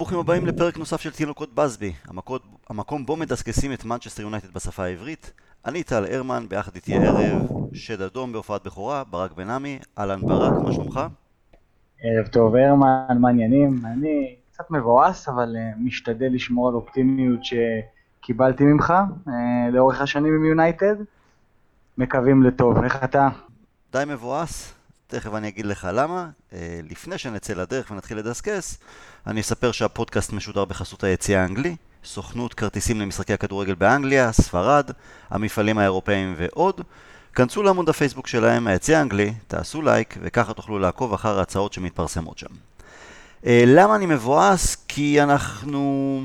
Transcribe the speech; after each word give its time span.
ברוכים 0.00 0.18
הבאים 0.18 0.46
לפרק 0.46 0.78
נוסף 0.78 1.00
של 1.00 1.10
תינוקות 1.10 1.54
בסבי, 1.54 1.92
המקום, 2.08 2.38
המקום 2.70 3.06
בו 3.06 3.16
מדסקסים 3.16 3.72
את 3.72 3.84
מנצ'סטר 3.84 4.22
יונייטד 4.22 4.54
בשפה 4.54 4.84
העברית. 4.84 5.32
אני 5.66 5.82
טל 5.82 6.04
הרמן, 6.10 6.46
ביחד 6.48 6.74
איתי 6.74 6.94
הערב, 6.94 7.42
שד 7.72 8.02
אדום 8.02 8.32
בהופעת 8.32 8.64
בכורה, 8.64 9.04
ברק 9.04 9.32
בן 9.32 9.50
עמי, 9.50 9.78
אהלן 9.98 10.20
ברק, 10.20 10.52
מה 10.64 10.72
שלומך? 10.72 11.00
ערב 12.02 12.26
טוב 12.26 12.56
הרמן, 12.56 13.18
מה 13.20 13.28
העניינים? 13.28 13.80
אני 13.84 14.34
קצת 14.52 14.70
מבואס, 14.70 15.28
אבל 15.28 15.56
uh, 15.56 15.78
משתדל 15.78 16.28
לשמור 16.32 16.68
על 16.68 16.74
אופטימיות 16.74 17.40
שקיבלתי 17.44 18.64
ממך 18.64 18.94
uh, 19.26 19.30
לאורך 19.72 20.00
השנים 20.00 20.34
עם 20.34 20.44
יונייטד. 20.44 20.94
מקווים 21.98 22.42
לטוב, 22.42 22.84
איך 22.84 23.04
אתה? 23.04 23.28
די 23.92 24.04
מבואס, 24.06 24.74
תכף 25.10 25.34
אני 25.34 25.48
אגיד 25.48 25.66
לך 25.66 25.88
למה. 25.92 26.28
אה, 26.52 26.80
לפני 26.90 27.18
שנצא 27.18 27.52
לדרך 27.52 27.90
ונתחיל 27.90 28.18
לדסקס, 28.18 28.78
אני 29.26 29.40
אספר 29.40 29.72
שהפודקאסט 29.72 30.32
משודר 30.32 30.64
בחסות 30.64 31.04
היציא 31.04 31.38
האנגלי, 31.38 31.76
סוכנות 32.04 32.54
כרטיסים 32.54 33.00
למשחקי 33.00 33.32
הכדורגל 33.32 33.74
באנגליה, 33.74 34.32
ספרד, 34.32 34.90
המפעלים 35.30 35.78
האירופאים 35.78 36.34
ועוד. 36.38 36.80
כנסו 37.34 37.62
לעמוד 37.62 37.88
הפייסבוק 37.88 38.26
שלהם, 38.26 38.66
היציא 38.66 38.96
האנגלי, 38.96 39.34
תעשו 39.48 39.82
לייק, 39.82 40.14
וככה 40.22 40.52
תוכלו 40.52 40.78
לעקוב 40.78 41.12
אחר 41.12 41.38
ההצעות 41.38 41.72
שמתפרסמות 41.72 42.38
שם. 42.38 42.54
אה, 43.46 43.64
למה 43.66 43.96
אני 43.96 44.06
מבואס? 44.06 44.76
כי 44.88 45.22
אנחנו 45.22 46.22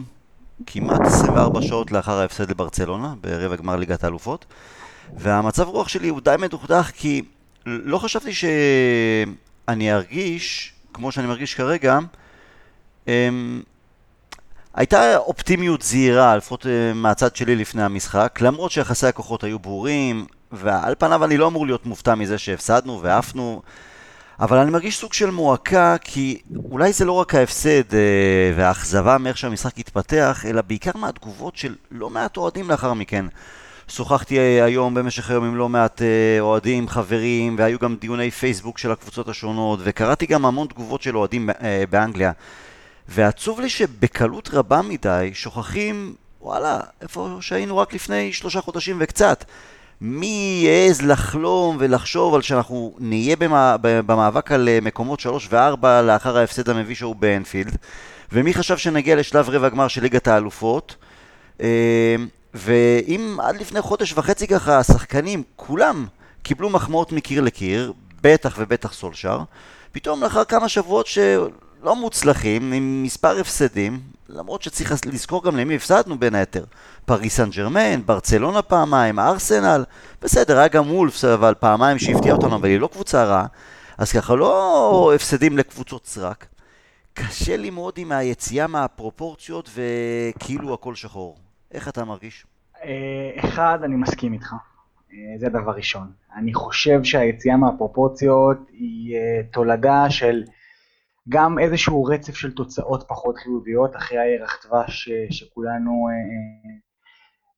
כמעט 0.66 1.02
24 1.02 1.62
שעות 1.62 1.92
לאחר 1.92 2.20
ההפסד 2.20 2.50
לברצלונה, 2.50 3.14
ברבע 3.22 3.56
גמר 3.56 3.76
ליגת 3.76 4.04
האלופות, 4.04 4.46
והמצב 5.18 5.68
רוח 5.68 5.88
שלי 5.88 6.10
הוא 6.10 6.22
די 6.22 6.36
מדוכדך 6.40 6.92
כי 6.94 7.22
לא 7.66 7.98
חשבתי 7.98 8.32
שאני 8.34 9.94
ארגיש, 9.94 10.74
כמו 10.94 11.12
שאני 11.12 11.28
מרגיש 11.28 11.56
כרגע, 11.56 12.00
אמ, 13.08 13.62
הייתה 14.74 15.18
אופטימיות 15.18 15.82
זהירה, 15.82 16.38
לפחות 16.38 16.66
אה, 16.66 16.94
מהצד 16.94 17.36
שלי 17.36 17.56
לפני 17.56 17.84
המשחק, 17.84 18.40
למרות 18.42 18.72
שיחסי 18.72 19.08
הכוחות 19.08 19.44
היו 19.44 19.60
ברורים, 19.60 20.26
ועל 20.52 20.96
פניו 20.98 21.26
אני 21.26 21.38
לא 21.38 21.48
אמור 21.48 21.66
להיות 21.66 21.86
מופתע 21.86 22.16
מזה 22.16 22.38
שהפסדנו 22.38 23.02
ועפנו, 23.02 23.62
אבל 24.40 24.58
אני 24.58 24.72
מרגיש 24.72 24.98
סוג 25.00 25.14
של 25.14 25.32
מועקה, 25.32 25.96
כי 26.02 26.42
אולי 26.72 26.94
זה 26.94 27.06
לא 27.06 27.12
רק 27.12 27.36
ההפסד 27.36 27.94
אה, 27.94 28.54
והאכזבה 28.56 29.18
מאיך 29.18 29.38
שהמשחק 29.38 29.80
התפתח, 29.80 30.46
אלא 30.46 30.62
בעיקר 30.62 30.92
מהתגובות 30.96 31.56
של 31.56 31.76
לא 31.92 32.10
מעט 32.10 32.38
אוהדים 32.38 32.70
לאחר 32.70 32.94
מכן. 32.94 33.26
שוחחתי 33.88 34.40
היום 34.40 34.94
במשך 34.94 35.30
היום 35.30 35.46
עם 35.46 35.56
לא 35.56 35.70
מעט 35.70 36.02
אה, 36.02 36.38
אוהדים, 36.40 36.88
חברים, 36.88 37.56
והיו 37.58 37.80
גם 37.80 37.96
דיוני 38.02 38.32
פייסבוק 38.32 38.78
של 38.78 38.92
הקבוצות 38.92 39.30
השונות, 39.30 39.80
וקראתי 39.84 40.26
גם 40.26 40.46
המון 40.46 40.68
תגובות 40.68 41.02
של 41.02 41.18
אוהדים 41.18 41.50
אה, 41.50 41.84
באנגליה. 41.90 42.32
ועצוב 43.08 43.60
לי 43.60 43.70
שבקלות 43.70 44.50
רבה 44.54 44.82
מדי 44.82 45.32
שוכחים, 45.34 46.16
וואלה, 46.42 46.80
איפה 47.02 47.38
שהיינו 47.42 47.78
רק 47.78 47.94
לפני 47.94 48.34
שלושה 48.34 48.62
חודשים 48.62 48.98
וקצת. 49.00 49.46
מי 50.02 50.64
יעז 50.66 51.02
לחלום 51.02 51.78
ולחשוב 51.80 52.36
על 52.36 52.42
שאנחנו 52.42 52.96
נהיה 53.00 53.36
במאבק 53.82 54.52
על 54.52 54.70
אה, 54.70 54.80
מקומות 54.82 55.20
שלוש 55.20 55.48
וארבע 55.52 56.02
לאחר 56.02 56.38
ההפסד 56.38 56.70
המביש 56.70 57.02
ההוא 57.02 57.16
באנפילד 57.16 57.78
ומי 58.32 58.54
חשב 58.54 58.78
שנגיע 58.78 59.16
לשלב 59.16 59.50
רבע 59.50 59.70
גמר 59.70 59.88
של 59.88 60.02
ליגת 60.02 60.28
האלופות 60.28 60.96
ואם 62.56 63.38
עד 63.42 63.56
לפני 63.62 63.82
חודש 63.82 64.14
וחצי 64.14 64.48
ככה 64.48 64.80
השחקנים, 64.80 65.44
כולם, 65.56 66.06
קיבלו 66.44 66.70
מחמאות 66.70 67.12
מקיר 67.12 67.42
לקיר, 67.42 67.94
בטח 68.22 68.56
ובטח 68.58 68.94
סולשר, 68.94 69.40
פתאום 69.92 70.24
לאחר 70.24 70.44
כמה 70.44 70.70
שבועות 70.70 71.08
שלא 71.08 71.96
מוצלחים, 71.96 72.74
עם 72.74 73.04
מספר 73.04 73.40
הפסדים, 73.40 74.00
למרות 74.30 74.62
שצריך 74.62 74.94
לזכור 75.06 75.44
גם 75.44 75.58
למי 75.58 75.76
הפסדנו 75.76 76.20
בין 76.20 76.36
היתר, 76.36 76.64
פריס 77.06 77.36
סן 77.36 77.50
ג'רמן, 77.50 78.06
ברצלונה 78.06 78.62
פעמיים, 78.62 79.20
ארסנל, 79.20 79.84
בסדר, 80.22 80.58
היה 80.58 80.68
גם 80.68 80.92
וולפס, 80.92 81.26
אבל 81.26 81.54
פעמיים 81.60 82.00
שהפתיע 82.00 82.34
אותנו, 82.34 82.56
אבל 82.56 82.70
היא 82.70 82.80
לא 82.80 82.88
קבוצה 82.88 83.24
רעה, 83.24 83.46
אז 83.98 84.12
ככה 84.12 84.36
לא 84.36 85.12
הפסדים 85.16 85.58
לקבוצות 85.58 86.06
סרק. 86.06 86.46
קשה 87.14 87.58
לי 87.58 87.70
מאוד 87.70 87.94
עם 87.98 88.12
היציאה 88.12 88.68
מהפרופורציות 88.68 89.70
וכאילו 89.76 90.74
הכל 90.74 90.96
שחור. 90.96 91.45
איך 91.76 91.90
אתה 91.90 92.06
מרגיש? 92.06 92.46
אה, 92.84 93.32
אחד, 93.36 93.80
אני 93.84 93.96
מסכים 93.96 94.34
איתך. 94.34 94.54
אה, 95.14 95.40
זה 95.40 95.50
דבר 95.50 95.72
ראשון. 95.72 96.12
אני 96.36 96.54
חושב 96.54 97.04
שהיציאה 97.04 97.58
מהפרופורציות 97.58 98.58
היא 98.72 99.18
אה, 99.18 99.42
תולדה 99.52 100.10
של 100.10 100.44
גם 101.30 101.60
איזשהו 101.60 102.04
רצף 102.04 102.36
של 102.36 102.54
תוצאות 102.54 103.06
פחות 103.08 103.38
חיוביות 103.38 103.96
אחרי 103.96 104.18
הערך 104.18 104.66
דבש 104.68 105.10
שכולנו 105.30 106.08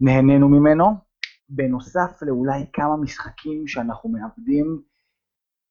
נהנינו 0.01 0.49
ממנו. 0.49 1.07
בנוסף 1.49 2.21
לאולי 2.21 2.65
כמה 2.73 2.97
משחקים 2.97 3.67
שאנחנו 3.67 4.09
מאבדים, 4.09 4.81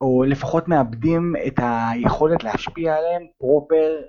או 0.01 0.25
לפחות 0.25 0.69
מאבדים 0.69 1.35
את 1.47 1.55
היכולת 1.59 2.45
להשפיע 2.45 2.95
עליהם 2.97 3.23
פרופר, 3.39 4.01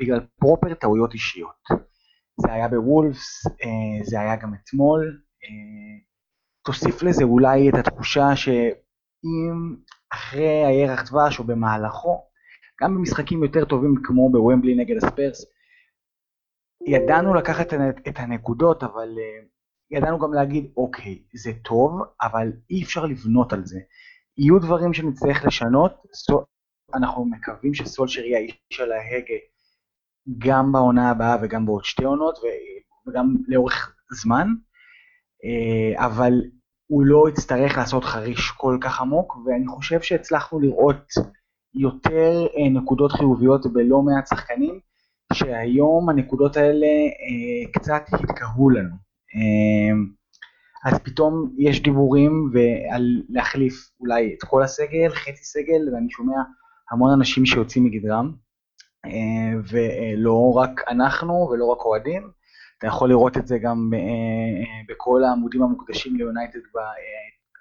בגלל 0.00 0.20
פרופר 0.40 0.74
טעויות 0.74 1.14
אישיות. 1.14 1.91
היה 2.52 2.68
בוולפס, 2.68 3.46
אה, 3.46 4.04
זה 4.04 4.20
היה 4.20 4.36
גם 4.36 4.54
אתמול. 4.54 5.22
אה, 5.44 5.98
תוסיף 6.64 7.02
לזה 7.02 7.24
אולי 7.24 7.68
את 7.68 7.74
התחושה 7.74 8.36
שאם 8.36 9.76
אחרי 10.12 10.64
הירח 10.66 11.10
דבש 11.10 11.38
או 11.38 11.44
במהלכו, 11.44 12.24
גם 12.82 12.94
במשחקים 12.94 13.42
יותר 13.42 13.64
טובים 13.64 13.94
כמו 14.04 14.32
בוומבלי 14.32 14.74
נגד 14.74 14.96
הספרס, 14.96 15.44
ידענו 16.86 17.34
לקחת 17.34 17.74
את 18.08 18.14
הנקודות, 18.16 18.82
אבל 18.82 19.08
אה, 19.18 19.46
ידענו 19.90 20.18
גם 20.18 20.32
להגיד, 20.32 20.72
אוקיי, 20.76 21.22
זה 21.34 21.52
טוב, 21.64 22.00
אבל 22.22 22.52
אי 22.70 22.82
אפשר 22.82 23.06
לבנות 23.06 23.52
על 23.52 23.66
זה. 23.66 23.80
יהיו 24.38 24.58
דברים 24.58 24.92
שנצטרך 24.92 25.44
לשנות, 25.44 25.92
אנחנו 26.94 27.24
מקווים 27.24 27.74
שסולשר 27.74 28.20
יהיה 28.20 28.38
האיש 28.38 28.60
של 28.72 28.92
ההגה 28.92 29.34
גם 30.38 30.72
בעונה 30.72 31.10
הבאה 31.10 31.36
וגם 31.42 31.66
בעוד 31.66 31.84
שתי 31.84 32.04
עונות 32.04 32.38
וגם 33.06 33.36
לאורך 33.48 33.94
זמן, 34.12 34.48
אה, 35.44 36.06
אבל 36.06 36.32
הוא 36.86 37.04
לא 37.04 37.28
יצטרך 37.28 37.78
לעשות 37.78 38.04
חריש 38.04 38.50
כל 38.50 38.78
כך 38.80 39.00
עמוק, 39.00 39.36
ואני 39.46 39.66
חושב 39.66 40.00
שהצלחנו 40.00 40.60
לראות 40.60 41.04
יותר 41.74 42.46
אה, 42.56 42.68
נקודות 42.70 43.12
חיוביות 43.12 43.72
בלא 43.72 44.02
מעט 44.02 44.26
שחקנים, 44.26 44.80
שהיום 45.32 46.08
הנקודות 46.08 46.56
האלה 46.56 46.86
אה, 46.86 47.72
קצת 47.72 48.02
התקהו 48.12 48.70
לנו. 48.70 48.96
אז 50.84 50.98
פתאום 50.98 51.54
יש 51.58 51.82
דיבורים 51.82 52.52
על 52.94 53.22
להחליף 53.28 53.90
אולי 54.00 54.34
את 54.34 54.42
כל 54.48 54.62
הסגל, 54.62 55.08
חצי 55.10 55.44
סגל, 55.44 55.94
ואני 55.94 56.10
שומע 56.10 56.36
המון 56.90 57.12
אנשים 57.12 57.46
שיוצאים 57.46 57.84
מגדרם. 57.84 58.32
אה, 59.06 59.52
ולא 59.70 60.52
רק 60.56 60.70
אנחנו 60.88 61.48
ולא 61.50 61.66
רק 61.66 61.84
אוהדים, 61.84 62.30
אתה 62.78 62.86
יכול 62.86 63.08
לראות 63.08 63.36
את 63.36 63.46
זה 63.46 63.58
גם 63.58 63.90
אה, 63.94 63.98
אה, 63.98 64.82
בכל 64.88 65.24
העמודים 65.24 65.62
המוקדשים 65.62 66.16
ליונייטד 66.16 66.58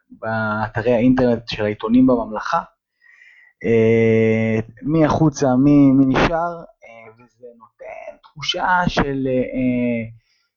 באתרי 0.10 0.94
האינטרנט 0.94 1.48
של 1.48 1.64
העיתונים 1.64 2.08
בממלכה. 2.08 2.62
מי 4.84 5.06
החוצה, 5.06 5.56
מי, 5.56 5.92
מי 5.92 6.06
נשאר, 6.06 6.64
וזה 7.16 7.48
נותן 7.58 8.18
תחושה 8.24 8.68
של, 8.88 9.28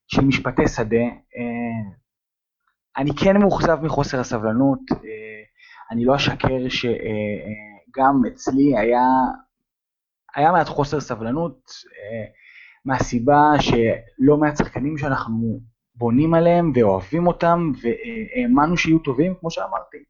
של 0.06 0.24
משפטי 0.24 0.68
שדה. 0.68 1.04
אני 2.96 3.10
כן 3.16 3.36
מאוכזב 3.36 3.78
מחוסר 3.82 4.20
הסבלנות, 4.20 4.80
אני 5.90 6.04
לא 6.04 6.16
אשקר 6.16 6.68
שגם 6.68 8.22
אצלי 8.28 8.78
היה 8.78 9.06
היה 10.36 10.52
מעט 10.52 10.68
חוסר 10.68 11.00
סבלנות, 11.00 11.70
אה, 11.70 12.24
מהסיבה 12.84 13.52
שלא 13.60 14.36
מעט 14.36 14.56
שחקנים 14.56 14.98
שאנחנו 14.98 15.60
בונים 15.94 16.34
עליהם 16.34 16.72
ואוהבים 16.74 17.26
אותם 17.26 17.72
והאמנו 17.82 18.76
שיהיו 18.76 18.98
טובים, 18.98 19.34
כמו 19.40 19.50
שאמרתי, 19.50 20.04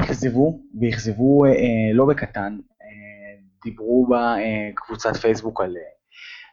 אכזבו, 0.00 0.60
ואכזבו 0.80 1.44
אה, 1.44 1.92
לא 1.94 2.06
בקטן, 2.06 2.58
אה, 2.82 3.42
דיברו 3.64 4.08
בקבוצת 4.10 5.16
פייסבוק 5.16 5.60
על 5.60 5.76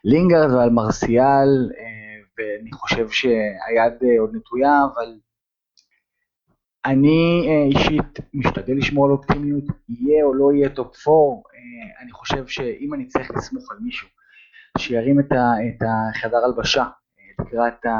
לינגרד 0.04 0.52
ועל 0.52 0.70
מרסיאל, 0.70 1.70
ואני 2.38 2.72
חושב 2.72 3.10
שהיד 3.10 4.18
עוד 4.20 4.30
נטויה, 4.36 4.80
אבל 4.94 5.18
אני 6.86 7.48
אישית 7.70 8.18
משתדל 8.34 8.76
לשמור 8.76 9.04
על 9.04 9.10
אופטימיות, 9.10 9.64
יהיה 9.88 10.24
או 10.24 10.34
לא 10.34 10.52
יהיה 10.52 10.68
top 10.68 11.08
4, 11.08 11.18
אה, 11.18 12.02
אני 12.02 12.12
חושב 12.12 12.46
שאם 12.46 12.94
אני 12.94 13.06
צריך 13.06 13.30
לסמוך 13.30 13.72
על 13.72 13.78
מישהו 13.80 14.08
שירים 14.78 15.20
את, 15.20 15.26
החדר 15.82 16.36
הלבשה 16.44 16.82
אה, 16.82 16.88
לקראת 17.38 17.86
אה, 17.86 17.90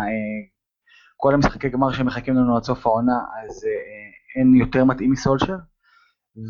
כל 1.17 1.35
המשחקי 1.35 1.69
גמר 1.69 1.93
שמחכים 1.93 2.35
לנו 2.35 2.57
עד 2.57 2.63
סוף 2.63 2.87
העונה, 2.87 3.19
אז 3.45 3.67
אין 4.37 4.55
יותר 4.55 4.85
מתאים 4.85 5.13
מסולשר. 5.13 5.57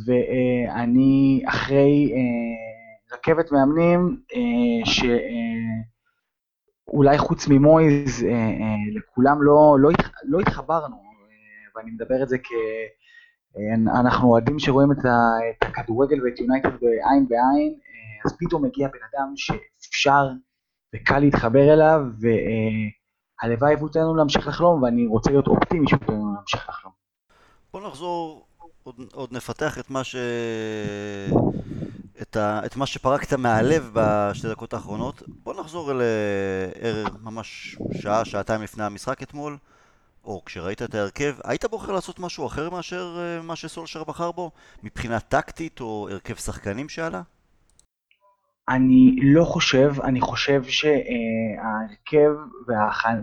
ואני 0.06 1.42
אחרי 1.48 2.12
רכבת 3.12 3.52
מאמנים 3.52 4.20
שאולי 6.84 7.18
חוץ 7.18 7.48
ממויז 7.48 8.26
לכולם 8.96 9.42
לא, 9.42 9.76
לא, 9.80 9.90
לא 10.24 10.40
התחברנו, 10.40 11.13
ואני 11.76 11.90
מדבר 11.90 12.22
את 12.22 12.28
זה 12.28 12.38
כ... 12.38 12.48
אנחנו 14.00 14.28
אוהדים 14.28 14.58
שרואים 14.58 14.92
את 14.92 14.98
הכדורגל 15.62 16.24
ואת 16.24 16.38
יונייטד 16.40 16.68
בעין 16.68 17.28
בעין, 17.28 17.74
אז 18.24 18.36
פתאום 18.38 18.64
מגיע 18.64 18.88
בן 18.88 18.98
אדם 19.12 19.32
שאפשר 19.36 20.28
וקל 20.94 21.18
להתחבר 21.18 21.72
אליו, 21.72 22.00
והלוואי 23.42 23.74
ואותנו 23.74 24.16
להמשיך 24.16 24.48
לחלום, 24.48 24.82
ואני 24.82 25.06
רוצה 25.06 25.30
להיות 25.30 25.46
אופטימי 25.46 25.88
שאותנו 25.88 26.34
להמשיך 26.34 26.68
לחלום. 26.68 26.92
בוא 27.72 27.88
נחזור, 27.88 28.46
עוד, 28.82 28.94
עוד 29.12 29.32
נפתח 29.32 29.78
את 29.78 29.90
מה 29.90 30.04
ש... 30.04 30.16
את, 32.22 32.36
ה... 32.36 32.60
את 32.66 32.76
מה 32.76 32.86
שפרקת 32.86 33.32
מהלב 33.32 33.90
בשתי 33.92 34.48
דקות 34.48 34.74
האחרונות. 34.74 35.22
בוא 35.28 35.60
נחזור 35.60 35.92
אל 36.82 37.04
ממש 37.22 37.78
שעה, 37.92 38.24
שעתיים 38.24 38.62
לפני 38.62 38.84
המשחק 38.84 39.22
אתמול. 39.22 39.56
או 40.24 40.44
כשראית 40.44 40.82
את 40.82 40.94
ההרכב, 40.94 41.34
היית 41.44 41.64
בוחר 41.64 41.92
לעשות 41.92 42.20
משהו 42.20 42.46
אחר 42.46 42.70
מאשר 42.70 43.16
אה, 43.18 43.42
מה 43.42 43.56
שסולשר 43.56 44.04
בחר 44.04 44.32
בו? 44.32 44.50
מבחינה 44.82 45.20
טקטית 45.20 45.80
או 45.80 46.08
הרכב 46.10 46.34
שחקנים 46.34 46.88
שעלה? 46.88 47.22
אני 48.68 49.16
לא 49.22 49.44
חושב, 49.44 49.92
אני 50.04 50.20
חושב 50.20 50.62
שההרכב 50.62 52.30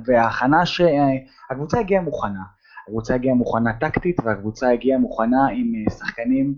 וההכנה 0.05 0.65
שהקבוצה 0.65 1.79
הגיעה 1.79 2.01
מוכנה. 2.01 2.43
הקבוצה 2.87 3.15
הגיעה 3.15 3.35
מוכנה 3.35 3.73
טקטית 3.79 4.19
והקבוצה 4.23 4.69
הגיעה 4.69 4.99
מוכנה 4.99 5.47
עם 5.53 5.73
אה, 5.75 5.91
שחקנים 5.91 6.55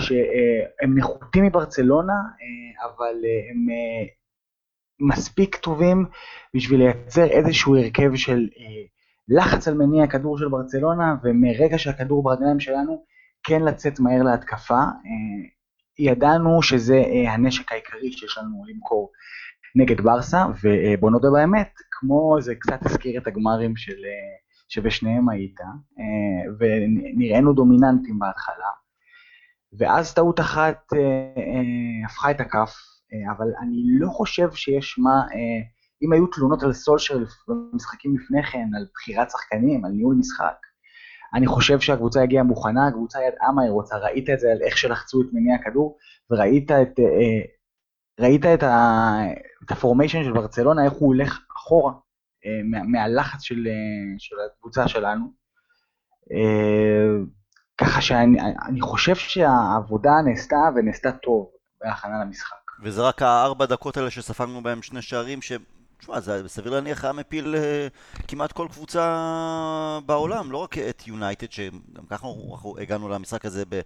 שהם 0.00 0.98
נחותים 0.98 1.44
מברצלונה, 1.44 2.12
אה, 2.12 2.86
אבל 2.86 3.14
הם 3.50 3.66
מספיק 5.00 5.56
טובים 5.56 6.04
בשביל 6.56 6.80
לייצר 6.80 7.24
איזשהו 7.24 7.76
הרכב 7.76 8.14
של 8.14 8.48
לחץ 9.28 9.68
על 9.68 9.74
מניע 9.74 10.04
הכדור 10.04 10.38
של 10.38 10.48
ברצלונה, 10.48 11.14
ומרגע 11.24 11.78
שהכדור 11.78 12.22
ברגליים 12.22 12.60
שלנו, 12.60 13.04
כן 13.42 13.62
לצאת 13.62 14.00
מהר 14.00 14.22
להתקפה. 14.22 14.78
אה, 14.78 15.48
ידענו 15.98 16.62
שזה 16.62 16.94
אה, 16.94 17.32
הנשק 17.32 17.72
העיקרי 17.72 18.12
שיש 18.12 18.38
לנו 18.38 18.64
למכור 18.68 19.10
נגד 19.76 20.00
ברסה, 20.00 20.44
ובוא 20.62 21.10
נודה 21.10 21.28
באמת, 21.30 21.72
כמו 21.90 22.36
זה 22.40 22.54
קצת 22.54 22.86
הזכיר 22.86 23.20
את 23.20 23.26
הגמרים 23.26 23.76
של, 23.76 23.92
אה, 23.92 24.36
שבשניהם 24.68 25.28
היית, 25.28 25.60
ונראינו 26.58 27.52
דומיננטים 27.52 28.18
בהתחלה, 28.18 28.70
ואז 29.78 30.14
טעות 30.14 30.40
אחת 30.40 30.78
הפכה 32.04 32.30
את 32.30 32.40
הכף, 32.40 32.74
אבל 33.36 33.46
אני 33.62 33.82
לא 33.98 34.08
חושב 34.08 34.52
שיש 34.52 34.98
מה 34.98 35.26
אם 36.02 36.12
היו 36.12 36.26
תלונות 36.26 36.62
על 36.62 36.72
סולשר 36.72 37.18
במשחקים 37.48 38.16
לפני 38.16 38.42
כן, 38.42 38.68
על 38.76 38.86
בחירת 38.94 39.30
שחקנים, 39.30 39.84
על 39.84 39.90
ניהול 39.92 40.14
משחק, 40.14 40.56
אני 41.34 41.46
חושב 41.46 41.80
שהקבוצה 41.80 42.22
הגיעה 42.22 42.44
מוכנה, 42.44 42.86
הקבוצה 42.88 43.18
ידעה 43.22 43.52
מה 43.52 43.62
היא 43.62 43.70
רוצה, 43.70 43.96
ראית 43.96 44.30
את 44.30 44.40
זה 44.40 44.52
על 44.52 44.62
איך 44.62 44.76
שלחצו 44.76 45.22
את 45.22 45.26
מניע 45.32 45.54
הכדור, 45.54 45.98
וראית 46.30 46.70
את, 46.70 46.98
אה, 46.98 47.40
ראית 48.20 48.46
את, 48.46 48.62
ה, 48.62 49.18
את 49.64 49.70
הפורמיישן 49.70 50.24
של 50.24 50.32
ברצלונה, 50.32 50.84
איך 50.84 50.92
הוא 50.92 51.14
הולך 51.14 51.38
אחורה 51.56 51.92
אה, 52.46 52.60
מה, 52.64 52.82
מהלחץ 52.82 53.40
של, 53.42 53.66
אה, 53.66 54.14
של 54.18 54.36
הקבוצה 54.46 54.88
שלנו. 54.88 55.42
ככה 57.78 58.00
שאני 58.00 58.80
חושב 58.80 59.14
שהעבודה 59.14 60.10
נעשתה 60.24 60.56
ונעשתה 60.76 61.12
טוב 61.12 61.50
בהכנה 61.80 62.24
למשחק. 62.24 62.56
וזה 62.82 63.02
רק 63.02 63.22
הארבע 63.22 63.66
דקות 63.66 63.96
האלה 63.96 64.10
שספגנו 64.10 64.62
בהם 64.62 64.82
שני 64.82 65.02
שערים, 65.02 65.38
תשמע, 66.02 66.20
זה 66.20 66.48
סביר 66.48 66.72
להניח 66.72 67.04
היה 67.04 67.12
מפיל 67.12 67.54
uh, 67.54 68.22
כמעט 68.28 68.52
כל 68.52 68.66
קבוצה 68.72 69.98
בעולם, 70.06 70.52
לא 70.52 70.58
רק 70.58 70.78
את 70.78 71.06
יונייטד, 71.06 71.52
שגם 71.52 72.06
ככה 72.08 72.26
אנחנו 72.26 72.76
הגענו 72.78 73.08
למשחק 73.08 73.44
הזה, 73.44 73.64
ב... 73.68 73.80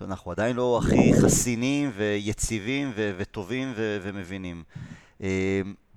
אנחנו 0.00 0.30
עדיין 0.30 0.56
לא 0.56 0.80
הכי 0.82 1.12
חסינים 1.22 1.90
ויציבים 1.96 2.92
ו- 2.96 3.12
וטובים 3.18 3.72
ו- 3.76 3.98
ומבינים. 4.02 4.62
אה, 5.20 5.24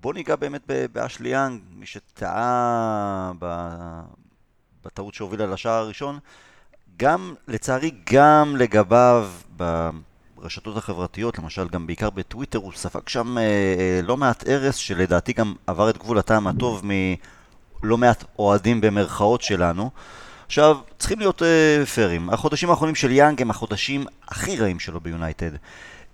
בוא 0.01 0.13
ניגע 0.13 0.35
באמת 0.35 0.61
באשלי 0.91 1.29
יאנג, 1.29 1.61
מי 1.71 1.85
שטעה 1.85 3.31
ב- 3.39 4.01
בטעות 4.85 5.13
שהובילה 5.13 5.45
לשער 5.45 5.73
הראשון. 5.73 6.19
גם, 6.97 7.33
לצערי, 7.47 7.91
גם 8.13 8.55
לגביו, 8.57 9.29
ברשתות 10.41 10.77
החברתיות, 10.77 11.39
למשל 11.39 11.67
גם 11.67 11.87
בעיקר 11.87 12.09
בטוויטר, 12.09 12.59
הוא 12.59 12.71
ספג 12.75 13.07
שם 13.07 13.37
אה, 13.37 13.43
אה, 13.43 13.99
לא 14.03 14.17
מעט 14.17 14.47
ארס, 14.47 14.75
שלדעתי 14.75 15.33
גם 15.33 15.53
עבר 15.67 15.89
את 15.89 15.97
גבול 15.97 16.19
הטעם 16.19 16.47
הטוב 16.47 16.81
מלא 16.83 17.97
מעט 17.97 18.23
אוהדים 18.39 18.81
במרכאות 18.81 19.41
שלנו. 19.41 19.89
עכשיו, 20.45 20.77
צריכים 20.99 21.19
להיות 21.19 21.43
אה, 21.43 21.85
פיירים. 21.85 22.29
החודשים 22.29 22.69
האחרונים 22.69 22.95
של 22.95 23.11
יאנג 23.11 23.41
הם 23.41 23.49
החודשים 23.49 24.05
הכי 24.27 24.57
רעים 24.57 24.79
שלו 24.79 24.99
ביונייטד. 24.99 25.51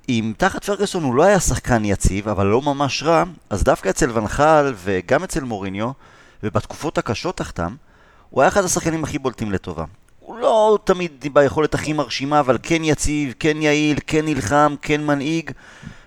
אם 0.10 0.33
תחת 0.38 0.63
פרגוסון 0.63 1.04
הוא 1.04 1.16
לא 1.16 1.24
היה 1.24 1.39
שחקן 1.39 1.86
יציב, 1.86 2.30
אבל 2.30 2.45
לא 2.45 2.62
ממש 2.62 3.04
רע, 3.04 3.24
אז 3.50 3.63
דווקא 3.63 3.89
אצל 3.89 4.18
ונחל 4.18 4.74
וגם 4.83 5.24
אצל 5.24 5.44
מוריניו, 5.44 5.92
ובתקופות 6.44 6.98
הקשות 6.98 7.38
תחתם, 7.38 7.75
הוא 8.30 8.42
היה 8.42 8.48
אחד 8.48 8.63
השחקנים 8.63 9.04
הכי 9.04 9.19
בולטים 9.19 9.51
לטובה. 9.51 9.86
הוא 10.25 10.38
לא 10.38 10.80
תמיד 10.83 11.12
ביכולת 11.33 11.74
הכי 11.74 11.94
מרשימה, 11.94 12.39
אבל 12.39 12.57
כן 12.63 12.83
יציב, 12.83 13.33
כן 13.39 13.57
יעיל, 13.62 13.98
כן 14.07 14.25
נלחם, 14.25 14.75
כן 14.81 15.06
מנהיג. 15.06 15.51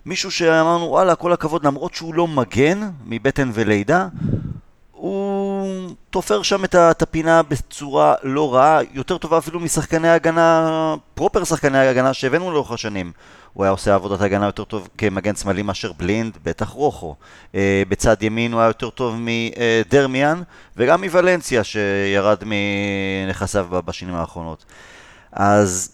מישהו 0.06 0.30
שאמרנו, 0.30 0.84
וואלה, 0.84 1.14
כל 1.14 1.32
הכבוד, 1.32 1.66
למרות 1.66 1.94
שהוא 1.94 2.14
לא 2.14 2.28
מגן 2.28 2.90
מבטן 3.06 3.50
ולידה, 3.54 4.08
הוא 4.92 5.90
תופר 6.10 6.42
שם 6.42 6.64
את 6.64 7.02
הפינה 7.02 7.42
בצורה 7.42 8.14
לא 8.22 8.54
רעה, 8.54 8.80
יותר 8.92 9.18
טובה 9.18 9.38
אפילו 9.38 9.60
משחקני 9.60 10.08
הגנה, 10.08 10.94
פרופר 11.14 11.44
שחקני 11.44 11.78
הגנה 11.78 12.14
שהבאנו 12.14 12.52
לאורך 12.52 12.72
השנים. 12.72 13.12
הוא 13.58 13.64
היה 13.64 13.70
עושה 13.70 13.94
עבודת 13.94 14.20
הגנה 14.20 14.46
יותר 14.46 14.64
טוב 14.64 14.88
כמגן 14.98 15.34
שמאלי 15.36 15.62
מאשר 15.62 15.92
בלינד, 15.92 16.38
בטח 16.42 16.68
רוחו. 16.68 17.14
אה, 17.54 17.82
בצד 17.88 18.22
ימין 18.22 18.52
הוא 18.52 18.60
היה 18.60 18.68
יותר 18.68 18.90
טוב 18.90 19.16
מדרמיאן, 19.18 20.42
וגם 20.76 21.04
מוולנסיה 21.04 21.64
שירד 21.64 22.38
מנכסיו 22.46 23.66
בשנים 23.84 24.14
האחרונות. 24.14 24.64
אז 25.32 25.92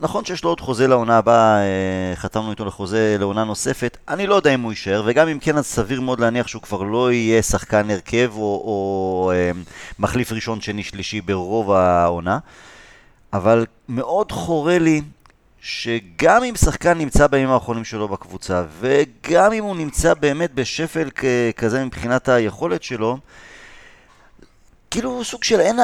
נכון 0.00 0.24
שיש 0.24 0.44
לו 0.44 0.50
עוד 0.50 0.60
חוזה 0.60 0.86
לעונה 0.86 1.18
הבאה, 1.18 1.58
אה, 1.58 2.16
חתמנו 2.16 2.50
איתו 2.50 2.64
לחוזה 2.64 3.16
לעונה 3.18 3.44
נוספת, 3.44 3.96
אני 4.08 4.26
לא 4.26 4.34
יודע 4.34 4.54
אם 4.54 4.60
הוא 4.60 4.72
יישאר, 4.72 5.02
וגם 5.06 5.28
אם 5.28 5.38
כן 5.38 5.58
אז 5.58 5.66
סביר 5.66 6.00
מאוד 6.00 6.20
להניח 6.20 6.46
שהוא 6.46 6.62
כבר 6.62 6.82
לא 6.82 7.12
יהיה 7.12 7.42
שחקן 7.42 7.90
הרכב 7.90 8.30
או, 8.34 8.40
או 8.40 9.32
אה, 9.34 9.50
מחליף 9.98 10.32
ראשון, 10.32 10.60
שני, 10.60 10.82
שלישי 10.82 11.20
ברוב 11.20 11.72
העונה. 11.72 12.38
אבל 13.32 13.66
מאוד 13.88 14.32
חורה 14.32 14.78
לי 14.78 15.02
שגם 15.66 16.44
אם 16.44 16.56
שחקן 16.56 16.98
נמצא 16.98 17.26
בימים 17.26 17.50
האחרונים 17.50 17.84
שלו 17.84 18.08
בקבוצה, 18.08 18.64
וגם 18.80 19.52
אם 19.52 19.64
הוא 19.64 19.76
נמצא 19.76 20.14
באמת 20.14 20.54
בשפל 20.54 21.08
כזה 21.56 21.84
מבחינת 21.84 22.28
היכולת 22.28 22.82
שלו, 22.82 23.18
כאילו 24.90 25.24
סוג 25.24 25.44
של 25.44 25.60
אין, 25.60 25.78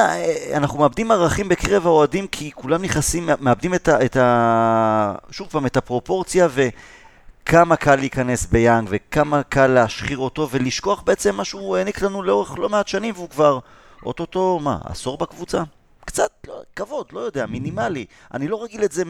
אנחנו 0.53 0.79
מאבדים 0.79 1.11
ערכים 1.11 1.49
בקרב 1.49 1.85
האוהדים 1.85 2.27
כי 2.27 2.51
כולם 2.55 2.81
נכנסים, 2.81 3.29
מאבדים 3.39 3.73
את 3.73 3.87
ה... 3.87 4.05
את 4.05 4.17
ה 4.17 5.15
שוב 5.31 5.47
פעם, 5.47 5.65
את 5.65 5.77
הפרופורציה 5.77 6.47
וכמה 6.53 7.75
קל 7.75 7.95
להיכנס 7.95 8.45
ביאנג 8.45 8.87
וכמה 8.91 9.43
קל 9.43 9.67
להשחיר 9.67 10.17
אותו 10.17 10.49
ולשכוח 10.51 11.01
בעצם 11.01 11.35
מה 11.35 11.45
שהוא 11.45 11.77
העניק 11.77 12.01
לנו 12.01 12.23
לאורך 12.23 12.59
לא 12.59 12.69
מעט 12.69 12.87
שנים 12.87 13.13
והוא 13.15 13.29
כבר 13.29 13.59
אוטוטו, 14.05 14.59
מה, 14.63 14.77
עשור 14.83 15.17
בקבוצה? 15.17 15.63
קצת 16.05 16.31
לא, 16.47 16.61
כבוד, 16.75 17.05
לא 17.11 17.19
יודע, 17.19 17.45
מינימלי. 17.45 18.05
אני 18.33 18.47
לא 18.47 18.63
רגיל 18.63 18.83
את 18.83 18.91
זה 18.91 19.03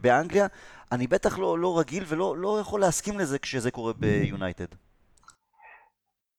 באנגליה, 0.00 0.46
אני 0.92 1.06
בטח 1.06 1.38
לא, 1.38 1.58
לא 1.58 1.78
רגיל 1.78 2.04
ולא 2.08 2.36
לא 2.36 2.60
יכול 2.60 2.80
להסכים 2.80 3.18
לזה 3.18 3.38
כשזה 3.38 3.70
קורה 3.70 3.92
ביונייטד. 3.92 4.66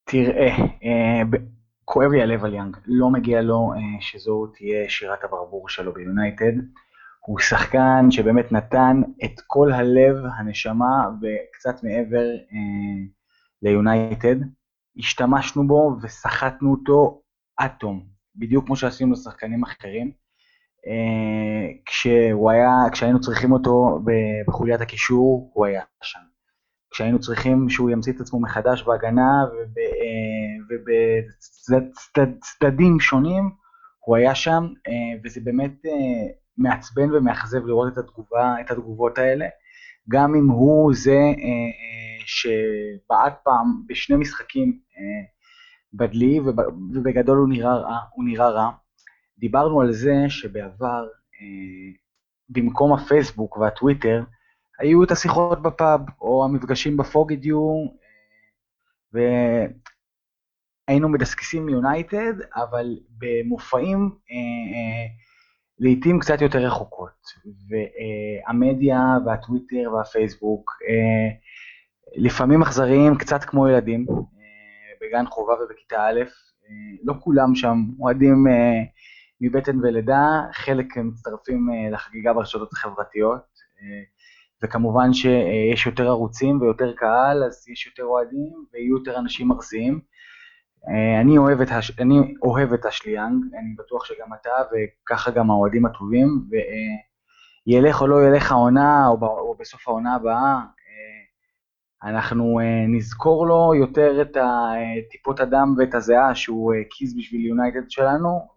תראה, 0.04 0.48
אה, 0.84 1.22
כואב 1.84 2.10
לי 2.10 2.22
הלב 2.22 2.44
על 2.44 2.54
יאנג, 2.54 2.76
לא 2.86 3.10
מגיע 3.10 3.42
לו 3.42 3.72
אה, 3.72 4.00
שזו 4.00 4.46
תהיה 4.46 4.88
שירת 4.88 5.24
הברבור 5.24 5.68
שלו 5.68 5.92
ביונייטד. 5.92 6.52
הוא 7.26 7.38
שחקן 7.38 8.10
שבאמת 8.10 8.52
נתן 8.52 9.02
את 9.24 9.40
כל 9.46 9.72
הלב, 9.72 10.16
הנשמה 10.38 11.08
וקצת 11.22 11.84
מעבר 11.84 12.24
אה, 12.52 13.06
ליונייטד. 13.62 14.36
השתמשנו 14.98 15.66
בו 15.66 15.96
וסחטנו 16.02 16.70
אותו 16.70 17.22
עד 17.56 17.70
תום. 17.78 18.13
בדיוק 18.36 18.66
כמו 18.66 18.76
שעשינו 18.76 19.12
לשחקנים 19.12 19.62
אחרים. 19.62 20.12
אה, 20.86 21.72
כשהוא 21.86 22.50
היה, 22.50 22.70
כשהיינו 22.92 23.20
צריכים 23.20 23.52
אותו 23.52 24.00
בחוליית 24.46 24.80
הקישור, 24.80 25.50
הוא 25.54 25.66
היה 25.66 25.82
שם. 26.02 26.18
כשהיינו 26.90 27.20
צריכים 27.20 27.68
שהוא 27.68 27.90
ימציא 27.90 28.12
את 28.12 28.20
עצמו 28.20 28.40
מחדש 28.40 28.82
בהגנה 28.82 29.44
ובצדדים 31.80 32.94
אה, 32.94 33.00
שונים, 33.00 33.50
הוא 33.98 34.16
היה 34.16 34.34
שם, 34.34 34.68
אה, 34.88 35.20
וזה 35.24 35.40
באמת 35.44 35.82
מעצבן 36.58 37.12
ומאכזב 37.12 37.66
לראות 37.66 37.92
את, 37.92 37.98
התגובה, 37.98 38.54
את 38.60 38.70
התגובות 38.70 39.18
האלה. 39.18 39.46
גם 40.08 40.34
אם 40.34 40.48
הוא 40.48 40.94
זה 40.94 41.20
שבעט 42.26 43.40
פעם 43.44 43.82
בשני 43.88 44.16
משחקים 44.16 44.78
בדלי, 45.96 46.40
ובגדול 46.94 47.38
הוא 47.38 47.48
נראה 47.48 47.76
רע, 47.76 47.98
הוא 48.14 48.24
נראה 48.24 48.48
רע. 48.48 48.70
דיברנו 49.38 49.80
על 49.80 49.92
זה 49.92 50.14
שבעבר, 50.28 51.06
במקום 52.48 52.92
הפייסבוק 52.92 53.56
והטוויטר, 53.56 54.24
היו 54.78 55.04
את 55.04 55.10
השיחות 55.10 55.62
בפאב, 55.62 56.00
או 56.20 56.44
המפגשים 56.44 56.96
בפוגידיו, 56.96 57.86
והיינו 59.12 61.08
מדסקסים 61.08 61.68
יונייטד, 61.68 62.34
אבל 62.56 62.98
במופעים 63.18 64.10
אה, 64.30 64.36
אה, 64.74 65.06
לעיתים 65.78 66.20
קצת 66.20 66.40
יותר 66.40 66.58
רחוקות. 66.58 67.22
והמדיה 67.68 69.16
והטוויטר 69.26 69.92
והפייסבוק, 69.92 70.70
אה, 70.88 71.28
לפעמים 72.16 72.62
אכזריים, 72.62 73.16
קצת 73.16 73.44
כמו 73.44 73.68
ילדים, 73.68 74.06
אה, 74.10 74.14
בגן 75.04 75.26
חובה 75.26 75.54
ובכיתה 75.54 76.06
א', 76.06 76.20
אה, 76.64 76.96
לא 77.04 77.14
כולם 77.20 77.54
שם 77.54 77.76
אוהדים 78.00 78.46
אה, 78.48 78.82
מבטן 79.40 79.78
ולידה, 79.82 80.40
חלק 80.52 80.96
מצטרפים 80.96 81.68
אה, 81.72 81.90
לחגיגה 81.90 82.32
ברשתות 82.32 82.72
החברתיות. 82.72 83.54
וכמובן 84.62 85.12
שיש 85.12 85.86
יותר 85.86 86.08
ערוצים 86.08 86.60
ויותר 86.60 86.92
קהל, 86.96 87.44
אז 87.44 87.68
יש 87.68 87.86
יותר 87.86 88.04
אוהדים 88.04 88.64
ויהיו 88.72 88.96
יותר 88.96 89.18
אנשים 89.18 89.52
ארציים. 89.52 90.00
אה, 90.88 91.20
אני 91.20 91.38
אוהב 91.38 91.60
את, 91.60 91.68
הש... 91.70 92.00
אני 92.00 92.34
אוהב 92.42 92.72
את 92.72 92.86
אשליאנג, 92.86 93.44
אני 93.54 93.74
בטוח 93.78 94.04
שגם 94.04 94.34
אתה, 94.40 94.50
וככה 94.72 95.30
גם 95.30 95.50
האוהדים 95.50 95.86
הטובים, 95.86 96.28
וילך 97.66 98.02
או 98.02 98.06
לא 98.06 98.26
ילך 98.26 98.52
העונה, 98.52 99.08
או, 99.08 99.18
ב... 99.18 99.24
או 99.24 99.56
בסוף 99.60 99.88
העונה 99.88 100.14
הבאה, 100.14 100.54
אה, 100.54 100.83
אנחנו 102.04 102.60
אה, 102.60 102.86
נזכור 102.88 103.46
לו 103.46 103.74
יותר 103.74 104.22
את 104.22 104.36
טיפות 105.10 105.40
הדם 105.40 105.74
ואת 105.78 105.94
הזיעה 105.94 106.34
שהוא 106.34 106.72
קיז 106.90 107.16
בשביל 107.16 107.46
יונייטד 107.46 107.90
שלנו, 107.90 108.48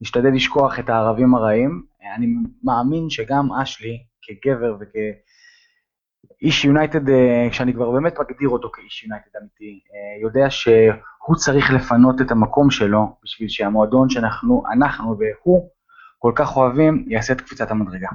ונשתדל 0.00 0.34
לשכוח 0.34 0.78
את 0.78 0.88
הערבים 0.88 1.34
הרעים. 1.34 1.82
אני 2.16 2.26
מאמין 2.64 3.10
שגם 3.10 3.52
אשלי, 3.52 3.98
כגבר 4.22 4.76
וכאיש 4.80 6.64
יונייטד, 6.64 7.08
אה, 7.08 7.48
שאני 7.52 7.74
כבר 7.74 7.90
באמת 7.90 8.18
מגדיר 8.18 8.48
אותו 8.48 8.70
כאיש 8.72 9.04
יונייטד 9.04 9.30
אמיתי, 9.40 9.80
אה, 9.94 10.22
יודע 10.22 10.50
שהוא 10.50 11.36
צריך 11.36 11.70
לפנות 11.70 12.20
את 12.20 12.30
המקום 12.30 12.70
שלו 12.70 13.16
בשביל 13.24 13.48
שהמועדון 13.48 14.10
שאנחנו, 14.10 14.62
אנחנו 14.72 15.16
והוא 15.18 15.70
כל 16.18 16.32
כך 16.34 16.56
אוהבים, 16.56 17.04
יעשה 17.08 17.32
את 17.32 17.40
קפיצת 17.40 17.70
המדרגה. 17.70 18.08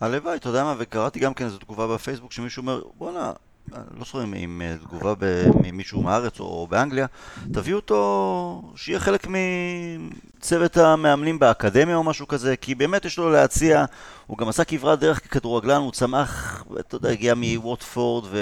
הלוואי, 0.00 0.36
אתה 0.36 0.48
יודע 0.48 0.64
מה, 0.64 0.74
וקראתי 0.78 1.20
גם 1.20 1.34
כן 1.34 1.44
איזו 1.44 1.58
תגובה 1.58 1.86
בפייסבוק 1.86 2.32
שמישהו 2.32 2.60
אומר, 2.60 2.82
בואנה, 2.98 3.32
לא 3.72 3.98
זוכר 3.98 4.24
אם 4.24 4.62
אה, 4.64 4.76
תגובה 4.82 5.14
ממישהו 5.62 6.02
מארץ 6.02 6.40
או 6.40 6.66
באנגליה, 6.70 7.06
תביאו 7.52 7.76
אותו, 7.76 8.72
שיהיה 8.76 9.00
חלק 9.00 9.26
מצוות 9.28 10.76
המאמנים 10.76 11.38
באקדמיה 11.38 11.96
או 11.96 12.04
משהו 12.04 12.28
כזה, 12.28 12.56
כי 12.56 12.74
באמת 12.74 13.04
יש 13.04 13.18
לו 13.18 13.30
להציע, 13.30 13.84
הוא 14.26 14.38
גם 14.38 14.48
עשה 14.48 14.64
כברת 14.64 14.98
דרך 14.98 15.20
ככדורגלן, 15.28 15.80
הוא 15.80 15.92
צמח, 15.92 16.64
אתה 16.80 16.96
יודע, 16.96 17.10
הגיע 17.10 17.34
מווטפורד 17.36 18.24
ו... 18.30 18.38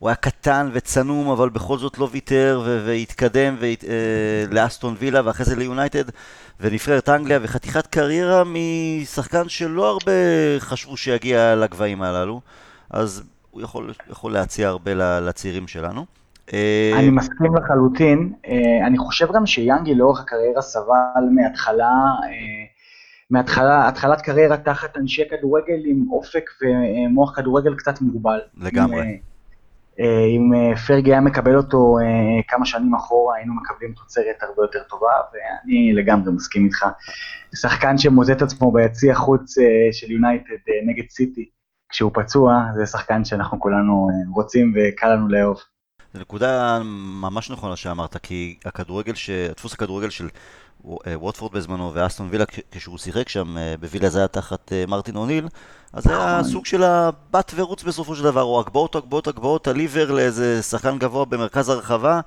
ו... 0.00 0.04
הוא 0.04 0.08
היה 0.08 0.16
קטן 0.16 0.70
וצנום, 0.72 1.30
אבל 1.30 1.48
בכל 1.48 1.78
זאת 1.78 1.98
לא 1.98 2.08
ויתר 2.12 2.62
והתקדם 2.86 3.56
והת... 3.58 3.84
אה, 3.84 4.44
לאסטון 4.50 4.94
וילה 4.98 5.20
ואחרי 5.24 5.46
זה 5.46 5.56
ליונייטד 5.56 6.04
ונבחרת 6.60 7.08
אנגליה 7.08 7.38
וחתיכת 7.42 7.86
קריירה 7.86 8.42
משחקן 8.46 9.48
שלא 9.48 9.90
הרבה 9.90 10.12
חשבו 10.58 10.96
שיגיע 10.96 11.56
לגבהים 11.56 12.02
הללו. 12.02 12.40
אז 12.90 13.22
הוא 13.50 13.62
יכול, 13.62 13.92
יכול 14.10 14.32
להציע 14.32 14.68
הרבה 14.68 14.94
לצעירים 15.20 15.68
שלנו. 15.68 16.04
אה, 16.52 16.92
אני 16.98 17.10
מסכים 17.10 17.56
לחלוטין. 17.56 18.32
אה, 18.46 18.86
אני 18.86 18.98
חושב 18.98 19.32
גם 19.32 19.46
שיאנגי 19.46 19.94
לאורך 19.94 20.20
הקריירה 20.20 20.62
סבל 20.62 21.24
מהתחלה, 21.34 21.90
מהתחלה, 23.30 23.88
התחלת 23.88 24.20
קריירה 24.20 24.56
תחת 24.56 24.96
אנשי 24.96 25.22
כדורגל 25.30 25.82
עם 25.84 26.10
אופק 26.10 26.50
ומוח 26.62 27.36
כדורגל 27.36 27.74
קצת 27.74 28.00
מוגבל. 28.00 28.40
לגמרי. 28.56 29.29
אם 29.98 30.74
פרגי 30.86 31.10
היה 31.10 31.20
מקבל 31.20 31.56
אותו 31.56 31.96
כמה 32.48 32.66
שנים 32.66 32.94
אחורה, 32.94 33.36
היינו 33.36 33.54
מקבלים 33.54 33.92
תוצרת 33.92 34.42
הרבה 34.42 34.62
יותר 34.62 34.82
טובה, 34.88 35.12
ואני 35.32 35.92
לגמרי 35.92 36.32
מסכים 36.32 36.64
איתך. 36.64 36.86
שחקן 37.54 37.98
שמוזט 37.98 38.36
את 38.36 38.42
עצמו 38.42 38.72
ביציע 38.72 39.14
חוץ 39.14 39.54
של 39.92 40.10
יונייטד 40.10 40.54
נגד 40.86 41.10
סיטי, 41.10 41.50
כשהוא 41.90 42.10
פצוע, 42.14 42.62
זה 42.74 42.86
שחקן 42.86 43.24
שאנחנו 43.24 43.60
כולנו 43.60 44.08
אה, 44.10 44.34
רוצים 44.34 44.74
וקל 44.76 45.14
לנו 45.14 45.28
לאהוב. 45.28 45.56
זו 46.14 46.20
נקודה 46.20 46.78
ממש 47.22 47.50
נכונה 47.50 47.76
שאמרת, 47.76 48.16
כי 48.16 48.58
הכדורגל, 48.64 49.14
ש... 49.14 49.30
דפוס 49.30 49.72
הכדורגל 49.72 50.10
של 50.10 50.24
אה, 50.24 50.30
ווטפורד 50.84 51.52
בזמנו 51.52 51.94
ואסטון 51.94 52.28
וילה, 52.30 52.44
כשהוא 52.70 52.98
שיחק 52.98 53.28
שם 53.28 53.58
אה, 53.58 53.74
בווילה 53.80 54.08
זה 54.08 54.18
היה 54.18 54.28
תחת 54.28 54.72
מרטין 54.88 55.16
אוניל, 55.16 55.48
אז 55.92 56.04
זה 56.04 56.16
היה 56.16 56.38
נכון. 56.38 56.52
סוג 56.52 56.66
של 56.66 56.82
הבת 56.82 57.52
ורוץ 57.56 57.82
בסופו 57.82 58.14
של 58.14 58.24
דבר, 58.24 58.42
או 58.42 58.60
הגבהות, 58.60 58.96
הגבהות, 58.96 59.28
הגבהות, 59.28 59.68
הליבר 59.68 60.10
לאיזה 60.10 60.62
שחקן 60.62 60.98
גבוה 60.98 61.24
במרכז 61.24 61.68
הרחבה, 61.68 62.20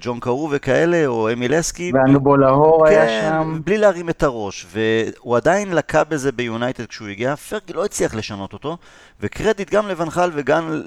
ג'ון 0.00 0.20
קארו 0.20 0.48
וכאלה, 0.52 1.06
או 1.06 1.32
אמיל 1.32 1.54
אסקי. 1.54 1.92
ואנובו 1.94 2.36
להור 2.36 2.86
כן, 2.86 2.92
היה 2.92 3.30
שם. 3.30 3.60
בלי 3.64 3.78
להרים 3.78 4.08
את 4.08 4.22
הראש, 4.22 4.66
והוא 4.72 5.36
עדיין 5.36 5.72
לקה 5.72 6.04
בזה 6.04 6.32
ביונייטד 6.32 6.86
כשהוא 6.86 7.08
הגיע, 7.08 7.36
פרגי 7.36 7.72
לא 7.72 7.84
הצליח 7.84 8.14
לשנות 8.14 8.52
אותו, 8.52 8.76
וקרדיט 9.20 9.70
גם 9.70 9.88
לבנחל 9.88 10.30
וגם 10.34 10.82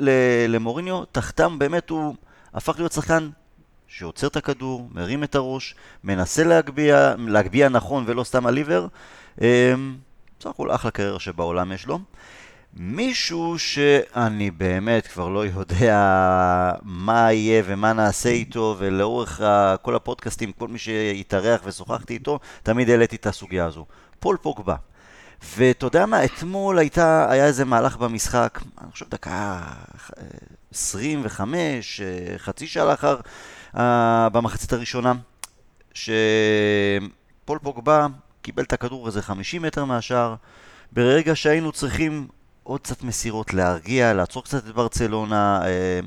למוריניו, 0.48 1.04
תחתם 1.12 1.60
באמת 1.60 1.90
הוא 1.90 2.16
הפך 2.54 2.76
להיות 2.78 2.92
שחקן 2.92 3.30
שעוצר 3.98 4.28
את 4.28 4.36
הכדור, 4.36 4.90
מרים 4.92 5.24
את 5.24 5.36
הראש, 5.36 5.76
מנסה 6.04 6.44
להגביה, 6.44 7.16
להגביה 7.18 7.70
נכון 7.70 8.04
ולא 8.08 8.24
סתם 8.24 8.46
הליבר. 8.46 8.88
אמ, 9.42 9.96
בסך 10.40 10.50
הכל 10.50 10.72
אחלה 10.72 10.92
קריירה 10.92 11.20
שבעולם 11.20 11.72
יש 11.72 11.86
לו. 11.86 12.00
מישהו 12.74 13.60
שאני 13.60 14.52
באמת 14.52 15.08
כבר 15.08 15.30
לא 15.30 15.46
יודע 15.46 16.00
מה 16.82 17.34
יהיה 17.34 17.64
ומה 17.66 17.94
נעשה 17.94 18.30
איתו, 18.30 18.76
ולאורך 18.80 19.42
כל 19.82 19.96
הפודקאסטים, 19.96 20.52
כל 20.52 20.68
מי 20.68 20.80
שהתארח 20.80 21.62
ושוחחתי 21.64 22.14
איתו, 22.14 22.40
תמיד 22.64 22.90
העליתי 22.90 23.16
את 23.16 23.28
הסוגיה 23.28 23.66
הזו. 23.66 23.86
פול 24.20 24.38
פוגבה. 24.42 24.76
ואתה 25.58 25.86
יודע 25.86 26.06
מה, 26.06 26.26
אתמול 26.26 26.80
הייתה, 26.80 27.32
היה 27.32 27.46
איזה 27.46 27.66
מהלך 27.66 27.98
במשחק, 27.98 28.60
אני 28.82 28.92
חושב 28.92 29.10
דקה 29.10 29.62
25, 30.72 32.02
חצי 32.38 32.68
שעה 32.68 32.86
לאחר, 32.86 33.18
uh, 33.76 33.80
במחצית 34.32 34.74
הראשונה, 34.74 35.14
שפול 35.94 37.60
פוגבה 37.62 38.08
קיבל 38.42 38.64
את 38.64 38.74
הכדור 38.74 39.08
איזה 39.08 39.22
50 39.22 39.62
מטר 39.62 39.86
מהשאר, 39.86 40.36
ברגע 40.92 41.36
שהיינו 41.36 41.72
צריכים 41.72 42.28
עוד 42.64 42.82
קצת 42.82 43.04
מסירות 43.04 43.54
להרגיע, 43.54 44.14
לעצור 44.14 44.44
קצת 44.44 44.68
את 44.68 44.76
ברצלונה, 44.76 45.62
אה, 45.66 46.00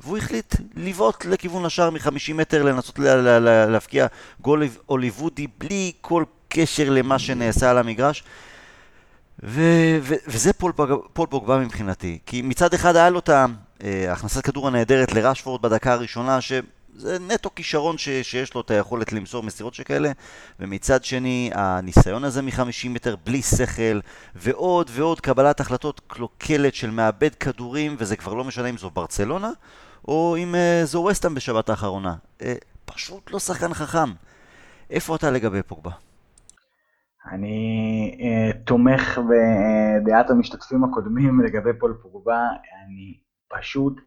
והוא 0.00 0.18
החליט 0.18 0.54
לבעוט 0.76 1.24
לכיוון 1.24 1.64
השער 1.64 1.90
מ-50 1.90 2.34
מטר, 2.34 2.62
לנסות 2.62 2.98
לה, 2.98 3.16
לה, 3.16 3.38
לה, 3.38 3.66
להפקיע 3.66 4.06
גול 4.40 4.62
הוליוודי 4.86 5.46
בלי 5.58 5.92
כל 6.00 6.24
קשר 6.48 6.90
למה 6.90 7.18
שנעשה 7.18 7.70
על 7.70 7.78
המגרש. 7.78 8.24
ו- 9.42 9.98
ו- 10.02 10.14
וזה 10.26 10.52
פול, 10.52 10.72
פוג... 10.72 10.90
פול 11.12 11.26
פוגבה 11.26 11.58
מבחינתי, 11.58 12.18
כי 12.26 12.42
מצד 12.42 12.74
אחד 12.74 12.96
היה 12.96 13.10
לו 13.10 13.18
את 13.18 13.30
ההכנסת 13.80 14.36
אה, 14.36 14.42
כדור 14.42 14.68
הנהדרת 14.68 15.12
לראשפורד 15.12 15.62
בדקה 15.62 15.92
הראשונה, 15.92 16.40
ש... 16.40 16.52
זה 16.96 17.18
נטו 17.18 17.50
כישרון 17.54 17.98
ש, 17.98 18.08
שיש 18.08 18.54
לו 18.54 18.60
את 18.60 18.70
היכולת 18.70 19.12
למסור 19.12 19.42
מסירות 19.42 19.74
שכאלה, 19.74 20.12
ומצד 20.60 21.04
שני, 21.04 21.50
הניסיון 21.54 22.24
הזה 22.24 22.42
מ-50 22.42 22.88
מטר 22.88 23.16
בלי 23.24 23.42
שכל, 23.42 24.00
ועוד 24.34 24.90
ועוד 24.92 25.20
קבלת 25.20 25.60
החלטות 25.60 26.00
קלוקלת 26.06 26.74
של 26.74 26.90
מאבד 26.90 27.34
כדורים, 27.34 27.96
וזה 27.98 28.16
כבר 28.16 28.34
לא 28.34 28.44
משנה 28.44 28.68
אם 28.68 28.76
זו 28.76 28.90
ברצלונה, 28.90 29.50
או 30.08 30.36
אם 30.38 30.54
uh, 30.54 30.86
זו 30.86 30.98
וסטאם 31.10 31.34
בשבת 31.34 31.68
האחרונה. 31.68 32.14
Uh, 32.38 32.44
פשוט 32.84 33.30
לא 33.30 33.38
שחקן 33.38 33.74
חכם. 33.74 34.10
איפה 34.90 35.16
אתה 35.16 35.30
לגבי 35.30 35.62
פוגבה? 35.62 35.90
אני 37.32 38.18
uh, 38.18 38.56
תומך 38.66 39.20
בדעת 39.28 40.30
המשתתפים 40.30 40.84
הקודמים 40.84 41.40
לגבי 41.40 41.70
פול 41.80 41.98
פוגבה, 42.02 42.40
אני 42.84 43.14
פשוט 43.48 44.00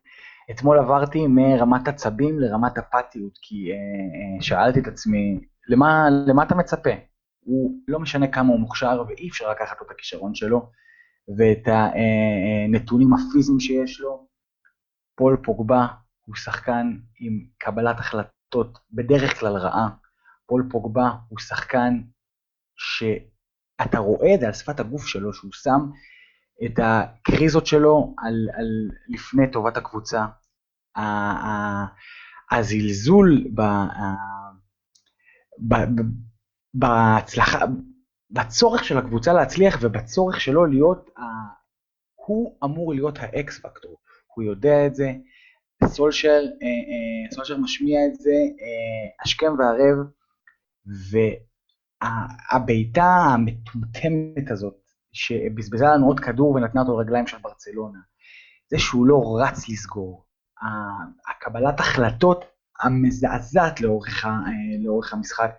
אתמול 0.52 0.80
עברתי 0.80 1.28
מרמת 1.28 1.88
עצבים 1.88 2.40
לרמת 2.40 2.78
אפתיות, 2.78 3.38
כי 3.42 3.72
אה, 3.72 3.76
אה, 3.76 4.42
שאלתי 4.42 4.80
את 4.80 4.88
עצמי, 4.88 5.40
למה, 5.68 6.08
למה 6.28 6.44
אתה 6.44 6.56
מצפה? 6.56 6.90
הוא 7.40 7.72
לא 7.88 8.00
משנה 8.00 8.28
כמה 8.28 8.50
הוא 8.50 8.60
מוכשר, 8.60 9.04
ואי 9.08 9.30
אפשר 9.30 9.52
לקחת 9.52 9.78
לו 9.82 9.86
את 9.86 9.92
הכישרון 9.92 10.36
שלו, 10.36 10.70
ואת 11.38 11.68
הנתונים 11.68 13.14
אה, 13.14 13.18
הפיזיים 13.20 13.60
שיש 13.60 14.00
לו. 14.00 14.28
פול 15.18 15.38
פוגבה 15.44 15.88
הוא 16.26 16.36
שחקן 16.36 16.98
עם 17.20 17.46
קבלת 17.58 18.00
החלטות 18.00 18.80
בדרך 18.92 19.40
כלל 19.40 19.58
רעה. 19.58 19.90
פול 20.48 20.68
פוגבה 20.72 21.10
הוא 21.30 21.40
שחקן 21.40 22.02
שאתה 22.76 23.98
רואה 23.98 24.36
את 24.36 24.40
זה 24.40 24.48
על 24.48 24.54
שפת 24.54 24.80
הגוף 24.80 25.06
שלו, 25.06 25.34
שהוא 25.34 25.52
שם 25.54 25.80
את 26.66 26.80
הקריזות 26.84 27.66
שלו 27.66 28.16
על, 28.18 28.50
על 28.54 28.90
לפני 29.08 29.52
טובת 29.52 29.78
הקבוצה. 29.78 30.26
הזלזול 32.52 33.48
ב, 33.56 33.62
ב, 35.60 35.76
ב, 35.76 36.02
בהצלחה, 36.74 37.60
בצורך 38.32 38.84
של 38.84 38.98
הקבוצה 38.98 39.34
להצליח 39.34 39.78
ובצורך 39.82 40.42
שלו 40.42 40.66
להיות, 40.66 41.10
הוא 42.16 42.58
אמור 42.64 42.94
להיות 42.94 43.18
האקס 43.20 43.60
פקטור, 43.60 43.98
הוא 44.36 44.44
יודע 44.44 44.88
את 44.88 44.96
זה, 44.96 45.12
סולשר, 45.86 46.42
אה, 46.62 46.68
אה, 46.68 47.32
סולשר 47.36 47.58
משמיע 47.58 48.00
את 48.08 48.16
זה 48.16 48.32
אה, 48.32 49.24
השכם 49.24 49.52
והערב, 49.60 49.98
והבעיטה 52.52 53.04
המטומטמת 53.04 54.52
הזאת, 54.52 54.85
שבזבזה 55.16 55.86
לנו 55.86 56.08
עוד 56.08 56.20
כדור 56.20 56.56
ונתנה 56.56 56.82
אותו 56.82 56.98
לרגליים 56.98 57.28
של 57.28 57.38
ברצלונה, 57.42 58.00
זה 58.70 58.80
שהוא 58.80 59.06
לא 59.06 59.38
רץ 59.42 59.70
לסגור, 59.70 60.26
הקבלת 61.32 61.80
החלטות 61.80 62.46
המזעזעת 62.80 63.82
לאורך, 63.82 64.26
לאורך 64.84 65.14
המשחק, 65.14 65.52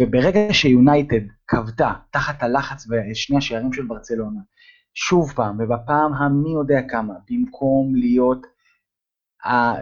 וברגע 0.00 0.40
שיונייטד 0.52 1.20
כבתה 1.46 1.92
תחת 2.10 2.42
הלחץ 2.42 2.86
ושני 2.90 3.36
השערים 3.36 3.72
של 3.72 3.86
ברצלונה, 3.86 4.40
שוב 4.94 5.32
פעם, 5.32 5.56
ובפעם 5.60 6.14
המי 6.14 6.52
יודע 6.52 6.80
כמה, 6.88 7.14
במקום 7.30 7.94
להיות 7.94 8.46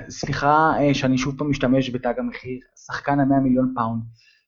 סליחה 0.09 0.73
אה, 0.81 0.95
שאני 0.95 1.19
שוב 1.19 1.39
פעם 1.39 1.51
משתמש 1.51 1.91
בתג 1.91 2.15
המחיר, 2.19 2.59
שחקן 2.87 3.21
המאה 3.21 3.41
מיליון 3.41 3.73
פאונד, 3.77 4.03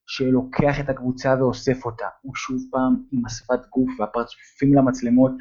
שלוקח 0.06 0.80
את 0.80 0.88
הקבוצה 0.88 1.34
ואוסף 1.38 1.84
אותה, 1.84 2.06
הוא 2.22 2.34
שוב 2.34 2.62
פעם 2.70 2.96
עם 3.12 3.26
השפת 3.26 3.66
גוף 3.70 4.00
והפרצופים 4.00 4.74
למצלמות 4.74 5.32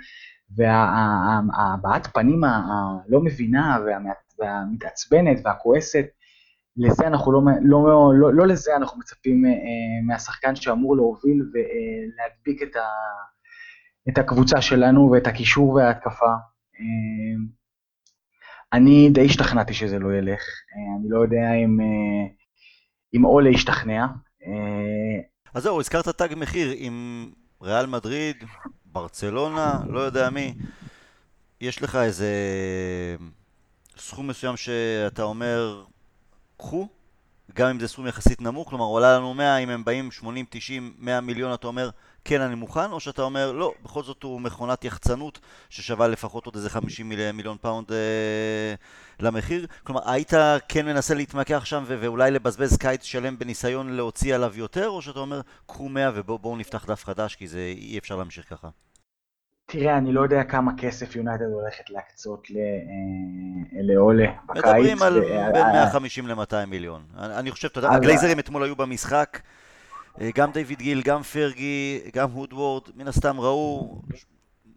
והבעת 0.58 2.08
פנים 2.14 2.44
הלא 2.44 3.24
מבינה 3.24 3.78
והמתעצבנת 4.40 5.38
והכועסת, 5.44 6.06
לזה 6.78 7.08
אנחנו 7.08 7.32
לא, 7.32 7.42
לא, 7.62 8.12
לא, 8.20 8.34
לא 8.34 8.48
לזה 8.48 8.76
אנחנו 8.76 9.00
מצפים 9.00 9.46
אה, 9.46 9.52
מהשחקן 10.08 10.56
שאמור 10.56 10.96
להוביל 10.96 11.42
ולהדביק 11.42 12.64
את, 12.64 12.76
ה, 12.76 12.88
את 14.10 14.18
הקבוצה 14.18 14.62
שלנו 14.62 15.12
ואת 15.12 15.28
הקישור 15.28 15.74
וההתקפה. 15.74 16.34
אה, 16.80 17.56
אני 18.74 19.10
די 19.10 19.26
השתכנעתי 19.26 19.74
שזה 19.74 20.00
לא 20.00 20.14
ילך, 20.14 20.42
אה, 20.42 21.00
אני 21.00 21.10
לא 21.10 21.22
יודע 21.22 21.54
אם, 21.54 21.82
אה, 21.82 22.28
אם 23.14 23.26
אולה 23.26 23.50
ישתכנע. 23.50 24.06
אה, 24.48 25.22
אז 25.54 25.64
זהו, 25.64 25.80
הזכרת 25.80 26.08
תג 26.08 26.34
מחיר 26.36 26.74
עם 26.78 27.30
ריאל 27.62 27.86
מדריד, 27.86 28.44
ברצלונה, 28.86 29.80
לא 29.88 30.00
יודע 30.00 30.30
מי. 30.30 30.54
יש 31.62 31.82
לך 31.82 31.96
איזה 31.96 32.30
סכום 33.98 34.28
מסוים 34.28 34.58
שאתה 34.58 35.24
אומר, 35.24 35.84
קחו, 36.58 36.88
גם 37.54 37.70
אם 37.70 37.80
זה 37.80 37.88
סכום 37.88 38.08
יחסית 38.08 38.42
נמוך, 38.42 38.70
כלומר 38.70 38.86
עולה 38.86 39.18
לנו 39.18 39.34
100, 39.34 39.58
אם 39.58 39.70
הם 39.70 39.84
באים 39.86 40.12
80, 40.12 40.46
90, 40.50 40.94
100 40.98 41.22
מיליון, 41.22 41.54
אתה 41.54 41.68
אומר, 41.68 41.90
כן 42.26 42.42
אני 42.42 42.56
מוכן, 42.56 42.92
או 42.92 43.00
שאתה 43.00 43.22
אומר, 43.22 43.52
לא, 43.52 43.74
בכל 43.84 44.04
זאת 44.04 44.24
הוא 44.24 44.42
מכונת 44.42 44.86
יחצנות 44.86 45.40
ששווה 45.70 46.08
לפחות 46.08 46.46
עוד 46.46 46.56
איזה 46.56 46.70
50 46.70 47.10
מיליון 47.34 47.58
פאונד 47.62 47.92
אה, 47.92 48.74
למחיר. 49.20 49.68
כלומר, 49.84 50.12
היית 50.12 50.34
כן 50.68 50.86
מנסה 50.86 51.14
להתמקח 51.14 51.66
שם 51.66 51.84
ו- 51.88 51.98
ואולי 52.00 52.32
לבזבז 52.32 52.78
קיץ 52.78 53.04
שלם 53.04 53.40
בניסיון 53.40 53.90
להוציא 53.90 54.36
עליו 54.36 54.52
יותר, 54.56 54.90
או 54.90 55.02
שאתה 55.02 55.20
אומר, 55.20 55.42
קחו 55.66 55.90
100 55.90 56.12
ובואו 56.16 56.56
נפתח 56.56 56.86
דף 56.86 57.04
חדש, 57.06 57.36
כי 57.36 57.48
זה 57.48 57.60
אי 57.78 57.98
אפשר 57.98 58.16
להמשיך 58.16 58.50
ככה. 58.50 58.68
תראה, 59.66 59.98
אני 59.98 60.14
לא 60.14 60.22
יודע 60.22 60.44
כמה 60.44 60.72
כסף 60.78 61.16
יונייטד 61.16 61.46
הולכת 61.46 61.90
להקצות 61.90 62.48
אה, 62.56 63.82
לעולה 63.82 64.28
בקיץ. 64.46 64.66
מדברים 64.66 65.02
על 65.02 65.22
בין 65.54 65.68
150 65.74 66.28
ל-200 66.28 66.66
מיליון. 66.68 67.04
אני 67.18 67.52
חושב, 67.52 67.68
אתה 67.68 67.80
יודע, 67.80 67.92
הגלייזרים 67.92 68.40
אתמול 68.40 68.64
היו 68.64 68.76
במשחק. 68.76 69.40
אה, 70.22 70.30
גם 70.36 70.52
דיוויד 70.52 70.80
גיל, 70.80 71.02
גם 71.06 71.22
פרגי, 71.22 72.00
גם 72.14 72.32
הודוורד, 72.32 72.84
מן 72.96 73.08
הסתם 73.08 73.40
ראו 73.40 74.02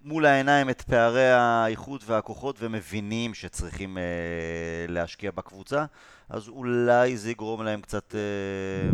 מול 0.05 0.27
העיניים 0.27 0.71
את 0.71 0.83
פערי 0.83 1.31
האיכות 1.31 2.03
והכוחות 2.07 2.57
ומבינים 2.61 3.35
שצריכים 3.35 3.99
אה, 3.99 4.85
להשקיע 4.89 5.31
בקבוצה, 5.31 5.85
אז 6.29 6.49
אולי 6.49 7.17
זה 7.17 7.31
יגרום 7.31 7.63
להם 7.63 7.81
קצת 7.81 8.15
אה, 8.15 8.91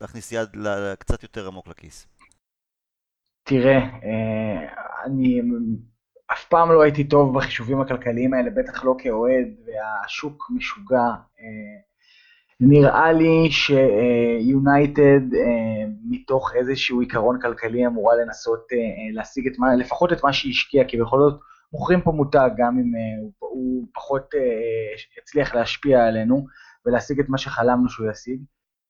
להכניס 0.00 0.32
יד 0.32 0.48
קצת 0.98 1.22
יותר 1.22 1.46
עמוק 1.46 1.68
לכיס. 1.68 2.06
תראה, 3.44 3.78
אה, 3.78 4.66
אני 5.04 5.40
אף 6.32 6.44
פעם 6.44 6.72
לא 6.72 6.82
הייתי 6.82 7.04
טוב 7.04 7.36
בחישובים 7.36 7.80
הכלכליים 7.80 8.34
האלה, 8.34 8.50
בטח 8.50 8.84
לא 8.84 8.94
כאוהד, 8.98 9.46
והשוק 9.66 10.50
משוגע. 10.56 11.06
אה, 11.40 11.91
נראה 12.64 13.12
לי 13.12 13.50
שיונייטד 13.50 15.34
אה, 15.34 15.84
מתוך 16.10 16.52
איזשהו 16.54 17.00
עיקרון 17.00 17.40
כלכלי 17.40 17.86
אמורה 17.86 18.16
לנסות 18.16 18.66
אה, 18.72 18.78
להשיג 19.12 19.46
את 19.46 19.58
מה, 19.58 19.74
לפחות 19.74 20.12
את 20.12 20.24
מה 20.24 20.32
שהשקיע, 20.32 20.84
כי 20.88 20.96
בכל 20.96 21.18
זאת 21.20 21.40
מוכרים 21.72 22.00
פה 22.00 22.12
מותג 22.12 22.50
גם 22.56 22.78
אם 22.78 22.92
אה, 22.96 23.28
הוא 23.38 23.86
פחות 23.94 24.34
הצליח 25.22 25.54
להשפיע 25.54 26.06
עלינו 26.06 26.46
ולהשיג 26.86 27.20
את 27.20 27.28
מה 27.28 27.38
שחלמנו 27.38 27.88
שהוא 27.88 28.10
ישיג. 28.10 28.40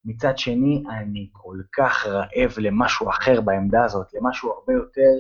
מצד 0.04 0.38
שני, 0.38 0.82
אני 0.90 1.28
כל 1.32 1.56
כך 1.76 2.06
רעב 2.06 2.54
למשהו 2.58 3.11
אחר 3.11 3.40
בעמדה 3.40 3.85
הזאת, 3.85 4.06
למשהו 4.14 4.50
הרבה 4.50 4.72
יותר, 4.72 5.12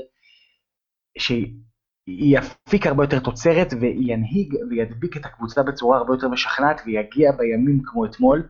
שיפיק 2.08 2.86
הרבה 2.86 3.04
יותר 3.04 3.18
תוצרת 3.18 3.72
וינהיג 3.80 4.54
וידביק 4.70 5.16
את 5.16 5.26
הקבוצה 5.26 5.62
בצורה 5.62 5.98
הרבה 5.98 6.14
יותר 6.14 6.28
משכנעת 6.28 6.80
ויגיע 6.86 7.32
בימים 7.32 7.82
כמו 7.84 8.06
אתמול, 8.06 8.48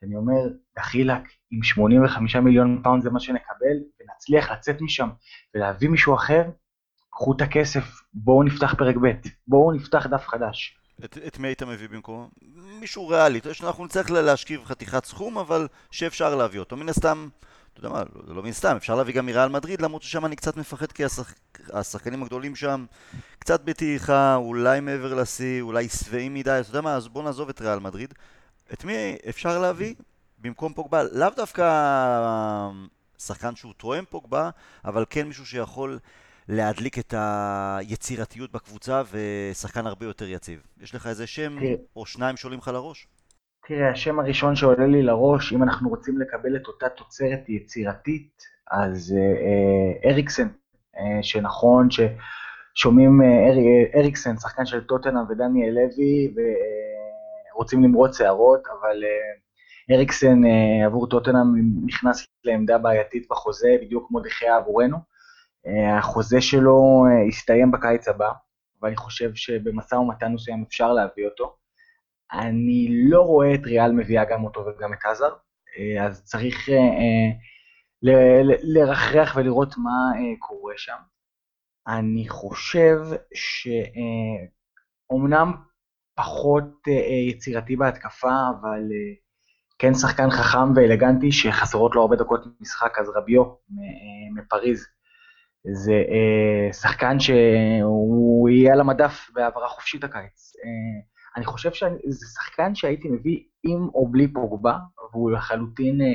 שאני 0.00 0.16
אומר, 0.16 0.48
דחילק, 0.78 1.22
עם 1.50 1.62
85 1.62 2.36
מיליון 2.36 2.80
פאונד 2.84 3.02
זה 3.02 3.10
מה 3.10 3.20
שנקבל, 3.20 3.76
ונצליח 4.00 4.50
לצאת 4.52 4.80
משם 4.80 5.08
ולהביא 5.54 5.88
מישהו 5.88 6.14
אחר, 6.14 6.42
קחו 7.10 7.32
את 7.36 7.40
הכסף, 7.40 7.84
בואו 8.14 8.42
נפתח 8.42 8.74
פרק 8.78 8.96
ב', 8.96 9.12
בואו 9.46 9.72
נפתח 9.72 10.06
דף 10.06 10.26
חדש. 10.26 10.78
את, 11.04 11.18
את 11.26 11.38
מי 11.38 11.48
היית 11.48 11.62
מביא 11.62 11.88
במקום? 11.88 12.28
מישהו 12.80 13.08
ריאלי. 13.08 13.40
אנחנו 13.62 13.84
נצטרך 13.84 14.10
להשכיב 14.10 14.64
חתיכת 14.64 15.04
סכום, 15.04 15.38
אבל 15.38 15.68
שאפשר 15.90 16.34
להביא 16.34 16.60
אותו. 16.60 16.76
מן 16.76 16.88
הסתם, 16.88 17.28
אתה 17.74 17.80
יודע 17.80 17.88
מה, 17.88 18.02
לא, 18.14 18.34
לא 18.36 18.42
מן 18.42 18.48
הסתם, 18.48 18.76
אפשר 18.76 18.94
להביא 18.94 19.14
גם 19.14 19.26
מריאל 19.26 19.48
מדריד, 19.48 19.82
למרות 19.82 20.02
ששם 20.02 20.26
אני 20.26 20.36
קצת 20.36 20.56
מפחד 20.56 20.92
כי 20.92 21.04
השח... 21.04 21.34
השחקנים 21.72 22.22
הגדולים 22.22 22.56
שם 22.56 22.86
קצת 23.38 23.64
בטעיכה, 23.64 24.34
אולי 24.36 24.80
מעבר 24.80 25.14
לשיא, 25.14 25.62
אולי 25.62 25.88
שבעים 25.88 26.34
מדי, 26.34 26.60
אתה 26.60 26.70
יודע 26.70 26.80
מה, 26.80 26.94
אז 26.94 27.08
בוא 27.08 27.22
נעזוב 27.22 27.48
את 27.48 27.60
ריאל 27.60 27.78
מדריד. 27.78 28.14
את 28.72 28.84
מי 28.84 29.16
אפשר 29.28 29.58
להביא 29.58 29.94
במקום 30.38 30.74
פוגבה? 30.74 31.02
לאו 31.02 31.28
דווקא 31.36 31.64
שחקן 33.18 33.56
שהוא 33.56 33.72
תואם 33.76 34.04
פוגבה, 34.10 34.50
אבל 34.84 35.04
כן 35.10 35.28
מישהו 35.28 35.46
שיכול 35.46 35.98
להדליק 36.48 36.98
את 36.98 37.14
היצירתיות 37.16 38.52
בקבוצה 38.52 39.02
ושחקן 39.10 39.86
הרבה 39.86 40.06
יותר 40.06 40.28
יציב. 40.28 40.60
יש 40.80 40.94
לך 40.94 41.06
איזה 41.06 41.26
שם 41.26 41.58
או 41.96 42.06
שניים 42.06 42.36
שעולים 42.36 42.58
לך 42.58 42.68
לראש? 42.68 43.06
תראה, 43.66 43.90
השם 43.90 44.20
הראשון 44.20 44.56
שעולה 44.56 44.86
לי 44.86 45.02
לראש, 45.02 45.52
אם 45.52 45.62
אנחנו 45.62 45.88
רוצים 45.88 46.18
לקבל 46.18 46.56
את 46.56 46.66
אותה 46.66 46.88
תוצרת 46.88 47.48
יצירתית, 47.48 48.42
אז 48.70 49.14
אה, 49.18 50.10
אריקסן, 50.10 50.48
אה, 50.96 51.22
שנכון 51.22 51.88
ששומעים 51.90 53.22
אה, 53.22 53.26
אר, 53.26 53.56
אריקסן, 54.00 54.36
שחקן 54.36 54.66
של 54.66 54.84
טוטנאם 54.84 55.22
ודניאל 55.28 55.74
לוי, 55.74 56.34
ורוצים 57.54 57.82
למרוד 57.84 58.12
שערות, 58.12 58.62
אבל 58.66 59.04
אה, 59.04 59.96
אריקסן 59.96 60.44
אה, 60.44 60.86
עבור 60.86 61.08
טוטנאם 61.08 61.46
נכנס 61.86 62.26
לעמדה 62.44 62.78
בעייתית 62.78 63.26
בחוזה, 63.30 63.76
בדיוק 63.82 64.08
כמו 64.08 64.20
דחייה 64.20 64.56
עבורנו. 64.56 64.96
אה, 65.66 65.98
החוזה 65.98 66.40
שלו 66.40 67.04
אה, 67.08 67.28
יסתיים 67.28 67.70
בקיץ 67.70 68.08
הבא, 68.08 68.32
ואני 68.82 68.96
חושב 68.96 69.34
שבמשא 69.34 69.94
ומתן 69.94 70.32
מסוים 70.32 70.64
אפשר 70.68 70.92
להביא 70.92 71.26
אותו. 71.26 71.63
אני 72.38 72.88
לא 72.90 73.22
רואה 73.22 73.54
את 73.54 73.60
ריאל 73.64 73.92
מביאה 73.92 74.24
גם 74.24 74.44
אותו 74.44 74.60
וגם 74.60 74.92
את 74.92 75.04
עזר, 75.04 75.34
אה, 75.78 76.06
אז 76.06 76.24
צריך 76.24 76.68
לרחרח 78.62 79.36
ולראות 79.36 79.74
מה 79.76 80.12
קורה 80.38 80.74
שם. 80.76 80.96
אני 81.88 82.28
חושב 82.28 82.96
שאומנם 85.10 85.52
פחות 86.16 86.88
יצירתי 87.28 87.76
בהתקפה, 87.76 88.32
אבל 88.60 88.82
כן 89.78 89.94
שחקן 89.94 90.30
חכם 90.30 90.76
ואלגנטי 90.76 91.32
שחסרות 91.32 91.94
לו 91.94 92.00
הרבה 92.00 92.16
דקות 92.16 92.40
משחק, 92.60 92.98
אז 92.98 93.08
רביו 93.08 93.44
מפריז 94.34 94.86
זה 95.72 95.92
אה, 95.92 96.72
שחקן 96.72 97.20
שהוא 97.20 98.48
יהיה 98.48 98.72
על 98.72 98.80
המדף 98.80 99.30
בהעברה 99.34 99.68
חופשית 99.68 100.04
הקיץ. 100.04 100.52
אני 101.36 101.44
חושב 101.44 101.72
שזה 101.72 102.26
שחקן 102.34 102.74
שהייתי 102.74 103.08
מביא 103.08 103.40
עם 103.62 103.88
או 103.94 104.08
בלי 104.08 104.32
פוגבה, 104.32 104.78
והוא 105.12 105.30
לחלוטין, 105.30 106.00
אה, 106.00 106.14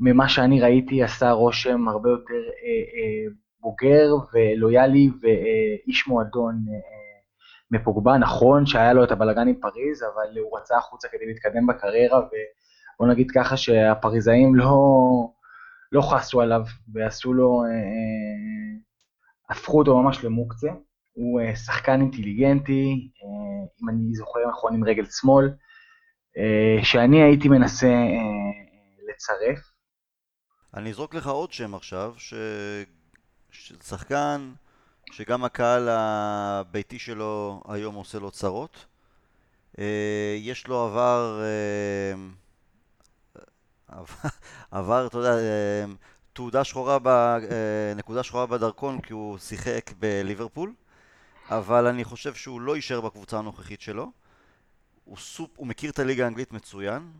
ממה 0.00 0.28
שאני 0.28 0.60
ראיתי, 0.60 1.02
עשה 1.02 1.30
רושם 1.30 1.88
הרבה 1.88 2.10
יותר 2.10 2.34
אה, 2.34 2.68
אה, 2.68 3.32
בוגר 3.60 4.14
ולויאלי 4.32 5.10
ואיש 5.20 6.08
מועדון 6.08 6.64
מפוגבה, 7.70 8.18
נכון 8.18 8.66
שהיה 8.66 8.92
לו 8.92 9.04
את 9.04 9.12
הבלגן 9.12 9.48
עם 9.48 9.54
פריז, 9.60 10.02
אבל 10.02 10.38
הוא 10.38 10.58
רצה 10.58 10.76
החוצה 10.78 11.08
כדי 11.08 11.26
להתקדם 11.26 11.66
בקריירה, 11.66 12.18
ובוא 12.18 13.12
נגיד 13.12 13.30
ככה 13.30 13.56
שהפריזאים 13.56 14.54
לא, 14.54 14.76
לא 15.92 16.02
חסו 16.02 16.40
עליו 16.40 16.62
ועשו 16.92 17.32
לו, 17.32 17.62
הפכו 19.50 19.78
אותו 19.78 20.02
ממש 20.02 20.24
למוקצה. 20.24 20.68
הוא 21.12 21.40
שחקן 21.54 22.00
אינטליגנטי, 22.00 23.10
אם 23.82 23.88
אני 23.88 24.14
זוכר 24.14 24.40
נכון 24.48 24.74
עם 24.74 24.84
רגל 24.84 25.04
שמאל, 25.10 25.50
שאני 26.82 27.22
הייתי 27.22 27.48
מנסה 27.48 27.94
לצרף. 29.08 29.58
אני 30.74 30.90
אזרוק 30.90 31.14
לך 31.14 31.26
עוד 31.26 31.52
שם 31.52 31.74
עכשיו, 31.74 32.14
ש... 32.18 32.34
שחקן 33.82 34.52
שגם 35.12 35.44
הקהל 35.44 35.88
הביתי 35.90 36.98
שלו 36.98 37.62
היום 37.68 37.94
עושה 37.94 38.18
לו 38.18 38.30
צרות. 38.30 38.86
אה, 39.78 40.36
יש 40.38 40.66
לו 40.66 40.84
עבר, 40.84 41.40
אה, 41.42 42.14
עבר, 44.70 45.06
אתה 45.06 45.18
יודע, 45.18 45.38
אה, 45.38 45.84
תעודה 46.32 46.64
שחורה, 46.64 46.98
נקודה 47.96 48.22
שחורה 48.22 48.46
בדרכון 48.46 49.00
כי 49.00 49.12
הוא 49.12 49.38
שיחק 49.38 49.90
בליברפול, 49.98 50.72
אבל 51.50 51.86
אני 51.86 52.04
חושב 52.04 52.34
שהוא 52.34 52.60
לא 52.60 52.76
יישאר 52.76 53.00
בקבוצה 53.00 53.38
הנוכחית 53.38 53.80
שלו. 53.80 54.12
הוא, 55.04 55.16
סופ, 55.16 55.50
הוא 55.56 55.66
מכיר 55.66 55.90
את 55.90 55.98
הליגה 55.98 56.24
האנגלית 56.24 56.52
מצוין. 56.52 57.12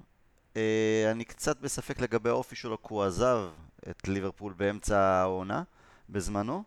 אני 1.12 1.24
קצת 1.24 1.60
בספק 1.60 2.00
לגבי 2.00 2.30
האופי 2.30 2.56
שלו, 2.56 2.82
כי 2.82 2.88
הוא 2.90 3.02
עזב 3.02 3.48
את 3.90 4.08
ליברפול 4.08 4.52
באמצע 4.52 4.98
העונה, 4.98 5.62
בזמנו. 6.08 6.62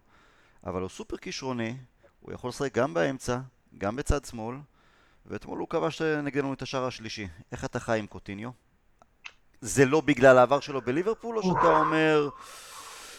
אבל 0.65 0.81
הוא 0.81 0.89
סופר 0.89 1.17
כישרוני, 1.17 1.77
הוא 2.19 2.33
יכול 2.33 2.49
לשחק 2.49 2.73
גם 2.73 2.93
באמצע, 2.93 3.39
גם 3.77 3.95
בצד 3.95 4.25
שמאל, 4.25 4.55
ואתמול 5.25 5.59
הוא 5.59 5.67
כבש 5.67 6.01
נגדנו 6.01 6.53
את 6.53 6.61
השער 6.61 6.85
השלישי. 6.85 7.27
איך 7.51 7.65
אתה 7.65 7.79
חי 7.79 7.99
עם 7.99 8.07
קוטיניו? 8.07 8.49
זה 9.61 9.85
לא 9.85 10.01
בגלל 10.01 10.37
העבר 10.37 10.59
שלו 10.59 10.81
בליברפול, 10.81 11.37
או 11.37 11.43
שאתה 11.43 11.67
אומר, 11.67 12.29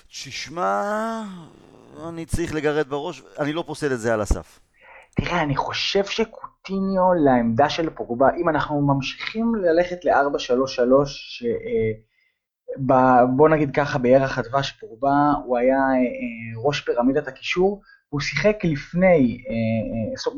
תשמע, 0.09 1.22
אני 2.09 2.26
צריך 2.26 2.55
לגרד 2.55 2.88
בראש, 2.88 3.22
אני 3.38 3.53
לא 3.53 3.64
פוסל 3.66 3.92
את 3.92 4.00
זה 4.00 4.14
על 4.14 4.20
הסף. 4.20 4.61
תראה, 5.16 5.42
אני 5.42 5.57
חושב 5.57 6.05
שקוטיניו 6.05 7.12
לעמדה 7.24 7.68
של 7.68 7.90
פוגבה, 7.90 8.29
אם 8.37 8.48
אנחנו 8.48 8.81
ממשיכים 8.81 9.55
ללכת 9.55 10.05
ל-4-3-3, 10.05 10.83
בוא 13.37 13.48
נגיד 13.48 13.70
ככה, 13.74 13.98
בירח 13.98 14.38
הדבש 14.38 14.70
פורבה, 14.70 15.33
הוא 15.44 15.59
היה 15.59 15.76
אה, 15.76 16.62
ראש 16.64 16.81
פירמידת 16.81 17.29
הקישור, 17.29 17.83
הוא 18.09 18.20
שיחק 18.20 18.57
לפני, 18.64 19.44
אה, 19.48 19.55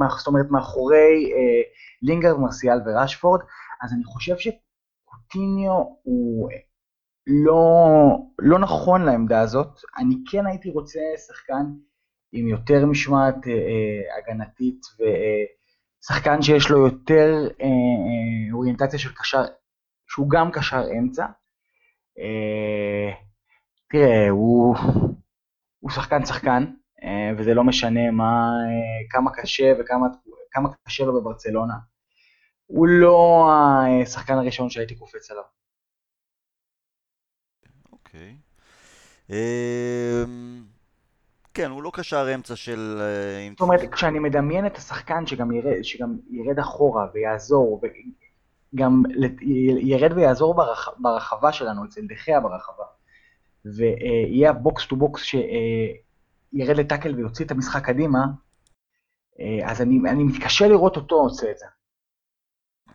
אה, 0.03 0.09
זאת 0.19 0.27
אומרת 0.27 0.47
מאחורי 0.51 1.33
לינגרד, 2.03 2.39
מרסיאל 2.39 2.79
וראשפורד, 2.87 3.41
אז 3.83 3.93
אני 3.93 4.05
חושב 4.05 4.35
שקוטיניו 4.37 5.83
הוא 6.03 6.51
לא, 7.27 8.19
לא 8.39 8.59
נכון 8.59 9.03
לעמדה 9.03 9.41
הזאת. 9.41 9.81
אני 9.99 10.15
כן 10.31 10.47
הייתי 10.47 10.71
רוצה 10.71 11.01
שחקן 11.27 11.65
עם 12.33 12.49
יותר 12.49 12.87
משמעת 12.87 13.37
הגנתית 14.19 14.81
ושחקן 16.03 16.43
שיש 16.43 16.71
לו 16.71 16.87
יותר 16.87 17.49
אוריינטציה 18.53 18.99
של 18.99 19.13
קשר, 19.15 19.45
שהוא 20.09 20.31
גם 20.31 20.51
קשר 20.51 20.83
אמצע. 20.99 21.27
אה, 22.19 23.15
תראה, 23.91 24.29
הוא, 24.31 24.77
הוא 25.79 25.91
שחקן 25.91 26.25
שחקן, 26.25 26.65
אה, 27.03 27.31
וזה 27.39 27.55
לא 27.55 27.65
משנה 27.65 28.11
מה, 28.11 28.51
אה, 28.69 29.09
כמה 29.11 29.31
קשה 29.33 29.73
וכמה 29.79 30.69
קשה 30.87 31.05
לו 31.05 31.21
בברצלונה. 31.21 31.75
הוא 32.67 32.87
לא 32.89 33.49
השחקן 34.03 34.35
הראשון 34.35 34.71
שהייתי 34.71 34.95
קופץ 34.95 35.31
עליו. 35.31 35.45
אוקיי. 38.15 38.37
אמ, 39.31 40.65
כן, 41.55 41.71
הוא 41.71 41.83
לא 41.83 41.91
קשר 41.95 42.35
אמצע 42.35 42.57
של... 42.57 43.03
זאת 43.51 43.61
אומרת, 43.61 43.81
כשאני 43.93 44.19
מדמיין 44.19 44.67
את 44.67 44.77
השחקן 44.77 45.27
שגם 45.27 45.53
ירד, 45.53 45.83
שגם 45.83 46.17
ירד 46.31 46.59
אחורה 46.59 47.07
ויעזור, 47.15 47.81
גם 48.75 49.03
ירד 49.81 50.13
ויעזור 50.13 50.55
ברח, 50.55 50.89
ברחבה 50.99 51.53
שלנו, 51.53 51.85
אצל 51.85 52.01
דה 52.07 52.20
חאה 52.20 52.41
ברחבה, 52.41 52.85
ויהיה 53.65 54.53
box 54.53 54.87
to 54.87 54.97
box 54.97 55.23
שירד 55.23 56.77
לטאקל 56.77 57.15
ויוציא 57.15 57.45
את 57.45 57.51
המשחק 57.51 57.85
קדימה, 57.85 58.25
אז 59.65 59.83
אני, 59.83 60.11
אני 60.11 60.25
מתקשה 60.25 60.69
לראות 60.69 60.97
אותו 60.97 61.15
עושה 61.17 61.51
את 61.51 61.59
זה. 61.59 61.67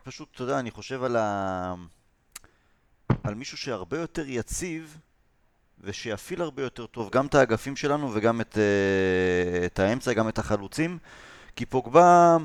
פשוט, 0.02 0.28
אתה 0.34 0.42
יודע, 0.42 0.58
אני 0.58 0.70
חושב 0.70 1.02
על, 1.02 1.16
ה... 1.16 1.74
על 3.24 3.34
מישהו 3.34 3.58
שהרבה 3.58 3.98
יותר 3.98 4.24
יציב 4.28 4.98
ושיפעיל 5.84 6.42
הרבה 6.42 6.62
יותר 6.62 6.86
טוב 6.86 7.10
גם 7.12 7.26
את 7.26 7.34
האגפים 7.34 7.76
שלנו 7.76 8.10
וגם 8.14 8.40
את, 8.40 8.58
אה, 8.58 9.66
את 9.66 9.78
האמצע, 9.78 10.12
גם 10.12 10.28
את 10.28 10.38
החלוצים, 10.38 10.98
כי 11.56 11.66
פוגבה... 11.66 12.36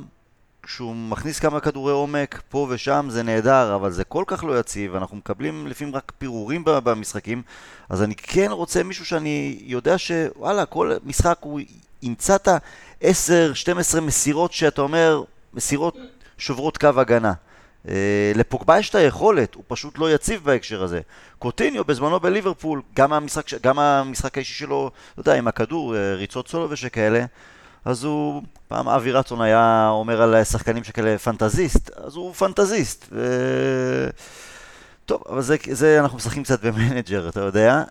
כשהוא 0.64 0.96
מכניס 0.96 1.40
כמה 1.40 1.60
כדורי 1.60 1.94
עומק 1.94 2.42
פה 2.50 2.68
ושם 2.70 3.08
זה 3.10 3.24
נהדר, 3.24 3.76
אבל 3.76 3.92
זה 3.92 4.04
כל 4.04 4.24
כך 4.28 4.44
לא 4.44 4.60
יציב, 4.60 4.96
אנחנו 4.96 5.18
מקבלים 5.18 5.68
לפעמים 5.68 5.96
רק 5.96 6.12
פירורים 6.18 6.64
במשחקים, 6.66 7.42
אז 7.90 8.04
אני 8.04 8.16
כן 8.16 8.52
רוצה 8.52 8.84
מישהו 8.84 9.06
שאני 9.06 9.60
יודע 9.62 9.98
שוואלה, 9.98 10.66
כל 10.66 10.92
משחק 11.04 11.38
הוא 11.40 11.60
ימצא 12.02 12.36
את 12.36 12.48
ה-10-12 12.48 14.00
מסירות 14.02 14.54
שאתה 14.54 14.82
אומר, 14.82 15.24
מסירות 15.54 15.98
שוברות 16.38 16.78
קו 16.78 16.90
הגנה. 16.98 17.34
אה, 17.90 18.32
לפוגבה 18.36 18.80
יש 18.80 18.90
את 18.90 18.96
היכולת, 18.96 19.56
הוא 19.56 19.64
פשוט 19.68 19.98
לא 20.00 20.12
יציב 20.12 20.42
בהקשר 20.44 20.84
הזה. 20.84 21.02
קוטיניו 21.40 21.84
בזמנו 21.84 22.20
בליברפול, 22.20 22.82
גם 22.96 23.14
המשחק, 23.14 23.44
גם 23.64 23.80
המשחק 23.80 24.38
האישי 24.38 24.54
שלו, 24.54 24.92
אתה 25.14 25.22
יודע, 25.22 25.34
עם 25.34 25.48
הכדור, 25.48 25.96
אה, 25.96 26.14
ריצות 26.14 26.48
סולו 26.48 26.70
ושכאלה, 26.70 27.26
אז 27.86 28.04
הוא, 28.04 28.42
פעם 28.68 28.90
אבי 28.90 29.12
רצון 29.12 29.42
היה 29.42 29.90
אומר 29.92 30.22
על 30.22 30.44
שחקנים 30.44 30.84
שכאלה 30.84 31.18
פנטזיסט, 31.18 31.92
אז 31.98 32.16
הוא 32.16 32.34
פנטזיסט. 32.34 33.08
ו... 33.12 34.10
טוב, 35.06 35.24
אבל 35.30 35.42
זה, 35.42 35.56
זה 35.72 36.00
אנחנו 36.00 36.18
משחקים 36.18 36.44
קצת 36.44 36.66
ב 36.66 36.73
manager, 36.73 37.30
אתה 37.30 37.40
יודע. 37.40 37.84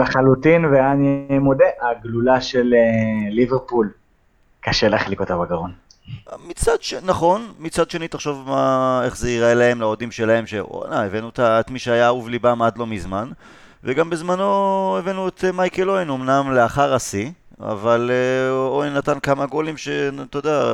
לחלוטין, 0.00 0.64
ואני 0.64 1.38
מודה, 1.38 1.64
הגלולה 1.82 2.40
של 2.40 2.72
אה, 2.72 3.34
ליברפול, 3.34 3.90
קשה 4.60 4.88
להחליק 4.88 5.20
אותה 5.20 5.36
בגרון. 5.36 5.72
מצד 6.46 6.82
ש... 6.82 6.94
נכון, 6.94 7.52
מצד 7.58 7.90
שני 7.90 8.08
תחשוב 8.08 8.48
מה, 8.48 9.00
איך 9.04 9.16
זה 9.16 9.30
ייראה 9.30 9.54
להם, 9.54 9.80
לאוהדים 9.80 10.10
שלהם, 10.10 10.46
שוואלה, 10.46 11.04
הבאנו 11.04 11.30
את 11.38 11.70
מי 11.70 11.78
שהיה 11.78 12.06
אהוב 12.06 12.28
ליבם 12.28 12.62
עד 12.62 12.78
לא 12.78 12.86
מזמן, 12.86 13.30
וגם 13.84 14.10
בזמנו 14.10 14.96
הבאנו 14.98 15.28
את 15.28 15.44
מייקל 15.44 15.90
אוון, 15.90 16.10
אמנם 16.10 16.52
לאחר 16.52 16.94
השיא, 16.94 17.30
אבל 17.60 18.10
אה, 18.12 18.50
אוהן 18.50 18.92
נתן 18.94 19.20
כמה 19.20 19.46
גולים 19.46 19.76
שאתה 19.76 20.38
יודע, 20.38 20.72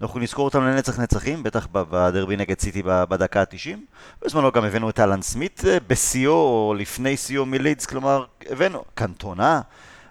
אנחנו 0.00 0.20
נזכור 0.20 0.44
אותם 0.44 0.62
לנצח 0.62 0.98
נצחים, 0.98 1.42
בטח 1.42 1.66
בדרבי 1.72 2.36
נגד 2.36 2.60
סיטי 2.60 2.82
בדקה 2.84 3.40
ה-90. 3.40 3.78
בזמנו 4.22 4.52
גם 4.52 4.64
הבאנו 4.64 4.90
את 4.90 5.00
אלן 5.00 5.22
סמית 5.22 5.62
אה, 5.66 5.78
בשיאו, 5.86 6.32
או 6.32 6.74
לפני 6.78 7.16
שיאו 7.16 7.46
מלידס, 7.46 7.86
כלומר, 7.86 8.24
הבאנו 8.50 8.84
קנטונה, 8.94 9.60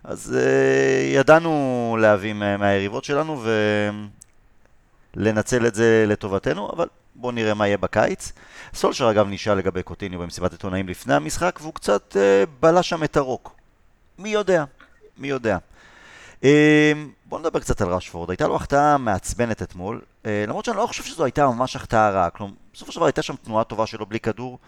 אז 0.03 0.37
ידענו 1.13 1.97
להביא 2.01 2.33
מהיריבות 2.33 3.03
שלנו 3.03 3.43
ולנצל 5.17 5.67
את 5.67 5.75
זה 5.75 6.05
לטובתנו, 6.07 6.71
אבל 6.73 6.87
בואו 7.15 7.31
נראה 7.31 7.53
מה 7.53 7.67
יהיה 7.67 7.77
בקיץ. 7.77 8.31
סולשר 8.73 9.11
אגב 9.11 9.27
נשאל 9.29 9.57
לגבי 9.57 9.83
קוטיניו 9.83 10.19
במסיבת 10.19 10.51
עיתונאים 10.51 10.87
לפני 10.87 11.13
המשחק, 11.13 11.59
והוא 11.61 11.73
קצת 11.73 12.15
uh, 12.15 12.49
בלע 12.59 12.83
שם 12.83 13.03
את 13.03 13.17
הרוק. 13.17 13.55
מי 14.19 14.29
יודע? 14.29 14.63
מי 15.17 15.27
יודע? 15.27 15.57
אמ, 16.43 16.49
בוא 17.25 17.39
נדבר 17.39 17.59
קצת 17.59 17.81
על 17.81 17.87
רשפורד. 17.87 18.29
הייתה 18.29 18.47
לו 18.47 18.55
החטאה 18.55 18.97
מעצבנת 18.97 19.61
אתמול, 19.61 20.01
אה, 20.25 20.43
למרות 20.47 20.65
שאני 20.65 20.77
לא 20.77 20.87
חושב 20.87 21.03
שזו 21.03 21.23
הייתה 21.23 21.47
ממש 21.47 21.75
החטאה 21.75 22.09
רעה. 22.09 22.29
כלומר, 22.29 22.53
בסופו 22.73 22.91
של 22.91 22.99
דבר 22.99 23.05
הייתה 23.05 23.21
שם 23.21 23.35
תנועה 23.35 23.63
טובה 23.63 23.85
שלו 23.85 24.05
בלי 24.05 24.19
כדור, 24.19 24.59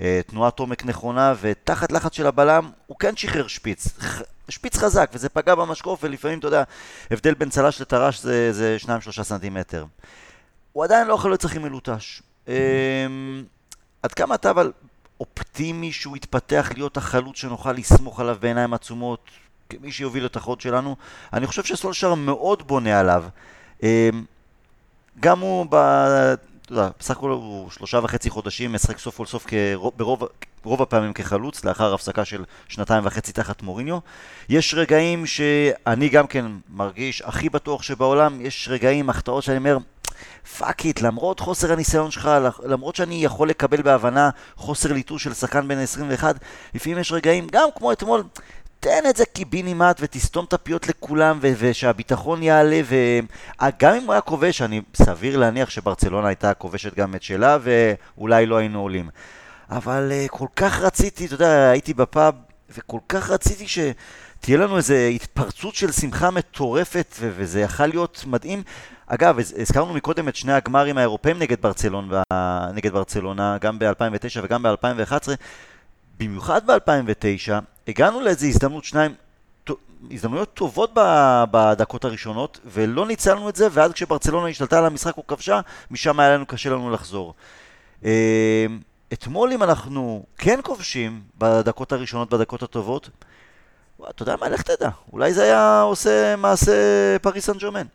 אה, 0.00 0.20
תנועת 0.26 0.58
עומק 0.58 0.84
נכונה, 0.84 1.34
ותחת 1.40 1.92
לחץ 1.92 2.14
של 2.14 2.26
הבלם 2.26 2.70
הוא 2.86 2.98
כן 2.98 3.16
שחרר 3.16 3.46
שפיץ. 3.46 3.88
שפיץ 4.48 4.76
חזק, 4.76 5.10
וזה 5.14 5.28
פגע 5.28 5.54
במשקוף, 5.54 6.00
ולפעמים, 6.02 6.38
אתה 6.38 6.46
יודע, 6.46 6.62
הבדל 7.10 7.34
בין 7.34 7.50
צל"ש 7.50 7.80
לטר"ש 7.80 8.20
זה, 8.20 8.52
זה 8.52 8.76
2-3 8.84 9.22
סנטימטר. 9.22 9.84
הוא 10.72 10.84
עדיין 10.84 11.06
לא 11.06 11.14
יכול 11.14 11.30
להיות 11.30 11.40
צריך 11.40 11.56
מלוטש. 11.56 12.22
אמ, 12.48 13.44
עד 14.02 14.12
כמה 14.12 14.34
אתה 14.34 14.50
אבל 14.50 14.72
אופטימי 15.20 15.92
שהוא 15.92 16.16
יתפתח 16.16 16.70
להיות 16.74 16.96
החלוץ 16.96 17.36
שנוכל 17.36 17.72
לסמוך 17.72 18.20
עליו 18.20 18.36
בעיניים 18.40 18.74
עצומות? 18.74 19.30
כמי 19.68 19.92
שיוביל 19.92 20.26
את 20.26 20.36
החוד 20.36 20.60
שלנו, 20.60 20.96
אני 21.32 21.46
חושב 21.46 21.64
שסולשר 21.64 22.14
מאוד 22.14 22.66
בונה 22.66 23.00
עליו. 23.00 23.24
אמ, 23.82 24.24
גם 25.20 25.40
הוא 25.40 25.66
אתה 26.68 26.76
יודע, 26.76 26.88
בסך 26.98 27.16
הכל 27.16 27.30
הוא 27.30 27.70
שלושה 27.70 28.00
וחצי 28.02 28.30
חודשים 28.30 28.72
משחק 28.72 28.98
סוף 28.98 29.16
כל 29.16 29.26
סוף 29.26 29.46
ברוב, 29.96 30.24
ברוב 30.64 30.82
הפעמים 30.82 31.12
כחלוץ, 31.12 31.64
לאחר 31.64 31.94
הפסקה 31.94 32.24
של 32.24 32.44
שנתיים 32.68 33.06
וחצי 33.06 33.32
תחת 33.32 33.62
מוריניו. 33.62 33.98
יש 34.48 34.74
רגעים 34.74 35.26
שאני 35.26 36.08
גם 36.08 36.26
כן 36.26 36.46
מרגיש 36.68 37.22
הכי 37.22 37.48
בטוח 37.48 37.82
שבעולם, 37.82 38.40
יש 38.40 38.68
רגעים, 38.70 39.10
החטאות 39.10 39.42
שאני 39.42 39.56
אומר, 39.56 39.78
fuck 40.58 40.84
it, 40.84 41.00
למרות 41.00 41.40
חוסר 41.40 41.72
הניסיון 41.72 42.10
שלך, 42.10 42.30
למרות 42.64 42.96
שאני 42.96 43.24
יכול 43.24 43.48
לקבל 43.48 43.82
בהבנה 43.82 44.30
חוסר 44.56 44.92
ליטוש 44.92 45.24
של 45.24 45.34
שחקן 45.34 45.68
בן 45.68 45.78
21, 45.78 46.36
לפעמים 46.74 46.98
יש 46.98 47.12
רגעים, 47.12 47.46
גם 47.52 47.68
כמו 47.76 47.92
אתמול, 47.92 48.22
תן 48.80 49.02
את 49.10 49.16
זה 49.16 49.24
קיבינימט 49.26 49.98
ותסתום 50.00 50.44
את 50.44 50.52
הפיות 50.52 50.88
לכולם 50.88 51.38
ו- 51.42 51.52
ושהביטחון 51.58 52.42
יעלה 52.42 52.80
וגם 52.84 53.94
אם 53.94 54.04
הוא 54.04 54.12
היה 54.12 54.20
כובש, 54.20 54.62
אני 54.62 54.80
סביר 54.94 55.36
להניח 55.36 55.70
שברצלונה 55.70 56.28
הייתה 56.28 56.54
כובשת 56.54 56.94
גם 56.94 57.14
את 57.14 57.22
שלה 57.22 57.58
ואולי 57.62 58.46
לא 58.46 58.56
היינו 58.56 58.80
עולים. 58.80 59.08
אבל 59.70 60.12
אה, 60.12 60.28
כל 60.28 60.46
כך 60.56 60.80
רציתי, 60.80 61.26
אתה 61.26 61.34
יודע, 61.34 61.70
הייתי 61.70 61.94
בפאב 61.94 62.34
וכל 62.70 62.98
כך 63.08 63.30
רציתי 63.30 63.66
שתהיה 63.68 64.58
לנו 64.58 64.76
איזו 64.76 64.94
התפרצות 64.94 65.74
של 65.74 65.92
שמחה 65.92 66.30
מטורפת 66.30 67.14
ו- 67.20 67.30
וזה 67.36 67.60
יכול 67.60 67.86
להיות 67.86 68.24
מדהים. 68.26 68.62
אגב, 69.06 69.38
הזכרנו 69.38 69.94
מקודם 69.94 70.28
את 70.28 70.36
שני 70.36 70.52
הגמרים 70.52 70.98
האירופאים 70.98 71.38
נגד 71.38 71.62
ברצלונה, 71.62 72.22
נגד 72.74 72.92
ברצלונה 72.92 73.58
גם 73.60 73.78
ב-2009 73.78 74.40
וגם 74.42 74.62
ב-2011. 74.62 75.28
במיוחד 76.18 76.66
ב-2009, 76.66 77.52
הגענו 77.88 78.20
לאיזו 78.20 78.46
הזדמנות 78.46 78.84
שניים, 78.84 79.14
הזדמנויות 80.10 80.54
טובות 80.54 80.90
בדקות 81.50 82.04
הראשונות, 82.04 82.60
ולא 82.64 83.06
ניצלנו 83.06 83.48
את 83.48 83.56
זה, 83.56 83.68
ואז 83.70 83.92
כשברצלונה 83.92 84.48
השתלטה 84.48 84.78
על 84.78 84.84
המשחק 84.84 85.16
או 85.16 85.26
כבשה, 85.26 85.60
משם 85.90 86.20
היה 86.20 86.34
לנו 86.34 86.46
קשה 86.46 86.70
לנו 86.70 86.90
לחזור. 86.90 87.34
אתמול 89.12 89.52
אם 89.52 89.62
אנחנו 89.62 90.26
כן 90.38 90.58
כובשים 90.62 91.22
בדקות 91.38 91.92
הראשונות, 91.92 92.30
בדקות 92.34 92.62
הטובות, 92.62 93.10
אתה 94.10 94.22
יודע 94.22 94.36
מה, 94.36 94.48
לך 94.48 94.62
תדע, 94.62 94.90
אולי 95.12 95.32
זה 95.32 95.42
היה 95.42 95.80
עושה 95.80 96.36
מעשה 96.36 96.72
פריס 97.22 97.46
סן 97.46 97.58
ג'רמן. 97.58 97.86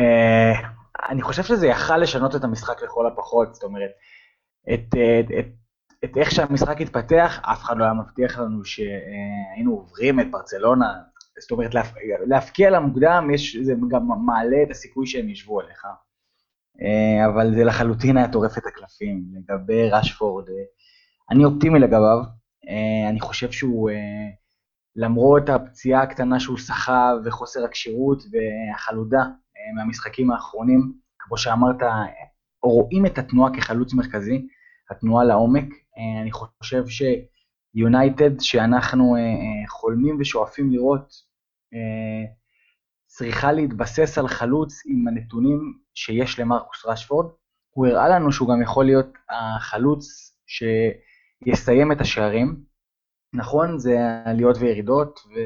אה, 0.00 0.68
אני 1.08 1.22
חושב 1.22 1.42
שזה 1.42 1.66
יכל 1.66 1.96
לשנות 1.96 2.36
את 2.36 2.44
המשחק 2.44 2.82
לכל 2.82 3.06
הפחות, 3.06 3.54
זאת 3.54 3.62
אומרת, 3.62 3.90
את, 4.74 4.94
את, 4.94 5.30
את 5.38 5.46
את 6.04 6.16
איך 6.16 6.30
שהמשחק 6.30 6.80
התפתח, 6.80 7.40
אף 7.42 7.62
אחד 7.62 7.76
לא 7.76 7.84
היה 7.84 7.92
מבטיח 7.92 8.38
לנו 8.38 8.64
שהיינו 8.64 9.72
עוברים 9.72 10.20
את 10.20 10.30
ברצלונה. 10.30 10.94
זאת 11.40 11.50
אומרת, 11.50 11.70
להפקיע 12.26 12.70
למוקדם, 12.70 13.30
יש, 13.34 13.56
זה 13.56 13.72
גם 13.90 14.26
מעלה 14.26 14.56
את 14.62 14.70
הסיכוי 14.70 15.06
שהם 15.06 15.28
ישבו 15.28 15.60
עליך. 15.60 15.86
אה, 16.82 17.26
אבל 17.26 17.54
זה 17.54 17.64
לחלוטין 17.64 18.16
היה 18.16 18.32
טורף 18.32 18.58
את 18.58 18.66
הקלפים. 18.66 19.24
לגבי 19.32 19.90
רשפורד, 19.90 20.48
אה, 20.48 20.54
אני 21.30 21.44
אופטימי 21.44 21.78
לגביו. 21.78 22.18
אה, 22.68 23.08
אני 23.10 23.20
חושב 23.20 23.50
שהוא, 23.50 23.90
למרות 24.96 25.48
הפציעה 25.48 26.02
הקטנה 26.02 26.40
שהוא 26.40 26.58
סחב 26.58 27.14
וחוסר 27.24 27.64
הכשירות 27.64 28.22
והחלודה 28.32 29.24
מהמשחקים 29.76 30.30
האחרונים, 30.30 30.92
כמו 31.18 31.38
שאמרת, 31.38 31.76
רואים 32.62 33.06
את 33.06 33.18
התנועה 33.18 33.54
כחלוץ 33.54 33.94
מרכזי, 33.94 34.46
התנועה 34.90 35.24
לעומק, 35.24 35.64
אני 36.22 36.30
חושב 36.32 36.84
שיונייטד, 36.88 38.40
שאנחנו 38.40 39.16
חולמים 39.68 40.16
ושואפים 40.20 40.70
לראות, 40.70 41.12
צריכה 43.06 43.52
להתבסס 43.52 44.18
על 44.18 44.28
חלוץ 44.28 44.82
עם 44.86 45.08
הנתונים 45.08 45.85
שיש 45.96 46.38
למרקוס 46.38 46.86
רשפורד. 46.86 47.26
הוא 47.70 47.86
הראה 47.86 48.08
לנו 48.08 48.32
שהוא 48.32 48.48
גם 48.48 48.62
יכול 48.62 48.84
להיות 48.84 49.06
החלוץ 49.30 50.32
שיסיים 50.46 51.92
את 51.92 52.00
השערים. 52.00 52.56
נכון, 53.34 53.78
זה 53.78 53.98
עליות 54.24 54.56
וירידות, 54.60 55.18
ו, 55.18 55.38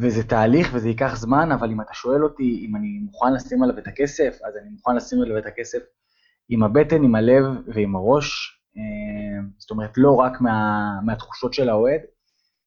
וזה 0.00 0.28
תהליך 0.28 0.70
וזה 0.74 0.88
ייקח 0.88 1.16
זמן, 1.16 1.52
אבל 1.52 1.70
אם 1.70 1.80
אתה 1.80 1.94
שואל 1.94 2.24
אותי 2.24 2.66
אם 2.68 2.76
אני 2.76 2.98
מוכן 2.98 3.32
לשים 3.34 3.62
עליו 3.62 3.78
את 3.78 3.86
הכסף, 3.86 4.38
אז 4.48 4.56
אני 4.56 4.70
מוכן 4.70 4.96
לשים 4.96 5.22
עליו 5.22 5.38
את 5.38 5.46
הכסף 5.46 5.78
עם 6.48 6.62
הבטן, 6.62 7.04
עם 7.04 7.14
הלב 7.14 7.44
ועם 7.74 7.96
הראש. 7.96 8.58
אה, 8.76 9.42
זאת 9.58 9.70
אומרת, 9.70 9.90
לא 9.96 10.14
רק 10.14 10.40
מה, 10.40 10.90
מהתחושות 11.04 11.54
של 11.54 11.68
האוהד, 11.68 12.00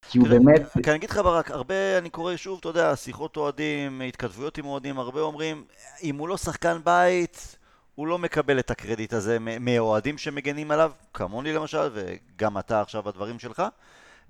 כי 0.09 0.17
הוא 0.17 0.27
באמת... 0.27 0.61
כי 0.83 0.89
אני 0.89 0.95
אגיד 0.95 1.09
לך 1.09 1.17
ברק, 1.17 1.51
הרבה, 1.51 1.97
אני 1.97 2.09
קורא 2.09 2.35
שוב, 2.35 2.57
אתה 2.59 2.69
יודע, 2.69 2.95
שיחות 2.95 3.37
אוהדים, 3.37 4.01
התכתבויות 4.01 4.57
עם 4.57 4.65
אוהדים, 4.65 4.99
הרבה 4.99 5.21
אומרים, 5.21 5.63
אם 6.03 6.15
הוא 6.15 6.27
לא 6.27 6.37
שחקן 6.37 6.77
בית, 6.83 7.57
הוא 7.95 8.07
לא 8.07 8.17
מקבל 8.17 8.59
את 8.59 8.71
הקרדיט 8.71 9.13
הזה 9.13 9.37
מאוהדים 9.39 10.17
שמגנים 10.17 10.71
עליו, 10.71 10.91
כמוני 11.13 11.53
למשל, 11.53 11.89
וגם 11.93 12.57
אתה 12.57 12.81
עכשיו 12.81 13.03
בדברים 13.03 13.39
שלך. 13.39 13.63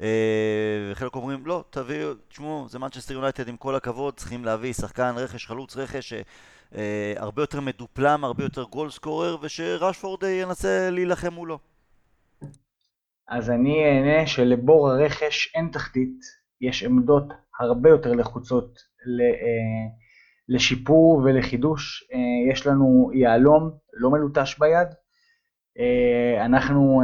אה, 0.01 0.07
וחלק 0.91 1.15
אומרים, 1.15 1.45
לא, 1.45 1.63
תביאו, 1.69 2.13
תשמעו, 2.29 2.65
זה 2.69 2.79
מנצ'סטר 2.79 3.13
יונייטד, 3.13 3.47
עם 3.47 3.57
כל 3.57 3.75
הכבוד, 3.75 4.13
צריכים 4.13 4.45
להביא 4.45 4.73
שחקן 4.73 5.13
רכש, 5.17 5.45
חלוץ 5.45 5.77
רכש, 5.77 6.13
אה, 6.75 7.13
הרבה 7.17 7.41
יותר 7.41 7.59
מדופלם, 7.59 8.23
הרבה 8.23 8.43
יותר 8.43 8.63
גול 8.63 8.91
סקורר, 8.91 9.37
ושרשפורד 9.41 10.23
ינסה 10.23 10.89
להילחם 10.91 11.33
מולו. 11.33 11.59
אז 13.29 13.49
אני 13.49 13.85
אענה 13.85 14.27
שלבור 14.27 14.89
הרכש 14.89 15.55
אין 15.55 15.69
תחתית, 15.73 16.19
יש 16.61 16.83
עמדות 16.83 17.23
הרבה 17.59 17.89
יותר 17.89 18.11
נחוצות 18.11 18.79
אה, 19.21 19.95
לשיפור 20.49 21.21
ולחידוש. 21.25 22.09
אה, 22.13 22.51
יש 22.51 22.67
לנו 22.67 23.11
יהלום 23.13 23.71
לא 23.93 24.11
מלוטש 24.11 24.59
ביד, 24.59 24.87
אנחנו 26.45 27.01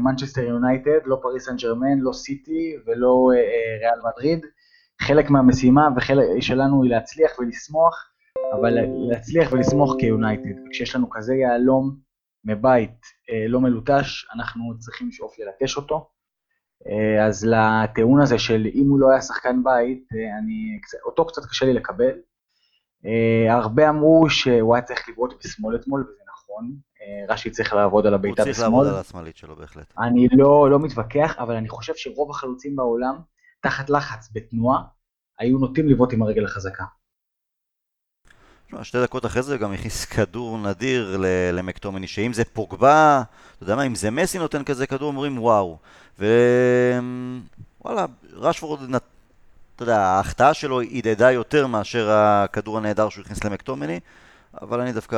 מנצ'סטר 0.00 0.40
יונייטד, 0.40 1.06
לא 1.06 1.18
פריס 1.22 1.46
סן 1.46 1.56
ג'רמן, 1.56 1.98
לא 1.98 2.12
סיטי 2.12 2.76
ולא 2.86 3.30
ריאל 3.80 4.00
מדריד. 4.04 4.46
חלק 5.00 5.30
מהמשימה 5.30 5.88
וחלק 5.96 6.24
שלנו 6.40 6.82
היא 6.82 6.90
להצליח 6.90 7.38
ולשמוח 7.38 8.10
אבל 8.52 8.78
להצליח 9.10 9.52
ולשמוח 9.52 9.96
כיונייטד. 9.98 10.68
כשיש 10.70 10.96
לנו 10.96 11.10
כזה 11.10 11.34
יהלום 11.34 11.96
מבית 12.44 13.00
אה, 13.30 13.48
לא 13.48 13.60
מלוטש, 13.60 14.26
אנחנו 14.34 14.78
צריכים 14.78 15.08
לשאוף 15.08 15.38
ללטש 15.38 15.76
אותו. 15.76 16.10
אה, 16.86 17.26
אז 17.26 17.44
לטיעון 17.44 18.22
הזה 18.22 18.38
של 18.38 18.66
אם 18.74 18.88
הוא 18.88 19.00
לא 19.00 19.10
היה 19.10 19.20
שחקן 19.20 19.64
בית, 19.64 20.08
אה, 20.12 20.38
אני, 20.38 20.80
אותו 21.06 21.26
קצת 21.26 21.42
קשה 21.50 21.66
לי 21.66 21.72
לקבל. 21.72 22.12
הרבה 23.48 23.88
אמרו 23.88 24.30
שהוא 24.30 24.74
היה 24.74 24.82
צריך 24.82 25.08
לבעוט 25.08 25.44
בשמאל 25.44 25.76
אתמול, 25.76 26.00
וזה 26.00 26.22
נכון. 26.32 26.76
רש"י 27.28 27.50
צריך 27.50 27.72
לעבוד 27.72 28.06
על 28.06 28.14
הבעיטה 28.14 28.42
בשמאל. 28.42 28.48
הוא 28.48 28.54
צריך 28.54 28.68
לעבוד 28.68 28.86
על 28.86 28.94
השמאלית 28.94 29.36
שלו 29.36 29.56
בהחלט. 29.56 29.94
אני 29.98 30.28
לא, 30.32 30.70
לא 30.70 30.78
מתווכח, 30.78 31.36
אבל 31.38 31.54
אני 31.56 31.68
חושב 31.68 31.92
שרוב 31.96 32.30
החלוצים 32.30 32.76
בעולם, 32.76 33.14
תחת 33.60 33.90
לחץ 33.90 34.28
בתנועה, 34.32 34.82
היו 35.38 35.58
נוטים 35.58 35.88
לבעוט 35.88 36.12
עם 36.12 36.22
הרגל 36.22 36.44
החזקה. 36.44 36.84
שתי 38.82 39.02
דקות 39.02 39.26
אחרי 39.26 39.42
זה 39.42 39.56
גם 39.56 39.72
הכניס 39.72 40.04
כדור 40.04 40.58
נדיר 40.58 41.16
למקטומני, 41.52 42.06
שאם 42.06 42.32
זה 42.32 42.44
פוגבה, 42.44 43.22
אתה 43.56 43.64
יודע 43.64 43.76
מה, 43.76 43.82
אם 43.82 43.94
זה 43.94 44.10
מסי 44.10 44.38
נותן 44.38 44.64
כזה 44.64 44.86
כדור, 44.86 45.08
אומרים 45.08 45.38
וואו. 45.38 45.76
ווואלה, 46.18 48.06
רשפורד, 48.32 48.94
אתה 49.76 49.82
יודע, 49.82 50.00
ההחטאה 50.00 50.54
שלו 50.54 50.80
הדהדה 50.80 51.32
יותר 51.32 51.66
מאשר 51.66 52.10
הכדור 52.10 52.78
הנהדר 52.78 53.08
שהוא 53.08 53.22
הכניס 53.22 53.44
למקטומני, 53.44 54.00
אבל 54.62 54.80
אני 54.80 54.92
דווקא 54.92 55.16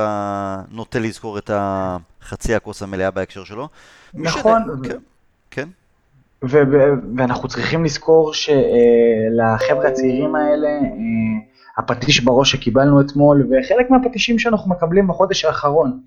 נוטה 0.71 0.99
לזכור 0.99 1.39
את 1.39 1.51
החצי 1.55 2.55
הכוס 2.55 2.83
המלאה 2.83 3.11
בהקשר 3.11 3.45
שלו. 3.45 3.69
נכון. 4.15 4.63
כן. 4.83 4.99
כן. 5.51 5.69
ואנחנו 7.17 7.49
צריכים 7.49 7.85
לזכור 7.85 8.33
שלחבר'ה 8.35 9.89
הצעירים 9.89 10.35
האלה, 10.35 10.69
אה, 10.69 11.52
הפטיש 11.79 12.21
בראש 12.21 12.53
שקיבלנו 12.53 13.01
אתמול, 13.01 13.47
וחלק 13.47 13.91
מהפטישים 13.91 14.39
שאנחנו 14.39 14.71
מקבלים 14.71 15.09
בחודש 15.09 15.45
האחרון. 15.45 16.01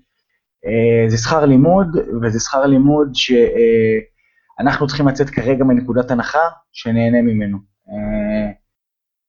אה, 0.66 1.10
זה 1.10 1.16
שכר 1.18 1.44
לימוד, 1.44 1.96
וזה 2.22 2.40
שכר 2.40 2.66
לימוד 2.66 3.08
שאנחנו 3.14 4.86
צריכים 4.86 5.08
לצאת 5.08 5.30
כרגע 5.30 5.64
מנקודת 5.64 6.10
הנחה 6.10 6.48
שנהנה 6.72 7.22
ממנו. 7.22 7.58
אה, 7.88 8.52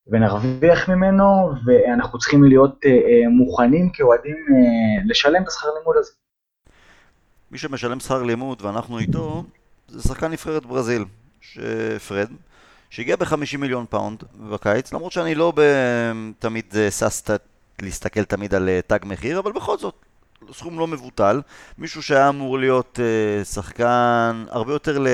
ונרוויח 0.08 0.90
ממנו, 0.90 1.52
ואנחנו 1.66 2.20
צריכים 2.20 2.44
להיות 2.44 2.86
אה, 2.86 3.30
מוכנים 3.30 3.90
כאוהדים 3.90 4.36
לשלם 5.06 5.44
את 5.44 5.48
השכר 5.48 5.68
לימוד 5.80 5.96
הזה. 6.00 6.12
מי 7.52 7.58
שמשלם 7.58 8.00
שכר 8.00 8.24
לימוד 8.24 8.62
ואנחנו 8.62 9.00
איתו, 9.00 9.44
זה 9.88 10.02
שחקן 10.02 10.32
נבחרת 10.32 10.66
ברזיל, 10.66 11.06
שפרד, 11.42 12.30
שהגיע 12.90 13.16
ב-50 13.16 13.58
מיליון 13.58 13.86
פאונד 13.90 14.24
בקיץ, 14.50 14.94
למרות 14.94 15.12
שאני 15.12 15.36
לא 15.36 15.54
תמיד 16.40 16.66
אה, 16.76 16.92
שש 16.92 17.22
להסתכל 17.82 18.24
תמיד 18.24 18.56
על 18.56 18.70
אה, 18.70 18.80
תג 18.88 19.00
מחיר, 19.04 19.40
אבל 19.40 19.52
בכל 19.52 19.78
זאת, 19.78 19.96
סכום 20.54 20.80
לא 20.80 20.88
מבוטל. 20.88 21.42
מישהו 21.78 22.04
שהיה 22.04 22.30
אמור 22.30 22.60
להיות 22.60 23.00
uh, 23.00 23.46
שחקן 23.46 24.46
הרבה 24.50 24.74
יותר 24.74 25.06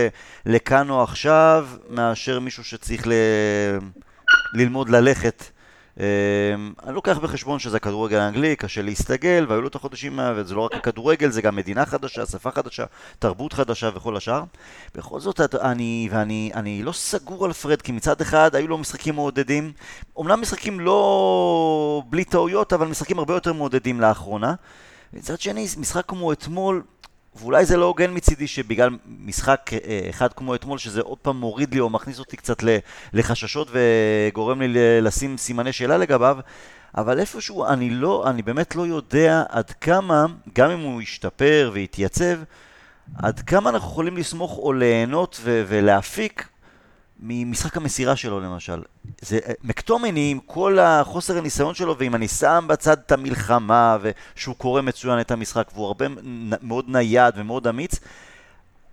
לכאן 0.46 0.90
או 0.90 1.04
עכשיו, 1.04 1.68
מאשר 1.90 2.40
מישהו 2.40 2.64
שצריך 2.64 3.08
ל... 3.08 3.14
ללמוד 4.54 4.90
ללכת 4.90 5.44
אני 5.98 6.94
לוקח 6.94 7.18
בחשבון 7.18 7.60
שזה 7.60 7.78
הכדורגל 7.78 8.18
האנגלי, 8.18 8.56
קשה 8.56 8.82
להסתגל, 8.82 9.46
והיו 9.50 9.62
לו 9.62 9.68
את 9.68 9.76
החודשים, 9.76 10.20
וזה 10.36 10.56
לא 10.56 10.62
רק 10.62 10.74
הכדורגל, 10.74 11.30
זה 11.30 11.42
גם 11.42 11.56
מדינה 11.56 11.86
חדשה, 11.86 12.26
שפה 12.26 12.52
חדשה, 12.52 12.86
תרבות 13.20 13.54
חדשה 13.54 13.90
וכל 13.96 14.18
השאר. 14.18 14.44
בכל 14.96 15.20
זאת, 15.20 15.56
אני, 15.56 16.10
ואני 16.12 16.52
אני 16.54 16.84
לא 16.84 16.92
סגור 16.92 17.46
על 17.46 17.54
פרד, 17.54 17.82
כי 17.82 17.92
מצד 17.92 18.22
אחד 18.22 18.56
היו 18.56 18.68
לו 18.68 18.78
משחקים 18.78 19.16
מעודדים, 19.16 19.72
אמנם 20.20 20.42
משחקים 20.42 20.80
לא 20.80 22.04
בלי 22.10 22.24
טעויות, 22.24 22.74
אבל 22.74 22.88
משחקים 22.88 23.20
הרבה 23.20 23.34
יותר 23.34 23.54
מעודדים 23.54 24.02
לאחרונה. 24.02 24.54
מצד 25.14 25.40
שני, 25.40 25.68
משחק 25.78 26.04
כמו 26.08 26.34
אתמול, 26.34 26.82
ואולי 27.36 27.66
זה 27.66 27.78
לא 27.78 27.86
הוגן 27.86 28.14
מצידי 28.14 28.48
שבגלל 28.48 28.90
משחק 29.06 29.72
אה, 29.74 30.08
אחד 30.10 30.34
כמו 30.34 30.56
אתמול, 30.56 30.78
שזה 30.78 31.02
עוד 31.02 31.18
פעם 31.18 31.38
מוריד 31.38 31.74
לי 31.74 31.80
או 31.80 31.90
מכניס 31.90 32.20
אותי 32.20 32.38
קצת 32.38 32.64
לחששות 33.14 33.68
וגורם 33.72 34.62
לי 34.62 35.02
לשים 35.02 35.38
סימני 35.38 35.74
שאלה 35.74 35.98
לגביו, 35.98 36.38
אבל 36.98 37.20
איפשהו 37.20 37.66
אני 37.66 37.90
לא, 37.90 38.30
אני 38.30 38.42
באמת 38.42 38.76
לא 38.76 38.88
יודע 38.88 39.44
עד 39.50 39.72
כמה, 39.72 40.26
גם 40.56 40.70
אם 40.70 40.80
הוא 40.80 41.02
ישתפר 41.02 41.72
ויתייצב, 41.74 42.36
עד 43.16 43.40
כמה 43.40 43.70
אנחנו 43.70 43.90
יכולים 43.90 44.18
לסמוך 44.18 44.58
או 44.58 44.74
ליהנות 44.74 45.40
ולהפיק 45.44 46.48
ממשחק 47.26 47.78
המסירה 47.78 48.16
שלו 48.16 48.40
למשל. 48.40 48.82
זה 49.22 49.40
מקטומני 49.64 50.32
עם 50.32 50.40
כל 50.46 50.80
החוסר 50.80 51.38
הניסיון 51.38 51.74
שלו, 51.74 51.98
ואם 51.98 52.16
אני 52.16 52.28
שם 52.28 52.66
בצד 52.70 52.98
את 53.06 53.12
המלחמה, 53.12 53.98
ושהוא 54.02 54.56
קורא 54.56 54.82
מצוין 54.82 55.20
את 55.20 55.32
המשחק, 55.32 55.72
והוא 55.74 55.86
הרבה 55.86 56.06
מאוד 56.62 56.86
נייד 56.88 57.34
ומאוד 57.38 57.68
אמיץ, 57.68 58.00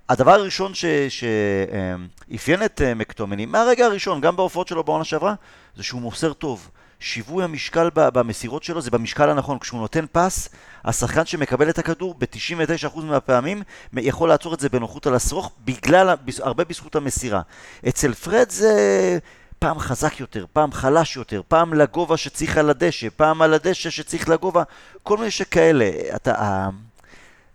הדבר 0.08 0.30
הראשון 0.30 0.72
שאפיין 1.08 2.64
את 2.64 2.82
אה, 2.82 2.94
מקטומני, 2.94 3.46
מהרגע 3.46 3.86
הראשון, 3.86 4.20
גם 4.20 4.36
בהופעות 4.36 4.68
שלו 4.68 4.84
בעונה 4.84 5.04
שעברה, 5.04 5.34
זה 5.76 5.82
שהוא 5.82 6.00
מוסר 6.02 6.32
טוב. 6.32 6.70
שיווי 7.00 7.44
המשקל 7.44 7.90
במסירות 7.94 8.62
שלו 8.62 8.80
זה 8.80 8.90
במשקל 8.90 9.30
הנכון. 9.30 9.58
כשהוא 9.58 9.80
נותן 9.80 10.04
פס, 10.12 10.48
השחקן 10.84 11.26
שמקבל 11.26 11.70
את 11.70 11.78
הכדור 11.78 12.14
ב-99% 12.18 13.00
מהפעמים 13.00 13.62
יכול 13.92 14.28
לעצור 14.28 14.54
את 14.54 14.60
זה 14.60 14.68
בנוחות 14.68 15.06
על 15.06 15.14
השרוך, 15.14 15.52
בגלל, 15.64 16.14
הרבה 16.38 16.64
בזכות 16.64 16.96
המסירה. 16.96 17.40
אצל 17.88 18.14
פרד 18.14 18.50
זה 18.50 19.18
פעם 19.58 19.78
חזק 19.78 20.20
יותר, 20.20 20.46
פעם 20.52 20.72
חלש 20.72 21.16
יותר, 21.16 21.42
פעם 21.48 21.74
לגובה 21.74 22.16
שצריך 22.16 22.56
על 22.56 22.70
הדשא, 22.70 23.08
פעם 23.16 23.42
על 23.42 23.54
הדשא 23.54 23.90
שצריך 23.90 24.28
לגובה, 24.28 24.62
כל 25.02 25.16
מיני 25.16 25.30
שכאלה. 25.30 25.90
אתה... 26.16 26.68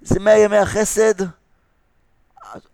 זה 0.01 0.19
מהימי 0.19 0.57
החסד. 0.57 1.21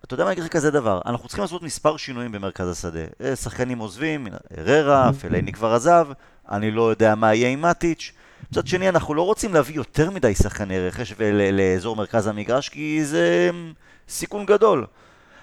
אתה 0.05 0.13
יודע 0.13 0.23
מה 0.23 0.29
אני 0.29 0.34
אגיד 0.34 0.43
לך 0.43 0.51
כזה 0.51 0.71
דבר, 0.71 1.01
אנחנו 1.05 1.27
צריכים 1.27 1.41
לעשות 1.41 1.63
מספר 1.63 1.97
שינויים 1.97 2.31
במרכז 2.31 2.69
השדה. 2.69 2.99
אה, 3.21 3.36
שחקנים 3.36 3.79
עוזבים, 3.79 4.27
הררה, 4.57 5.12
פלייני 5.21 5.51
כבר 5.51 5.73
עזב, 5.73 6.07
אני 6.49 6.71
לא 6.71 6.89
יודע 6.89 7.15
מה 7.15 7.34
יהיה 7.34 7.49
עם 7.49 7.62
מאטיץ'. 7.62 8.12
מצד 8.51 8.67
שני, 8.67 8.89
אנחנו 8.89 9.13
לא 9.13 9.21
רוצים 9.21 9.54
להביא 9.54 9.75
יותר 9.75 10.12
מדי 10.12 10.36
שחקני 10.36 10.80
רכש 10.80 11.13
לאזור 11.54 11.95
מרכז 11.95 12.27
המגרש, 12.27 12.69
כי 12.69 13.06
זה 13.06 13.49
אמ, 13.49 13.73
סיכון 14.10 14.45
גדול. 14.45 14.86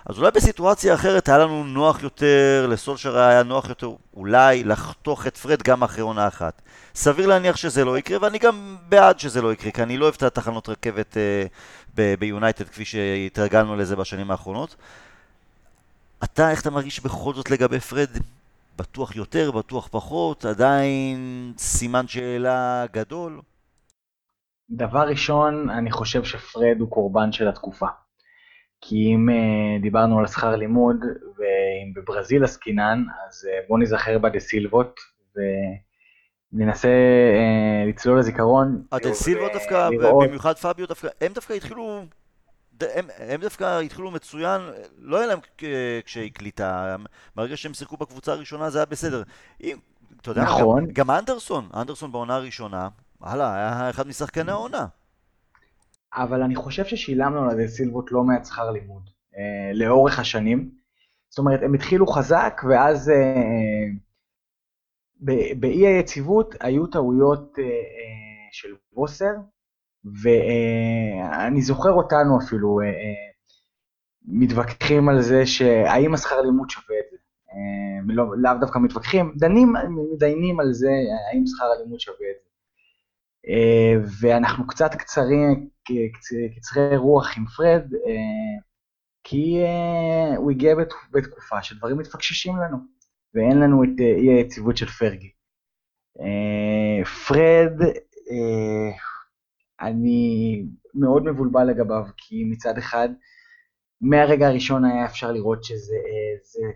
אז 0.07 0.19
אולי 0.19 0.31
בסיטואציה 0.31 0.95
אחרת 0.95 1.29
היה 1.29 1.39
לנו 1.39 1.65
נוח 1.65 2.03
יותר, 2.03 2.67
לסולשר 2.71 3.19
היה 3.19 3.43
נוח 3.43 3.69
יותר 3.69 3.91
אולי 4.17 4.65
לחתוך 4.65 5.27
את 5.27 5.37
פרד 5.37 5.63
גם 5.63 5.83
אחרי 5.83 6.03
עונה 6.03 6.29
אחת. 6.29 6.63
סביר 6.95 7.27
להניח 7.27 7.57
שזה 7.57 7.85
לא 7.85 7.99
יקרה, 7.99 8.19
ואני 8.23 8.39
גם 8.39 8.77
בעד 8.89 9.19
שזה 9.19 9.43
לא 9.43 9.53
יקרה, 9.53 9.71
כי 9.71 9.83
אני 9.83 9.97
לא 9.97 10.05
אוהב 10.05 10.15
את 10.15 10.23
התחנות 10.23 10.69
רכבת 10.69 11.17
אה, 11.17 12.15
ביונייטד 12.19 12.69
כפי 12.69 12.85
שהתרגלנו 12.85 13.77
לזה 13.77 13.97
בשנים 13.97 14.31
האחרונות. 14.31 14.77
אתה, 16.25 16.51
איך 16.51 16.61
אתה 16.61 16.71
מרגיש 16.71 17.01
בכל 17.01 17.35
זאת 17.35 17.51
לגבי 17.51 17.81
פרד? 17.81 18.09
בטוח 18.79 19.17
יותר, 19.17 19.51
בטוח 19.51 19.89
פחות, 19.89 20.45
עדיין 20.45 21.53
סימן 21.59 22.07
שאלה 22.07 22.85
גדול? 22.93 23.41
דבר 24.71 25.09
ראשון, 25.09 25.71
אני 25.71 25.91
חושב 25.91 26.25
שפרד 26.25 26.77
הוא 26.81 26.91
קורבן 26.91 27.33
של 27.33 27.49
התקופה. 27.49 27.87
כי 28.81 28.97
אם 28.97 29.29
uh, 29.29 29.83
דיברנו 29.83 30.19
על 30.19 30.27
שכר 30.27 30.57
לימוד, 30.57 30.97
ואם 31.37 31.93
בברזיל 31.97 32.45
עסקינן, 32.45 33.05
אז 33.27 33.45
uh, 33.45 33.69
בואו 33.69 33.81
נזכר 33.81 34.19
בדה 34.19 34.39
סילבות, 34.39 35.01
וננסה 36.53 36.89
uh, 36.89 37.89
לצלול 37.89 38.19
לזיכרון. 38.19 38.83
הדה 38.93 39.13
סילבות 39.13 39.53
דווקא, 39.53 39.89
במיוחד 40.27 40.57
פביו 40.57 40.89
דווקא, 40.89 41.09
הם 41.21 41.33
דווקא 41.33 41.53
התחילו 41.53 42.05
הם, 42.95 43.07
הם 43.19 43.41
דווקא 43.41 43.81
התחילו 43.81 44.11
מצוין, 44.11 44.61
לא 44.99 45.17
היה 45.19 45.27
להם 45.27 45.39
קשיי 46.05 46.31
קליטה, 46.31 46.97
ברגע 47.37 47.57
שהם 47.57 47.75
שיחקו 47.75 47.97
בקבוצה 47.97 48.33
הראשונה 48.33 48.71
זה 48.71 48.79
היה 48.79 48.87
בסדר. 48.87 49.23
אם, 49.63 49.77
אתה 50.21 50.31
יודע, 50.31 50.43
נכון. 50.43 50.87
גם, 50.87 50.93
גם 50.93 51.11
אנדרסון, 51.11 51.69
אנדרסון 51.75 52.13
בעונה 52.13 52.35
הראשונה, 52.35 52.89
וואלה, 53.21 53.55
היה 53.55 53.91
אחד 53.91 54.07
משחקני 54.07 54.51
העונה. 54.51 54.87
אבל 56.15 56.43
אני 56.43 56.57
חושב 56.57 56.85
ששילמנו 56.85 57.51
על 57.51 57.57
זה 57.57 57.69
סילבוט 57.69 58.13
לא 58.13 58.23
מעט 58.23 58.45
שכר 58.45 58.71
לימוד, 58.71 59.11
אה, 59.37 59.73
לאורך 59.75 60.19
השנים. 60.19 60.71
זאת 61.29 61.39
אומרת, 61.39 61.61
הם 61.63 61.75
התחילו 61.75 62.07
חזק, 62.07 62.61
ואז 62.69 63.11
אה, 63.11 63.91
באי 65.61 65.87
היציבות 65.87 66.55
היו 66.61 66.87
טעויות 66.87 67.59
אה, 67.59 67.65
אה, 67.65 68.49
של 68.53 68.69
ווסר, 68.93 69.33
ואני 70.23 71.63
זוכר 71.63 71.91
אותנו 71.91 72.39
אפילו 72.41 72.81
אה, 72.81 72.87
אה, 72.87 73.31
מתווכחים 74.25 75.09
על 75.09 75.23
זה 75.23 75.47
שהאם 75.47 76.15
השכר 76.15 76.41
לימוד 76.41 76.71
שווה 76.71 76.99
את 76.99 77.11
זה. 77.11 77.17
אה, 77.53 78.15
לא, 78.15 78.25
לאו 78.37 78.53
דווקא 78.61 78.79
מתווכחים, 78.79 79.33
דנים, 79.37 79.73
מדיינים 80.15 80.61
על 80.61 80.73
זה 80.73 80.91
האם 81.31 81.45
שכר 81.47 81.65
הלימוד 81.65 82.01
שווה 82.01 82.17
את 82.17 82.37
זה. 82.43 82.49
ואנחנו 84.21 84.67
קצת 84.67 84.95
קצרים, 84.95 85.69
קצרי 86.57 86.97
רוח 86.97 87.37
עם 87.37 87.47
פרד, 87.47 87.83
כי 89.25 89.63
הוא 90.37 90.51
הגיע 90.51 90.75
בתקופה 91.13 91.63
שדברים 91.63 91.99
מתפקששים 91.99 92.57
לנו, 92.57 92.77
ואין 93.35 93.59
לנו 93.59 93.85
את 93.85 94.01
אי 94.01 94.29
היציבות 94.29 94.77
של 94.77 94.87
פרגי. 94.87 95.31
פרד, 97.29 97.73
אני 99.81 100.65
מאוד 100.95 101.25
מבולבל 101.25 101.65
לגביו, 101.65 102.05
כי 102.17 102.45
מצד 102.45 102.79
אחד, 102.79 103.09
מהרגע 104.01 104.49
הראשון 104.49 104.85
היה 104.85 105.05
אפשר 105.05 105.33
לראות 105.33 105.65
שזה 105.65 105.97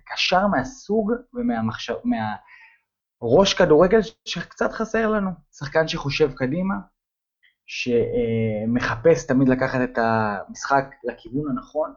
קשר 0.06 0.46
מהסוג 0.46 1.12
ומהמחשב, 1.34 1.94
מהראש 2.04 3.54
כדורגל 3.54 3.98
שקצת 4.24 4.72
חסר 4.72 5.10
לנו. 5.10 5.30
שחקן 5.52 5.88
שחושב 5.88 6.32
קדימה, 6.34 6.74
שמחפש 7.66 9.26
תמיד 9.26 9.48
לקחת 9.48 9.80
את 9.84 9.98
המשחק 9.98 10.84
לכיוון 11.04 11.50
הנכון, 11.50 11.92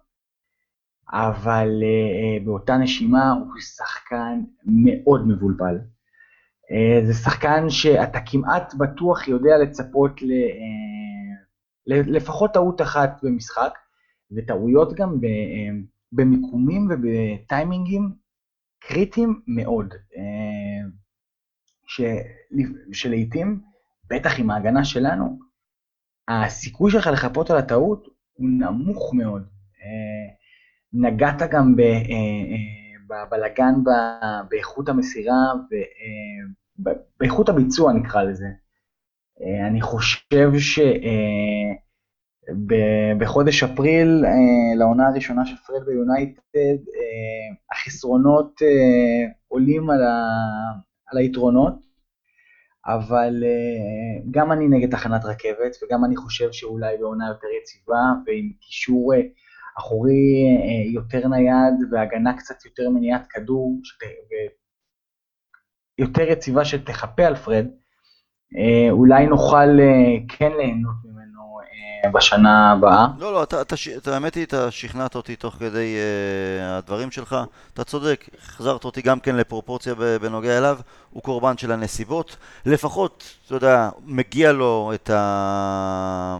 אבל 1.09 1.69
אה, 1.83 2.45
באותה 2.45 2.77
נשימה 2.77 3.31
הוא 3.31 3.59
שחקן 3.59 4.41
מאוד 4.65 5.27
מבולבל. 5.27 5.77
אה, 6.71 7.05
זה 7.05 7.13
שחקן 7.13 7.69
שאתה 7.69 8.19
כמעט 8.25 8.73
בטוח 8.73 9.27
יודע 9.27 9.57
לצפות 9.63 10.21
ל, 10.21 10.31
אה, 10.31 12.01
לפחות 12.07 12.53
טעות 12.53 12.81
אחת 12.81 13.19
במשחק, 13.23 13.77
וטעויות 14.31 14.93
גם 14.93 15.09
אה, 15.23 15.77
במיקומים 16.11 16.87
ובטיימינגים 16.89 18.11
קריטיים 18.79 19.41
מאוד, 19.47 19.93
ש, 21.87 22.01
שלעיתים, 22.91 23.61
בטח 24.09 24.39
עם 24.39 24.49
ההגנה 24.49 24.85
שלנו, 24.85 25.39
הסיכוי 26.27 26.91
שלך 26.91 27.07
לחפות 27.07 27.49
על 27.49 27.57
הטעות 27.57 28.07
הוא 28.33 28.49
נמוך 28.49 29.13
מאוד. 29.13 29.47
נגעת 30.93 31.41
גם 31.51 31.75
ב... 31.75 31.81
בבלגן 33.07 33.73
באיכות 34.49 34.89
המסירה 34.89 35.53
ובאיכות 36.79 37.49
הביצוע 37.49 37.93
נקרא 37.93 38.23
לזה. 38.23 38.47
אה, 39.41 39.67
אני 39.67 39.81
חושב 39.81 40.51
שבחודש 43.17 43.63
אה, 43.63 43.73
אפריל, 43.73 44.25
אה, 44.25 44.75
לעונה 44.75 45.07
הראשונה 45.07 45.45
של 45.45 45.55
פרד 45.55 45.85
ביונייטד, 45.85 46.77
החסרונות 47.71 48.61
עולים. 49.47 49.89
על 51.11 51.17
היתרונות, 51.17 51.73
אבל 52.85 53.43
גם 54.31 54.51
אני 54.51 54.67
נגד 54.67 54.91
תחנת 54.91 55.25
רכבת, 55.25 55.77
וגם 55.83 56.05
אני 56.05 56.15
חושב 56.15 56.51
שאולי 56.51 56.97
בעונה 56.97 57.27
יותר 57.27 57.47
יציבה 57.61 58.01
ועם 58.25 58.51
קישור 58.61 59.13
אחורי 59.77 60.45
אה, 60.47 60.91
יותר 60.93 61.27
נייד 61.27 61.73
והגנה 61.91 62.37
קצת 62.37 62.65
יותר 62.65 62.89
מניעת 62.89 63.27
כדור. 63.29 63.79
יותר 65.97 66.21
יציבה 66.21 66.65
שתחפה 66.65 67.25
על 67.25 67.35
פרד, 67.35 67.65
אה, 68.57 68.91
אולי 68.91 69.27
נוכל 69.27 69.79
אה, 69.79 70.35
כן 70.37 70.51
ליהנות 70.57 70.95
ממנו 71.03 71.59
בשנה 72.13 72.71
הבאה. 72.71 73.07
לא, 73.19 73.33
לא, 73.33 73.43
אתה, 73.43 73.61
אתה, 73.61 73.75
אתה, 73.97 74.13
האמת 74.13 74.35
היא, 74.35 74.45
אתה 74.45 74.71
שכנעת 74.71 75.15
אותי 75.15 75.35
תוך 75.35 75.55
כדי 75.55 75.95
uh, 75.95 76.63
הדברים 76.63 77.11
שלך. 77.11 77.35
אתה 77.73 77.83
צודק, 77.83 78.29
החזרת 78.37 78.85
אותי 78.85 79.01
גם 79.01 79.19
כן 79.19 79.35
לפרופורציה 79.35 79.93
בנוגע 80.21 80.57
אליו. 80.57 80.77
הוא 81.09 81.23
קורבן 81.23 81.57
של 81.57 81.71
הנסיבות. 81.71 82.37
לפחות, 82.65 83.23
אתה 83.45 83.55
יודע, 83.55 83.89
מגיע 84.05 84.51
לו 84.51 84.91
את, 84.95 85.09
ה... 85.09 86.37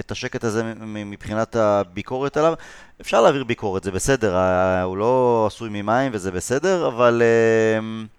את 0.00 0.10
השקט 0.10 0.44
הזה 0.44 0.72
מבחינת 0.86 1.56
הביקורת 1.56 2.36
עליו. 2.36 2.54
אפשר 3.00 3.20
להעביר 3.20 3.44
ביקורת, 3.44 3.84
זה 3.84 3.90
בסדר. 3.90 4.36
הוא 4.82 4.96
לא 4.96 5.44
עשוי 5.46 5.68
ממים 5.72 6.10
וזה 6.14 6.30
בסדר, 6.30 6.88
אבל... 6.88 7.22
Uh, 7.22 8.18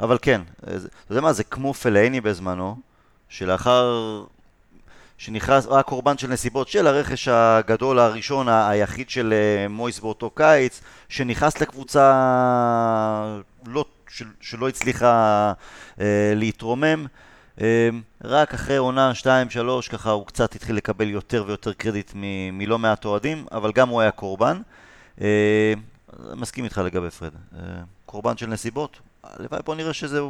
אבל 0.00 0.18
כן, 0.22 0.40
אתה 0.60 0.72
יודע 1.10 1.20
מה, 1.20 1.32
זה 1.32 1.44
כמו 1.44 1.74
פלאיני 1.74 2.20
בזמנו, 2.20 2.76
שלאחר 3.28 4.24
שנכנס, 5.18 5.66
היה 5.70 5.82
קורבן 5.82 6.18
של 6.18 6.28
נסיבות 6.28 6.68
של 6.68 6.86
הרכש 6.86 7.28
הגדול 7.28 7.98
הראשון, 7.98 8.48
היחיד 8.48 9.10
של 9.10 9.34
אה, 9.36 9.68
מויס 9.68 10.00
באותו 10.00 10.30
קיץ, 10.30 10.80
שנכנס 11.08 11.60
לקבוצה 11.60 12.06
לא, 13.66 13.84
של, 14.08 14.26
שלא 14.40 14.68
הצליחה 14.68 15.52
אה, 16.00 16.32
להתרומם. 16.36 17.06
אה, 17.60 17.88
רק 18.24 18.54
אחרי 18.54 18.76
עונה 18.76 19.12
2-3 19.22 19.26
ככה 19.90 20.10
הוא 20.10 20.26
קצת 20.26 20.54
התחיל 20.54 20.76
לקבל 20.76 21.10
יותר 21.10 21.44
ויותר 21.46 21.72
קרדיט 21.72 22.12
מ- 22.14 22.58
מלא 22.58 22.78
מעט 22.78 23.04
אוהדים, 23.04 23.46
אבל 23.52 23.72
גם 23.72 23.88
הוא 23.88 24.00
היה 24.00 24.10
קורבן. 24.10 24.60
אה, 25.20 25.74
מסכים 26.36 26.64
איתך 26.64 26.78
לגבי 26.78 27.10
פרד. 27.10 27.30
אה, 27.56 27.60
קורבן 28.06 28.36
של 28.36 28.46
נסיבות, 28.46 28.98
הלוואי 29.24 29.60
בוא 29.64 29.74
נראה 29.74 29.92
שזה 29.92 30.20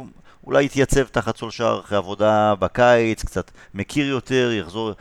אולי 0.43 0.65
יתייצב 0.65 1.03
תחת 1.03 1.37
סולשאר 1.37 1.79
אחרי 1.79 1.97
עבודה 1.97 2.53
בקיץ, 2.59 3.23
קצת 3.25 3.51
מכיר 3.73 4.05
יותר, 4.05 4.51
יחזור, 4.51 4.91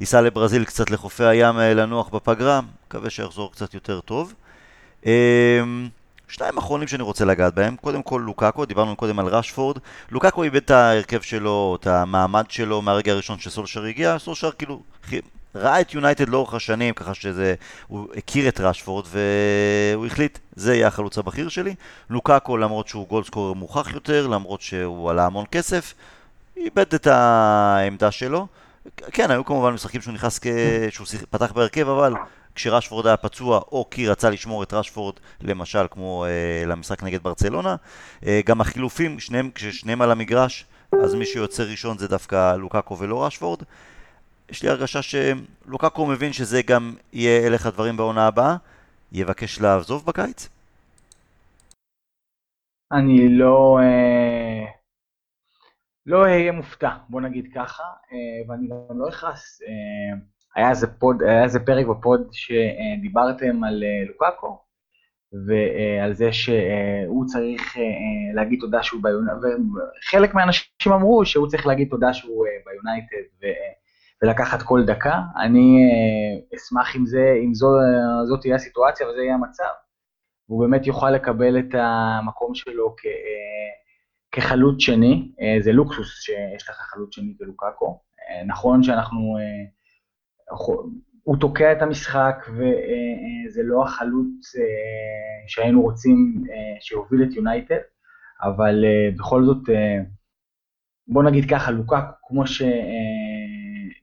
ייסע 0.00 0.20
לברזיל 0.20 0.64
קצת 0.64 0.90
לחופי 0.90 1.24
הים 1.24 1.58
אה, 1.58 1.74
לנוח 1.74 2.08
בפגרה, 2.08 2.60
מקווה 2.86 3.10
שיחזור 3.10 3.52
קצת 3.52 3.74
יותר 3.74 4.00
טוב. 4.00 4.34
שניים 6.34 6.58
אחרונים 6.58 6.88
שאני 6.88 7.02
רוצה 7.02 7.24
לגעת 7.24 7.54
בהם, 7.54 7.76
קודם 7.76 8.02
כל 8.02 8.22
לוקאקו, 8.24 8.64
דיברנו 8.64 8.96
קודם 8.96 9.18
על 9.18 9.26
רשפורד, 9.26 9.78
לוקאקו 10.10 10.42
איבד 10.42 10.56
את 10.56 10.70
ההרכב 10.70 11.20
שלו, 11.20 11.76
את 11.80 11.86
המעמד 11.86 12.44
שלו 12.48 12.82
מהרגע 12.82 13.12
הראשון 13.12 13.38
שסולשר 13.38 13.84
הגיע, 13.84 14.18
סולשר 14.18 14.50
כאילו 14.50 14.82
ראה 15.54 15.80
את 15.80 15.94
יונייטד 15.94 16.28
לאורך 16.28 16.54
השנים, 16.54 16.94
ככה 16.94 17.14
שזה, 17.14 17.54
הוא 17.86 18.08
הכיר 18.16 18.48
את 18.48 18.60
רשפורד 18.60 19.04
והוא 19.08 20.06
החליט, 20.06 20.38
זה 20.56 20.74
יהיה 20.74 20.86
החלוץ 20.86 21.18
הבכיר 21.18 21.48
שלי. 21.48 21.74
לוקאקו, 22.10 22.56
למרות 22.56 22.88
שהוא 22.88 23.08
גולדסקורר 23.08 23.52
מוכח 23.52 23.94
יותר, 23.94 24.26
למרות 24.26 24.60
שהוא 24.60 25.10
עלה 25.10 25.26
המון 25.26 25.44
כסף, 25.52 25.94
איבד 26.56 26.94
את 26.94 27.06
העמדה 27.06 28.10
שלו. 28.10 28.46
כן, 29.12 29.30
היו 29.30 29.44
כמובן 29.44 29.72
משחקים 29.72 30.00
שהוא 30.00 30.14
נכנס 30.14 30.38
כ... 30.38 30.46
שהוא 30.90 31.06
פתח 31.30 31.52
בהרכב, 31.52 31.88
אבל 31.88 32.14
כשרשפורד 32.54 33.06
היה 33.06 33.16
פצוע, 33.16 33.60
או 33.72 33.86
כי 33.90 34.08
רצה 34.08 34.30
לשמור 34.30 34.62
את 34.62 34.74
רשפורד, 34.74 35.14
למשל, 35.40 35.86
כמו 35.90 36.24
אה, 36.24 36.66
למשחק 36.66 37.02
נגד 37.02 37.22
ברצלונה. 37.22 37.76
אה, 38.26 38.40
גם 38.46 38.60
החילופים, 38.60 39.20
שניהם, 39.20 39.50
כששניהם 39.54 40.02
על 40.02 40.10
המגרש, 40.10 40.66
אז 41.02 41.14
מי 41.14 41.26
שיוצא 41.26 41.62
ראשון 41.62 41.98
זה 41.98 42.08
דווקא 42.08 42.56
לוקאקו 42.56 42.98
ולא 42.98 43.26
רשפורד. 43.26 43.62
יש 44.48 44.62
לי 44.62 44.68
הרגשה 44.68 45.00
שלוקקו 45.02 46.06
מבין 46.06 46.32
שזה 46.32 46.62
גם 46.62 46.94
יהיה 47.12 47.46
הלך 47.46 47.66
הדברים 47.66 47.96
בעונה 47.96 48.26
הבאה, 48.26 48.56
יבקש 49.12 49.60
לעזוב 49.60 50.06
בקיץ? 50.06 50.48
אני 52.92 53.38
לא... 53.38 53.78
אה, 53.82 54.70
לא 56.06 56.22
אהיה 56.22 56.52
מופתע, 56.52 56.90
בוא 57.08 57.20
נגיד 57.20 57.46
ככה, 57.54 57.82
אה, 57.82 58.48
ואני 58.48 58.68
גם 58.68 58.98
לא 59.00 59.08
אכעס. 59.08 59.62
אה, 59.62 60.33
היה 60.56 60.70
איזה 60.70 60.86
פוד, 60.86 61.22
היה 61.22 61.42
איזה 61.42 61.60
פרק 61.60 61.86
בפוד 61.86 62.28
שדיברתם 62.32 63.64
על 63.64 63.82
לוקקו, 64.08 64.58
ועל 65.46 66.14
זה 66.14 66.32
שהוא 66.32 67.26
צריך 67.26 67.76
להגיד 68.34 68.60
תודה 68.60 68.82
שהוא 68.82 69.02
ביונייטד, 69.02 69.40
וחלק 69.40 70.34
מהאנשים 70.34 70.92
אמרו 70.92 71.24
שהוא 71.24 71.48
צריך 71.48 71.66
להגיד 71.66 71.88
תודה 71.90 72.14
שהוא 72.14 72.46
ביונייטד, 72.66 73.46
ולקחת 74.22 74.62
כל 74.62 74.84
דקה. 74.84 75.20
אני 75.36 75.76
אה, 75.84 76.56
אשמח 76.56 76.96
אם, 76.96 77.06
זה, 77.06 77.34
אם 77.44 77.54
זו, 77.54 77.68
זאת 78.28 78.40
תהיה 78.40 78.54
הסיטואציה 78.54 79.08
וזה 79.08 79.22
יהיה 79.22 79.34
המצב. 79.34 79.72
והוא 80.48 80.66
באמת 80.66 80.86
יוכל 80.86 81.10
לקבל 81.10 81.58
את 81.58 81.74
המקום 81.74 82.54
שלו 82.54 82.94
כ, 82.96 83.06
אה, 83.06 83.10
כחלוץ 84.32 84.80
שני. 84.80 85.32
אה, 85.40 85.56
זה 85.60 85.72
לוקסוס 85.72 86.20
שיש 86.20 86.68
לך 86.68 86.76
חלוץ 86.76 87.14
שני 87.14 87.34
כלוקאקו. 87.38 88.00
נכון 88.46 88.82
שאנחנו... 88.82 89.36
הוא 91.22 91.36
תוקע 91.40 91.72
את 91.72 91.82
המשחק 91.82 92.46
וזה 92.48 93.62
לא 93.62 93.84
החלוץ 93.84 94.52
שהיינו 95.46 95.82
רוצים 95.82 96.44
שיוביל 96.80 97.22
את 97.22 97.32
יונייטד, 97.36 97.78
אבל 98.42 98.84
בכל 99.18 99.44
זאת, 99.44 99.62
בוא 101.08 101.22
נגיד 101.22 101.50
ככה, 101.50 101.70
לוקאקו, 101.70 102.12
כמו 102.28 102.46
ש... 102.46 102.62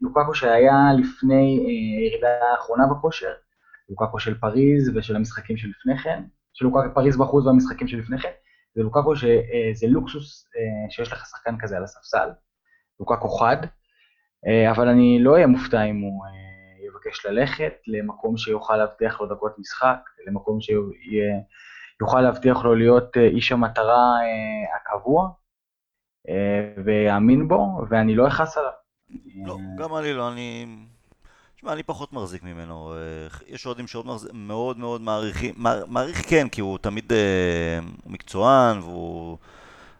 לוקקו 0.02 0.36
שהיה 0.36 0.94
לפני 1.00 1.60
הירידה 1.68 2.28
אה, 2.28 2.52
האחרונה 2.52 2.84
בכושר, 2.92 3.34
לוקקו 3.90 4.20
של 4.20 4.40
פריז 4.40 4.92
ושל 4.96 5.16
המשחקים 5.16 5.58
שלפני 5.58 5.98
כן, 5.98 6.24
של 6.54 6.66
לוקקו 6.66 6.94
פריז 6.94 7.18
בחוץ 7.18 7.46
והמשחקים 7.46 7.88
שלפני 7.88 8.18
כן, 8.18 8.32
זה 8.76 8.84
לוקקו 8.84 9.16
שזה 9.16 9.86
אה, 9.86 9.90
לוקסוס 9.90 10.50
אה, 10.56 10.92
שיש 10.92 11.12
לך 11.12 11.26
שחקן 11.26 11.56
כזה 11.60 11.78
על 11.78 11.84
הספסל, 11.84 12.30
לוקקו 13.00 13.30
חד, 13.30 13.58
אבל 14.72 14.88
אני 14.88 15.20
לא 15.22 15.34
אהיה 15.34 15.48
מופתע 15.48 15.84
אם 15.84 16.02
הוא 16.02 16.24
יבקש 16.88 17.26
ללכת 17.26 17.74
למקום 17.88 18.38
שיוכל 18.38 18.78
להבטיח 18.78 19.22
לו 19.22 19.28
דקות 19.28 19.60
משחק, 19.60 19.98
למקום 20.28 20.60
שיוכל 20.62 22.22
להבטיח 22.22 22.64
לו 22.64 22.76
להיות 22.76 23.18
איש 23.18 23.52
המטרה 23.52 24.18
הקבוע, 24.76 25.30
ויאמין 26.86 27.48
בו, 27.48 27.82
ואני 27.90 28.16
לא 28.16 28.28
אכעס 28.28 28.58
עליו. 28.58 28.72
לא, 29.46 29.58
גם 29.78 29.96
אני 29.96 30.14
לא, 30.14 30.32
אני... 30.32 30.66
תשמע, 31.62 31.74
אני 31.74 31.84
פחות 31.84 32.14
מחזיק 32.14 32.44
ממנו. 32.44 32.94
אה, 32.94 33.28
יש 33.48 33.66
אוהדים 33.66 33.88
שעוד 33.88 34.06
מאוד 34.34 34.78
מאוד 34.78 35.02
מעריכים, 35.02 35.54
מעריך 35.88 36.30
כן, 36.30 36.50
כי 36.50 36.62
הוא 36.62 36.78
תמיד 36.78 37.14
אה, 37.14 37.80
מקצוען, 38.06 38.80
והוא 38.80 39.38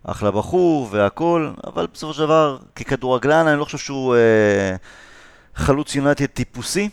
אחלה 0.04 0.32
בחור 0.32 0.88
והכל, 0.92 1.52
אבל 1.68 1.88
בסופו 1.94 2.14
של 2.14 2.22
דבר, 2.22 2.58
ככדורגלן, 2.76 3.48
אני 3.48 3.60
לא 3.60 3.66
חושב 3.66 3.78
שהוא 3.78 4.16
אה, 4.16 4.76
חלוץ 5.56 5.96
יונייטד 5.96 6.26
טיפוסי. 6.26 6.90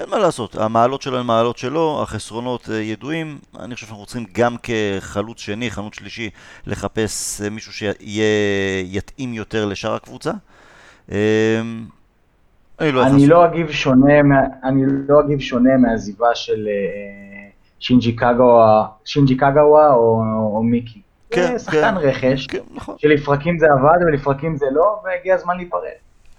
אין 0.00 0.10
מה 0.10 0.18
לעשות, 0.18 0.56
המעלות 0.56 1.02
שלו 1.02 1.18
הן 1.18 1.26
מעלות 1.26 1.58
שלו, 1.58 2.00
החסרונות 2.02 2.68
ידועים. 2.82 3.38
אני 3.60 3.74
חושב 3.74 3.86
שאנחנו 3.86 4.06
צריכים 4.06 4.26
גם 4.32 4.56
כחלוץ 4.62 5.38
שני, 5.38 5.70
חלוץ 5.70 5.94
שלישי, 5.94 6.30
לחפש 6.66 7.40
מישהו 7.50 7.72
שיתאים 7.72 9.34
יותר 9.34 9.66
לשאר 9.66 9.94
הקבוצה. 9.94 10.32
אמ, 11.12 11.16
אני 12.80 12.92
לא, 12.92 13.06
אני 13.06 13.26
לא 13.26 13.44
אגיב 13.46 13.70
שונה, 13.70 14.20
אני 14.64 14.82
לא 15.08 15.20
אגיב 15.20 15.40
שונה 15.40 15.76
מהעזיבה 15.76 16.34
של 16.34 16.66
אה, 16.68 17.48
שינג'י 17.78 19.36
קאגאווה 19.36 19.94
או, 19.94 20.22
או 20.54 20.62
מיקי. 20.62 21.03
כן, 21.34 21.58
זה 21.58 21.64
שחקן 21.64 21.94
כן, 21.94 21.96
רכש, 21.96 22.46
כן, 22.46 22.58
נכון. 22.74 22.96
שלפרקים 22.98 23.58
זה 23.58 23.66
עבד 23.66 23.98
ולפרקים 24.06 24.56
זה 24.56 24.66
לא, 24.72 25.00
והגיע 25.04 25.34
הזמן 25.34 25.56
להיפרד. 25.56 25.82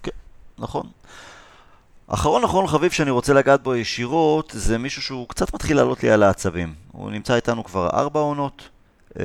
כן, 0.03 0.11
נכון. 0.59 0.85
אחרון 2.07 2.43
אחרון 2.43 2.67
חביב 2.67 2.91
שאני 2.91 3.11
רוצה 3.11 3.33
לגעת 3.33 3.63
בו 3.63 3.75
ישירות, 3.75 4.51
זה 4.55 4.77
מישהו 4.77 5.01
שהוא 5.01 5.27
קצת 5.29 5.53
מתחיל 5.53 5.77
לעלות 5.77 6.03
לי 6.03 6.11
על 6.11 6.23
העצבים. 6.23 6.73
הוא 6.91 7.11
נמצא 7.11 7.35
איתנו 7.35 7.63
כבר 7.63 7.89
ארבע 7.89 8.19
עונות. 8.19 8.69
אמ, 9.19 9.23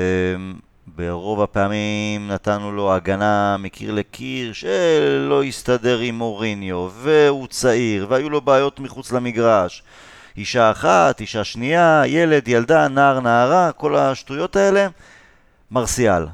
ברוב 0.87 1.43
הפעמים 1.43 2.29
נתנו 2.29 2.73
לו 2.73 2.95
הגנה 2.95 3.57
מקיר 3.59 3.93
לקיר 3.93 4.53
שלא 4.53 5.43
הסתדר 5.43 5.99
עם 5.99 6.15
מוריניו, 6.15 6.89
והוא 6.93 7.47
צעיר, 7.47 8.07
והיו 8.09 8.31
לו 8.31 8.41
בעיות 8.41 8.81
מחוץ 8.81 9.13
למגרש. 9.13 9.83
אישה 10.37 10.71
אחת, 10.71 11.21
אישה 11.21 11.45
שנייה, 11.45 12.03
ילד, 12.07 12.49
ילדה, 12.49 12.89
נער, 12.89 13.21
נערה, 13.21 13.73
כל 13.73 13.97
השטויות 13.97 14.57
האלה, 14.57 14.87
מרסיאל. 15.71 16.27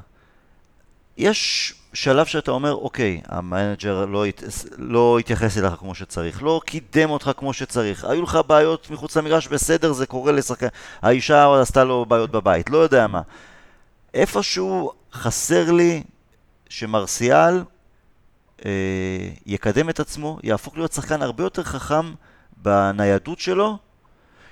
יש 1.16 1.74
שלב 1.94 2.26
שאתה 2.26 2.50
אומר, 2.50 2.74
אוקיי, 2.74 3.20
המנג'ר 3.28 4.04
לא, 4.04 4.26
הת... 4.26 4.42
לא 4.78 5.18
התייחס 5.18 5.58
אליך 5.58 5.72
כמו 5.78 5.94
שצריך, 5.94 6.42
לא 6.42 6.60
קידם 6.64 7.10
אותך 7.10 7.30
כמו 7.36 7.52
שצריך, 7.52 8.04
היו 8.04 8.22
לך 8.22 8.38
בעיות 8.46 8.90
מחוץ 8.90 9.16
למגרש, 9.16 9.48
בסדר, 9.48 9.92
זה 9.92 10.06
קורה 10.06 10.32
לשחקן, 10.32 10.66
האישה 11.02 11.60
עשתה 11.60 11.84
לו 11.84 12.06
בעיות 12.06 12.30
בבית, 12.30 12.70
לא 12.70 12.78
יודע 12.78 13.06
מה. 13.06 13.20
איפשהו 14.14 14.92
חסר 15.12 15.72
לי 15.72 16.02
שמרסיאל 16.68 17.62
אה, 18.64 18.70
יקדם 19.46 19.88
את 19.88 20.00
עצמו, 20.00 20.38
יהפוך 20.42 20.76
להיות 20.76 20.92
שחקן 20.92 21.22
הרבה 21.22 21.44
יותר 21.44 21.62
חכם 21.62 22.14
בניידות 22.56 23.38
שלו, 23.38 23.78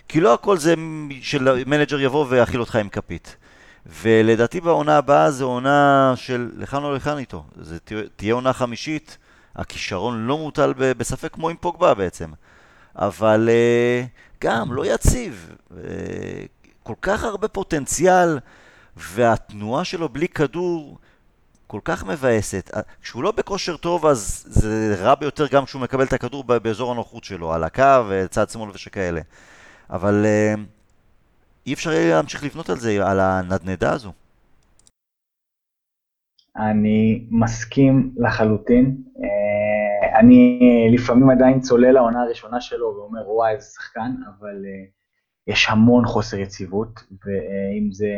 כי 0.09 0.21
לא 0.21 0.35
הכל 0.35 0.59
זה 0.59 0.75
שמנג'ר 1.23 2.01
יבוא 2.01 2.27
ויאכיל 2.29 2.61
אותך 2.61 2.77
עם 2.77 2.89
כפית. 2.89 3.37
ולדעתי 3.87 4.61
בעונה 4.61 4.97
הבאה 4.97 5.31
זו 5.31 5.47
עונה 5.47 6.13
של 6.17 6.51
לכאן 6.57 6.85
או 6.85 6.95
לכאן 6.95 7.19
איתו. 7.19 7.45
זה 7.57 7.79
תהיה 8.17 8.35
עונה 8.35 8.53
חמישית, 8.53 9.19
הכישרון 9.57 10.27
לא 10.27 10.39
מוטל 10.39 10.73
בספק 10.77 11.33
כמו 11.33 11.49
עם 11.49 11.57
פוגבה 11.57 11.95
בעצם. 11.95 12.31
אבל 12.97 13.49
אה, 13.53 14.05
גם 14.41 14.73
לא 14.73 14.87
יציב. 14.87 15.55
אה, 15.77 15.83
כל 16.83 16.95
כך 17.03 17.25
הרבה 17.25 17.49
פוטנציאל, 17.49 18.39
והתנועה 18.97 19.85
שלו 19.85 20.09
בלי 20.09 20.29
כדור 20.29 20.99
כל 21.67 21.81
כך 21.85 22.05
מבאסת. 22.05 22.71
כשהוא 23.03 23.23
לא 23.23 23.31
בכושר 23.33 23.77
טוב 23.77 24.07
אז 24.07 24.45
זה 24.49 24.97
רע 24.99 25.15
ביותר 25.15 25.47
גם 25.47 25.65
כשהוא 25.65 25.83
מקבל 25.83 26.05
את 26.05 26.13
הכדור 26.13 26.45
באזור 26.45 26.93
הנוחות 26.93 27.25
שלו, 27.25 27.53
על 27.53 27.65
הקו, 27.65 28.03
צד 28.31 28.51
שמאל 28.51 28.71
ושכאלה. 28.75 29.21
אבל 29.91 30.27
אי 31.67 31.75
אפשר 31.75 31.93
יהיה 31.93 32.17
להמשיך 32.17 32.45
לבנות 32.45 32.71
על 32.71 32.77
זה, 32.77 33.07
על 33.07 33.21
הנדנדה 33.21 33.93
הזו. 33.93 34.13
אני 36.57 37.27
מסכים 37.31 38.15
לחלוטין. 38.17 38.97
אה, 39.25 40.19
אני 40.19 40.61
לפעמים 40.95 41.31
עדיין 41.31 41.61
צולל 41.61 41.91
לעונה 41.93 42.23
הראשונה 42.23 42.61
שלו 42.61 42.87
ואומר, 42.87 43.31
וואי, 43.31 43.55
איזה 43.55 43.67
שחקן, 43.67 44.13
אבל 44.29 44.65
אה, 44.67 44.85
יש 45.47 45.67
המון 45.69 46.07
חוסר 46.07 46.39
יציבות, 46.39 47.01
ואם 47.11 47.93
זה 47.93 48.09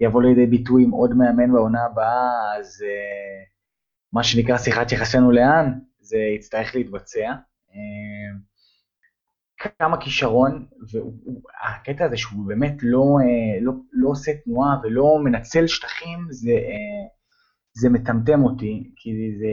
יבוא 0.00 0.22
לידי 0.22 0.46
ביטוי 0.46 0.84
עם 0.84 0.90
עוד 0.90 1.16
מאמן 1.16 1.52
בעונה 1.52 1.84
הבאה, 1.84 2.56
אז 2.58 2.82
אה, 2.86 3.44
מה 4.12 4.22
שנקרא 4.22 4.58
שיחת 4.58 4.92
יחסינו 4.92 5.32
לאן, 5.32 5.72
זה 6.00 6.18
יצטרך 6.18 6.74
להתבצע. 6.74 7.32
כמה 9.78 10.00
כישרון, 10.00 10.66
והקטע 10.90 12.04
הזה 12.04 12.16
שהוא 12.16 12.46
באמת 12.46 12.74
לא, 12.82 13.04
לא, 13.60 13.72
לא 13.92 14.08
עושה 14.08 14.32
תנועה 14.44 14.76
ולא 14.82 15.18
מנצל 15.24 15.66
שטחים, 15.66 16.18
זה, 16.30 16.52
זה 17.72 17.88
מטמטם 17.90 18.42
אותי, 18.44 18.92
כי 18.96 19.10
זה 19.38 19.46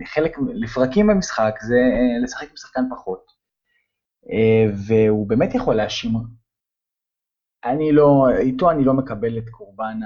לחלק, 0.00 0.36
לפרקים 0.54 1.06
במשחק 1.06 1.54
זה 1.62 1.78
לשחק 2.22 2.50
עם 2.50 2.56
שחקן 2.56 2.82
פחות. 2.90 3.40
והוא 4.86 5.28
באמת 5.28 5.54
יכול 5.54 5.74
להאשים, 5.74 6.10
אני 7.64 7.92
לא, 7.92 8.26
איתו 8.38 8.70
אני 8.70 8.84
לא 8.84 8.94
מקבל 8.94 9.38
את 9.38 9.48
קורבן, 9.50 10.00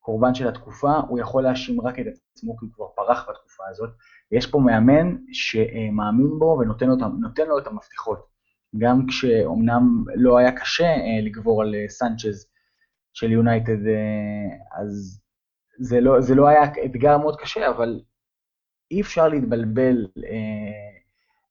קורבן 0.00 0.34
של 0.34 0.48
התקופה, 0.48 0.92
הוא 1.08 1.20
יכול 1.20 1.42
להאשים 1.42 1.80
רק 1.80 1.98
את 1.98 2.06
עצמו, 2.06 2.56
כי 2.56 2.64
הוא 2.64 2.72
כבר 2.72 2.86
פרח 2.96 3.28
בתקופה 3.30 3.64
הזאת. 3.70 3.90
יש 4.32 4.46
פה 4.46 4.58
מאמן 4.58 5.16
שמאמין 5.32 6.38
בו 6.38 6.58
ונותן 6.60 6.86
לו, 6.86 6.96
לו 7.48 7.58
את 7.58 7.66
המפתחות. 7.66 8.26
גם 8.78 9.06
כשאומנם 9.08 10.04
לא 10.14 10.38
היה 10.38 10.52
קשה 10.52 10.94
לגבור 11.22 11.62
על 11.62 11.74
סנצ'ז 11.88 12.46
של 13.12 13.32
יונייטד, 13.32 13.78
אז 14.80 15.22
זה 15.78 16.00
לא, 16.00 16.20
זה 16.20 16.34
לא 16.34 16.48
היה 16.48 16.62
אתגר 16.84 17.18
מאוד 17.18 17.36
קשה, 17.40 17.68
אבל 17.68 18.00
אי 18.90 19.00
אפשר 19.00 19.28
להתבלבל 19.28 20.06
אה, 20.24 20.96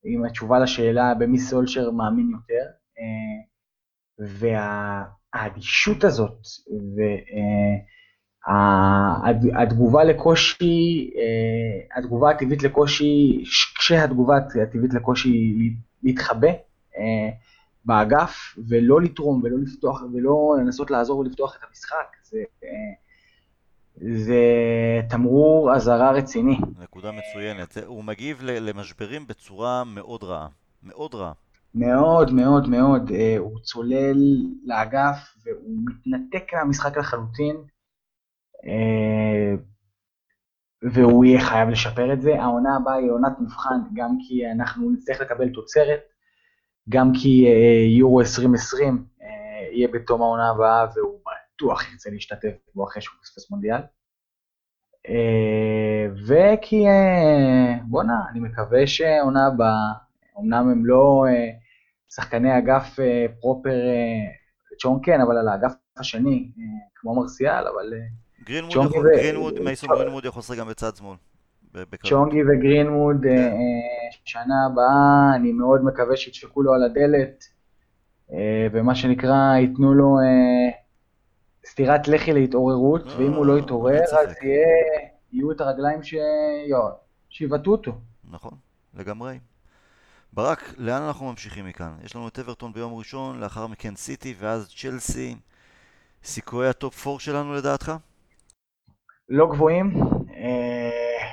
עם 0.03 0.25
התשובה 0.25 0.59
לשאלה 0.59 1.13
במי 1.13 1.39
סולשר 1.39 1.91
מאמין 1.91 2.31
יותר. 2.31 2.65
אה, 2.99 3.45
והאדישות 5.33 6.03
הזאת, 6.03 6.39
והתגובה 6.67 7.13
אה, 7.35 7.94
לקושי, 10.03 11.11
אה, 11.17 11.97
התגובה 11.97 12.29
הטבעית 12.29 12.63
לקושי, 12.63 13.43
כשהתגובה 13.77 14.37
הטבעית 14.37 14.93
לקושי 14.93 15.53
להתחבא 16.03 16.47
אה, 16.97 17.29
באגף, 17.85 18.57
ולא 18.67 19.01
לתרום 19.01 19.41
ולא 19.43 19.57
לפתוח 19.57 20.01
ולא 20.13 20.55
לנסות 20.59 20.91
לעזור 20.91 21.19
ולפתוח 21.19 21.55
את 21.55 21.61
המשחק, 21.69 22.15
זה... 22.23 22.43
זה 24.01 24.41
תמרור 25.09 25.75
אזהרה 25.75 26.11
רציני. 26.11 26.57
נקודה 26.79 27.11
מצוינת. 27.11 27.77
הוא 27.85 28.03
מגיב 28.03 28.41
למשברים 28.43 29.27
בצורה 29.27 29.83
מאוד 29.83 30.23
רעה. 30.23 30.47
מאוד 30.83 31.15
רעה. 31.15 31.31
מאוד 31.75 32.31
מאוד 32.31 32.69
מאוד. 32.69 33.11
אה, 33.11 33.35
הוא 33.37 33.59
צולל 33.59 34.17
לאגף 34.65 35.35
והוא 35.45 35.77
מתנתק 35.85 36.53
מהמשחק 36.53 36.97
לחלוטין. 36.97 37.55
אה, 38.67 39.55
והוא 40.93 41.25
יהיה 41.25 41.41
חייב 41.41 41.69
לשפר 41.69 42.13
את 42.13 42.21
זה. 42.21 42.41
העונה 42.41 42.75
הבאה 42.75 42.95
היא 42.95 43.11
עונת 43.11 43.39
מבחן, 43.39 43.79
גם 43.93 44.17
כי 44.27 44.51
אנחנו 44.51 44.91
נצטרך 44.91 45.21
לקבל 45.21 45.49
תוצרת, 45.49 45.99
גם 46.89 47.11
כי 47.21 47.47
אה, 47.47 47.97
יורו 47.97 48.19
2020 48.19 49.05
יהיה 49.71 49.87
בתום 49.87 50.21
העונה 50.21 50.49
הבאה 50.49 50.85
והוא 50.95 51.19
בטוח 51.55 51.91
ירצה 51.91 52.09
להשתתף 52.09 52.55
בו 52.75 52.87
אחרי 52.87 53.01
שהוא 53.01 53.15
פספס 53.21 53.51
מונדיאל. 53.51 53.81
אה, 55.09 56.07
וכי, 56.27 56.87
אה, 56.87 57.77
בואנה, 57.83 58.21
אני 58.31 58.39
מקווה 58.39 58.87
שעונה 58.87 59.47
הבאה, 59.47 59.93
אמנם 60.39 60.69
הם 60.69 60.85
לא 60.85 61.25
אה, 61.29 61.51
שחקני 62.15 62.57
אגף 62.57 62.99
פרופר 63.41 63.75
צ'ון 64.81 64.99
כן, 65.03 65.21
אבל 65.21 65.37
על 65.37 65.47
האגף 65.47 65.73
השני, 65.97 66.51
כמו 66.95 67.15
מרסיאל, 67.15 67.67
אבל... 67.67 67.93
גרינווד, 68.45 69.59
מייסון 69.59 69.89
גרינווד 69.89 70.25
יכול 70.25 70.39
לשחק 70.39 70.57
גם 70.57 70.67
בצד 70.67 70.95
שמאל. 70.95 71.15
צ'ונגי 72.03 72.41
וגרינווד, 72.43 73.17
כן. 73.23 73.55
שנה 74.25 74.65
הבאה, 74.71 75.35
אני 75.35 75.51
מאוד 75.51 75.83
מקווה 75.83 76.17
שידפקו 76.17 76.61
לו 76.61 76.73
על 76.73 76.83
הדלת, 76.83 77.43
ומה 78.71 78.95
שנקרא, 78.95 79.55
ייתנו 79.55 79.93
לו 79.93 80.17
סטירת 81.65 82.07
לחי 82.07 82.33
להתעוררות, 82.33 83.03
ואם 83.17 83.33
הוא 83.33 83.45
לא 83.45 83.59
יתעורר, 83.59 84.03
אז 84.03 84.35
יהיו 85.31 85.51
את 85.51 85.61
הרגליים 85.61 85.99
שיבטאו 87.29 87.71
אותו. 87.71 87.91
נכון, 88.31 88.53
לגמרי. 88.93 89.39
ברק, 90.33 90.73
לאן 90.77 91.01
אנחנו 91.01 91.29
ממשיכים 91.29 91.65
מכאן? 91.65 91.91
יש 92.03 92.15
לנו 92.15 92.27
את 92.27 92.39
אברטון 92.39 92.73
ביום 92.73 92.93
ראשון, 92.93 93.39
לאחר 93.39 93.67
מכן 93.67 93.95
סיטי, 93.95 94.35
ואז 94.39 94.73
צ'לסי. 94.77 95.35
סיכויי 96.23 96.69
הטופ 96.69 97.07
4 97.07 97.19
שלנו 97.19 97.53
לדעתך? 97.53 97.91
לא 99.29 99.47
גבוהים. 99.51 99.93
אה, 100.35 101.27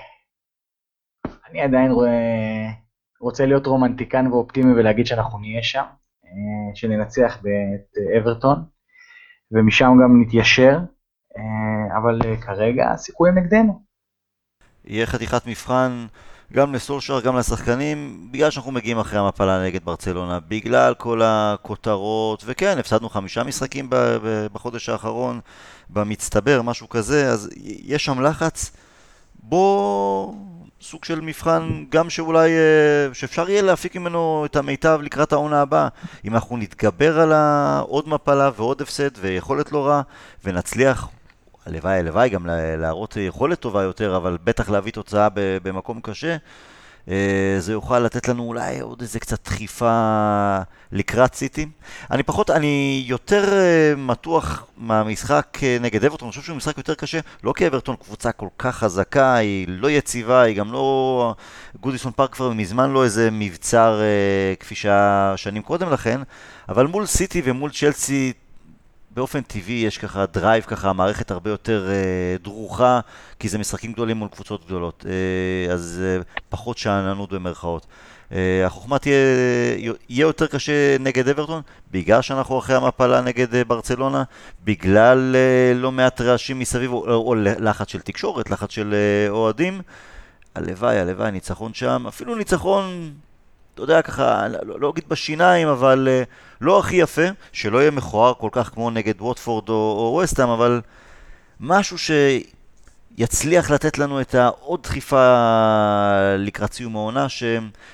אני 1.51 1.61
עדיין 1.61 1.93
רוצה 3.21 3.47
להיות 3.47 3.67
רומנטיקן 3.67 4.27
ואופטימי 4.27 4.73
ולהגיד 4.73 5.07
שאנחנו 5.07 5.39
נהיה 5.39 5.63
שם, 5.63 5.85
אה, 6.25 6.75
שננצח 6.75 7.39
את 7.39 7.99
אברטון. 8.19 8.65
ומשם 9.53 9.91
גם 10.05 10.23
נתיישר, 10.23 10.79
אה, 11.37 11.99
אבל 11.99 12.37
כרגע 12.37 12.91
הסיכויים 12.91 13.39
נגדנו. 13.39 13.83
יהיה 14.85 15.07
חתיכת 15.07 15.47
מבחן 15.47 16.07
גם 16.53 16.75
לסולשר, 16.75 17.21
גם 17.21 17.37
לשחקנים, 17.37 18.29
בגלל 18.31 18.51
שאנחנו 18.51 18.73
מגיעים 18.73 18.99
אחרי 18.99 19.19
המפלה 19.19 19.65
נגד 19.65 19.85
ברצלונה, 19.85 20.39
בגלל 20.49 20.95
כל 20.95 21.21
הכותרות, 21.25 22.43
וכן, 22.47 22.79
הפסדנו 22.79 23.09
חמישה 23.09 23.43
משחקים 23.43 23.89
בחודש 24.53 24.89
האחרון, 24.89 25.41
במצטבר, 25.91 26.63
משהו 26.63 26.89
כזה, 26.89 27.31
אז 27.31 27.51
יש 27.65 28.05
שם 28.05 28.21
לחץ. 28.21 28.71
בוא 29.43 30.35
סוג 30.81 31.05
של 31.05 31.21
מבחן 31.21 31.85
גם 31.89 32.11
שאולי, 32.11 32.51
אה, 32.51 33.15
שאפשר 33.15 33.51
יהיה 33.51 33.63
להפיק 33.63 33.97
ממנו 33.97 34.47
את 34.47 34.57
המיטב 34.57 35.01
לקראת 35.03 35.33
העונה 35.33 35.61
הבאה. 35.61 35.89
אם 36.25 36.35
אנחנו 36.35 36.57
נתגבר 36.57 37.21
על 37.21 37.33
עוד 37.89 38.09
מפלה 38.09 38.51
ועוד 38.57 38.83
הפסד 38.83 39.11
ויכולת 39.21 39.73
לא 39.73 39.87
רע, 39.87 40.03
ונצליח, 40.45 41.09
הלוואי 41.67 41.99
הלוואי 41.99 42.29
גם 42.29 42.47
להראות 42.79 43.17
יכולת 43.17 43.61
טובה 43.61 43.83
יותר, 43.83 44.17
אבל 44.17 44.39
בטח 44.45 44.71
להביא 44.71 44.93
תוצאה 44.93 45.29
במקום 45.35 46.01
קשה. 46.01 46.37
אה, 47.09 47.57
זה 47.59 47.73
יוכל 47.73 47.99
לתת 47.99 48.29
לנו 48.29 48.43
אולי 48.43 48.81
עוד 48.81 49.01
איזה 49.01 49.21
קצת 49.21 49.45
דחיפה 49.45 50.59
לקראת 50.93 51.35
סיטי. 51.35 51.67
אני 52.11 52.23
פחות, 52.23 52.51
אני 52.51 53.05
יותר 53.07 53.53
אה, 53.53 53.95
מתוח 53.97 54.67
מהמשחק 54.77 55.59
אה, 55.63 55.77
נגד 55.81 56.05
אברטון, 56.05 56.27
אני 56.27 56.31
חושב 56.31 56.43
שהוא 56.43 56.57
משחק 56.57 56.79
יותר 56.79 56.95
קשה, 56.95 57.21
לא 57.45 57.53
כי 57.57 57.67
אברטון 57.67 57.97
קבוצה 57.97 58.33
כל 58.33 58.49
כך 58.59 58.77
חזקה, 58.77 59.35
היא 59.35 59.67
לא 59.69 59.91
יציבה, 59.91 60.43
היא 60.43 60.57
גם 60.57 60.73
לא... 60.73 61.35
גודיסון 61.81 62.13
פארק 62.13 62.33
כבר 62.33 62.53
מזמן 62.53 62.91
לא 62.91 63.05
איזה 63.05 63.29
מבצר 63.33 64.01
כפי 64.61 64.75
שהיה 64.75 65.35
שנים 65.37 65.63
קודם 65.63 65.91
לכן, 65.91 66.21
אבל 66.69 66.87
מול 66.87 67.07
סיטי 67.07 67.43
ומול 67.45 67.71
צ'לסי 67.71 68.33
באופן 69.15 69.41
טבעי 69.41 69.75
יש 69.75 69.99
ככה 69.99 70.27
drive, 70.27 70.65
ככה 70.65 70.93
מערכת 70.93 71.31
הרבה 71.31 71.51
יותר 71.51 71.89
אה, 71.91 72.37
דרוכה, 72.43 73.01
כי 73.39 73.49
זה 73.49 73.59
משחקים 73.59 73.93
גדולים 73.93 74.17
מול 74.17 74.29
קבוצות 74.29 74.67
גדולות, 74.67 75.07
אה, 75.09 75.73
אז 75.73 76.03
אה, 76.05 76.23
פחות 76.49 76.79
שאננות 76.79 77.33
במרכאות. 77.33 77.87
אה, 78.33 78.67
החוכמה 78.67 78.99
תהיה, 78.99 79.15
יהיה 80.09 80.23
יותר 80.23 80.47
קשה 80.47 80.99
נגד 81.01 81.29
אברטון, 81.29 81.63
בגלל 81.91 82.23
שאנחנו 82.23 82.59
אחרי 82.59 82.77
המפלה 82.77 83.21
נגד 83.21 83.55
אה, 83.55 83.65
ברצלונה, 83.65 84.23
בגלל 84.65 85.37
אה, 85.37 85.75
לא 85.75 85.93
מעט 85.93 86.21
רעשים 86.21 86.59
מסביב, 86.59 86.93
או, 86.93 87.15
או 87.15 87.35
לחץ 87.35 87.89
של 87.89 88.01
תקשורת, 88.01 88.51
לחץ 88.51 88.71
של 88.71 88.95
אה, 88.95 89.31
אוהדים. 89.31 89.81
הלוואי, 90.55 90.99
הלוואי, 90.99 91.31
ניצחון 91.31 91.75
שם, 91.75 92.05
אפילו 92.09 92.35
ניצחון 92.35 93.13
אתה 93.75 93.83
יודע, 93.83 94.03
ככה, 94.03 94.49
לא, 94.63 94.81
לא 94.81 94.91
אגיד 94.91 95.05
בשיניים, 95.09 95.69
אבל 95.69 96.09
uh, 96.09 96.27
לא 96.61 96.79
הכי 96.79 96.97
יפה, 96.97 97.23
שלא 97.53 97.79
יהיה 97.79 97.91
מכוער 97.91 98.35
כל 98.35 98.49
כך 98.53 98.71
כמו 98.71 98.91
נגד 98.91 99.21
ווטפורד 99.21 99.69
או, 99.69 99.75
או 99.75 100.13
ווסטהאם, 100.15 100.49
אבל 100.49 100.81
משהו 101.61 101.97
יצליח 103.19 103.71
לתת 103.71 103.99
לנו 103.99 104.21
את 104.21 104.35
העוד 104.35 104.83
דחיפה 104.83 105.37
לקראת 106.39 106.73
סיום 106.73 106.97
העונה, 106.97 107.29
ש... 107.29 107.45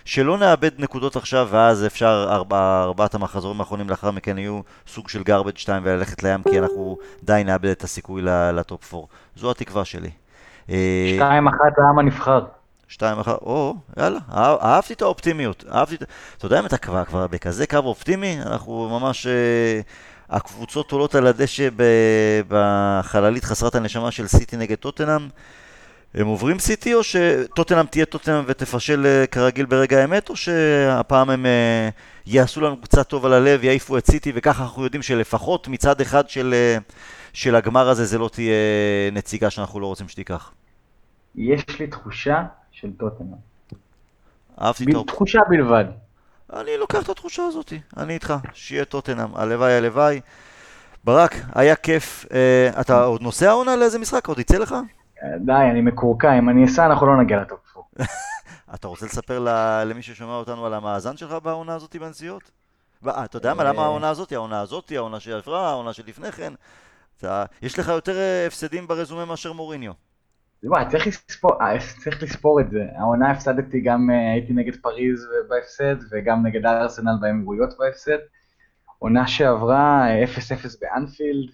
שלא 0.04 0.38
נאבד 0.38 0.70
נקודות 0.78 1.16
עכשיו, 1.16 1.48
ואז 1.50 1.86
אפשר 1.86 2.26
ארבע, 2.30 2.82
ארבעת 2.82 3.14
המחזורים 3.14 3.60
האחרונים 3.60 3.90
לאחר 3.90 4.10
מכן 4.10 4.38
יהיו 4.38 4.60
סוג 4.86 5.08
של 5.08 5.22
garbage 5.22 5.58
2 5.58 5.82
וללכת 5.84 6.22
לים, 6.22 6.42
כי 6.42 6.58
אנחנו 6.58 6.98
די 7.22 7.42
נאבד 7.44 7.70
את 7.70 7.84
הסיכוי 7.84 8.22
לטופ 8.52 8.94
4. 8.94 9.06
זו 9.36 9.50
התקווה 9.50 9.84
שלי. 9.84 10.10
אה, 10.70 11.12
שתיים 11.16 11.48
אחת 11.48 11.78
לעם 11.78 11.98
הנבחר. 11.98 12.40
שתיים 12.88 13.18
אחת, 13.18 13.38
או, 13.42 13.74
יאללה, 13.96 14.18
אהבתי 14.32 14.92
את 14.92 15.02
האופטימיות, 15.02 15.64
אהבתי 15.72 15.94
את... 15.94 16.02
אתה 16.36 16.46
יודע 16.46 16.60
אם 16.60 16.66
אתה 16.66 16.76
כבר, 16.78 17.04
כבר 17.04 17.26
בכזה 17.26 17.66
קו 17.66 17.76
אופטימי, 17.76 18.38
אנחנו 18.42 18.98
ממש... 19.00 19.26
אה, 19.26 19.80
הקבוצות 20.30 20.92
עולות 20.92 21.14
על 21.14 21.26
הדשא 21.26 21.68
בחללית 22.48 23.44
חסרת 23.44 23.74
הנשמה 23.74 24.10
של 24.10 24.26
סיטי 24.26 24.56
נגד 24.56 24.76
טוטנאם. 24.76 25.28
הם 26.14 26.26
עוברים 26.26 26.58
סיטי 26.58 26.94
או 26.94 27.00
שטוטנאם 27.02 27.86
תהיה 27.86 28.04
טוטנאם 28.06 28.44
ותפשל 28.46 29.06
אה, 29.06 29.26
כרגיל 29.26 29.66
ברגע 29.66 30.00
האמת, 30.00 30.28
או 30.28 30.36
שהפעם 30.36 31.30
הם 31.30 31.46
אה, 31.46 31.88
יעשו 32.26 32.60
לנו 32.60 32.80
קצת 32.80 33.08
טוב 33.08 33.26
על 33.26 33.32
הלב, 33.32 33.64
יעיפו 33.64 33.98
את 33.98 34.06
סיטי, 34.06 34.32
וככה 34.34 34.62
אנחנו 34.62 34.84
יודעים 34.84 35.02
שלפחות 35.02 35.68
מצד 35.68 36.00
אחד 36.00 36.28
של, 36.28 36.54
אה, 36.54 36.78
של 37.32 37.54
הגמר 37.54 37.88
הזה 37.88 38.04
זה 38.04 38.18
לא 38.18 38.28
תהיה 38.32 38.54
נציגה 39.12 39.50
שאנחנו 39.50 39.80
לא 39.80 39.86
רוצים 39.86 40.08
שתיקח. 40.08 40.52
יש 41.36 41.80
לי 41.80 41.86
תחושה 41.86 42.42
של 42.80 42.92
טוטנאם. 42.92 43.28
אהבתי 44.62 44.92
טוב. 44.92 45.06
תחושה 45.06 45.40
בלבד. 45.48 45.84
אני 46.52 46.76
לוקח 46.76 47.02
את 47.02 47.08
התחושה 47.08 47.42
הזאת, 47.44 47.72
אני 47.96 48.14
איתך, 48.14 48.34
שיהיה 48.52 48.84
טוטנאם, 48.84 49.34
הלוואי 49.34 49.72
הלוואי. 49.72 50.20
ברק, 51.04 51.34
היה 51.54 51.76
כיף. 51.76 52.24
Uh, 52.24 52.80
אתה 52.80 53.04
עוד 53.04 53.22
נוסע 53.22 53.50
עונה 53.50 53.76
לאיזה 53.76 53.98
משחק? 53.98 54.26
עוד 54.28 54.38
יצא 54.38 54.58
לך? 54.58 54.74
די, 55.40 55.52
אני 55.70 55.80
מקורקע, 55.80 56.38
אם 56.38 56.48
אני 56.48 56.64
אסע 56.64 56.86
אנחנו 56.86 57.06
לא 57.06 57.22
נגיע 57.22 57.40
לטופ 57.40 57.76
אתה 58.74 58.88
רוצה 58.88 59.06
לספר 59.06 59.46
למי 59.86 60.02
ששומע 60.02 60.34
אותנו 60.34 60.66
על 60.66 60.74
המאזן 60.74 61.16
שלך 61.16 61.32
בעונה 61.42 61.74
הזאת 61.74 61.96
בנסיעות? 61.96 62.50
אה, 63.06 63.24
אתה 63.24 63.36
יודע 63.36 63.54
מה, 63.54 63.64
למה 63.64 63.84
העונה 63.84 64.08
הזאת? 64.08 64.32
העונה 64.32 64.60
הזאת, 64.60 64.92
העונה 64.96 65.20
שעברה, 65.20 65.68
העונה 65.68 65.92
שלפני 65.92 66.32
כן. 66.32 66.52
יש 67.62 67.78
לך 67.78 67.88
יותר 67.88 68.16
אה, 68.16 68.46
הפסדים 68.46 68.86
ברזומה 68.86 69.24
מאשר 69.24 69.52
מוריניו. 69.52 69.92
וואי, 70.64 70.84
צריך 70.88 71.06
לספור, 71.06 71.62
אה, 71.62 71.78
צריך 71.98 72.22
לספור 72.22 72.60
את 72.60 72.70
זה. 72.70 72.84
העונה 72.96 73.30
הפסדתי 73.30 73.80
גם, 73.80 74.10
אה, 74.10 74.32
הייתי 74.32 74.52
נגד 74.52 74.76
פריז 74.76 75.26
בהפסד, 75.48 75.96
וגם 76.10 76.46
נגד 76.46 76.66
ארסנל 76.66 77.14
באמירויות 77.20 77.78
בהפסד. 77.78 78.18
עונה 78.98 79.26
שעברה 79.26 80.06
0-0 80.24 80.64
אה, 80.64 80.70
באנפילד. 80.80 81.50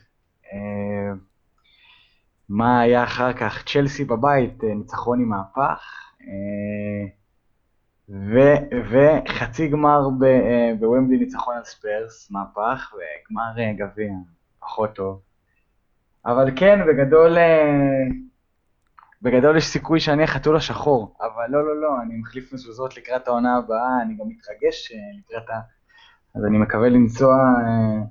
מה 2.49 2.81
היה 2.81 3.05
אחר 3.05 3.33
כך? 3.33 3.65
צ'לסי 3.65 4.05
בבית, 4.05 4.65
ניצחון 4.65 5.21
עם 5.21 5.29
מהפך. 5.29 6.11
וחצי 8.91 9.69
גמר 9.69 10.09
בוומבלי 10.81 11.19
ניצחון 11.19 11.57
על 11.57 11.65
ספרס, 11.65 12.31
מהפך, 12.31 12.95
וגמר 12.95 13.73
גביע, 13.77 14.13
פחות 14.61 14.95
טוב. 14.95 15.21
אבל 16.27 16.51
כן, 16.57 16.81
בגדול... 16.89 17.37
בגדול 19.25 19.57
יש 19.57 19.67
סיכוי 19.67 20.01
שאני 20.01 20.25
החתול 20.25 20.57
השחור, 20.57 21.17
אבל 21.21 21.45
לא, 21.49 21.67
לא, 21.67 21.81
לא, 21.81 22.03
אני 22.03 22.17
מחליף 22.17 22.53
מזוזות 22.53 22.97
לקראת 22.97 23.29
העונה 23.29 23.57
הבאה, 23.57 24.03
אני 24.03 24.15
גם 24.15 24.29
מתרגש 24.29 24.93
אה, 24.93 24.99
לקראת 25.19 25.51
ה... 25.51 25.61
אז 26.35 26.45
אני 26.45 26.59
מקווה 26.59 26.89
לנסוע, 26.89 27.35
אה, 27.35 28.03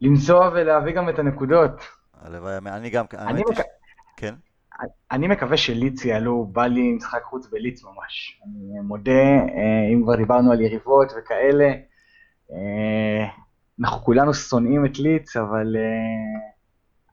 לנסוע 0.00 0.50
ולהביא 0.52 0.94
גם 0.94 1.08
את 1.08 1.18
הנקודות. 1.18 1.80
הלוואי, 2.20 2.56
אני 2.56 2.90
גם, 2.90 3.04
אני 3.18 3.40
מק... 3.40 3.64
כן. 4.16 4.34
אני 5.12 5.28
מקווה 5.28 5.56
שליץ 5.56 6.04
יעלו, 6.04 6.44
בא 6.44 6.66
לי 6.66 6.92
משחק 6.92 7.22
חוץ 7.22 7.46
בליץ 7.50 7.84
ממש. 7.84 8.40
אני 8.44 8.80
מודה, 8.80 9.12
אה, 9.12 9.94
אם 9.94 10.02
כבר 10.02 10.16
דיברנו 10.16 10.52
על 10.52 10.60
יריבות 10.60 11.12
וכאלה, 11.18 11.72
אנחנו 13.80 14.04
כולנו 14.04 14.34
שונאים 14.34 14.86
את 14.86 14.98
ליץ, 14.98 15.36
אבל 15.36 15.76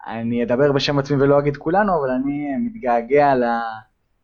אני 0.07 0.43
אדבר 0.43 0.71
בשם 0.71 0.99
עצמי 0.99 1.17
ולא 1.21 1.39
אגיד 1.39 1.57
כולנו, 1.57 1.99
אבל 1.99 2.09
אני 2.09 2.57
מתגעגע 2.57 3.33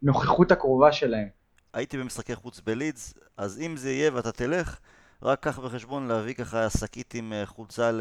לנוכחות 0.02 0.52
הקרובה 0.52 0.92
שלהם. 0.92 1.28
הייתי 1.74 1.98
במשחקי 1.98 2.36
חוץ 2.36 2.60
בלידס, 2.60 3.14
אז 3.38 3.60
אם 3.60 3.78
זה 3.78 3.92
יהיה 3.92 4.12
ואתה 4.14 4.32
תלך, 4.32 4.80
רק 5.26 5.40
קח 5.40 5.60
בחשבון 5.60 6.08
להביא 6.08 6.34
ככה 6.34 6.70
שקית 6.70 7.14
עם 7.14 7.34
אה, 7.34 7.46
חולצה 7.46 7.92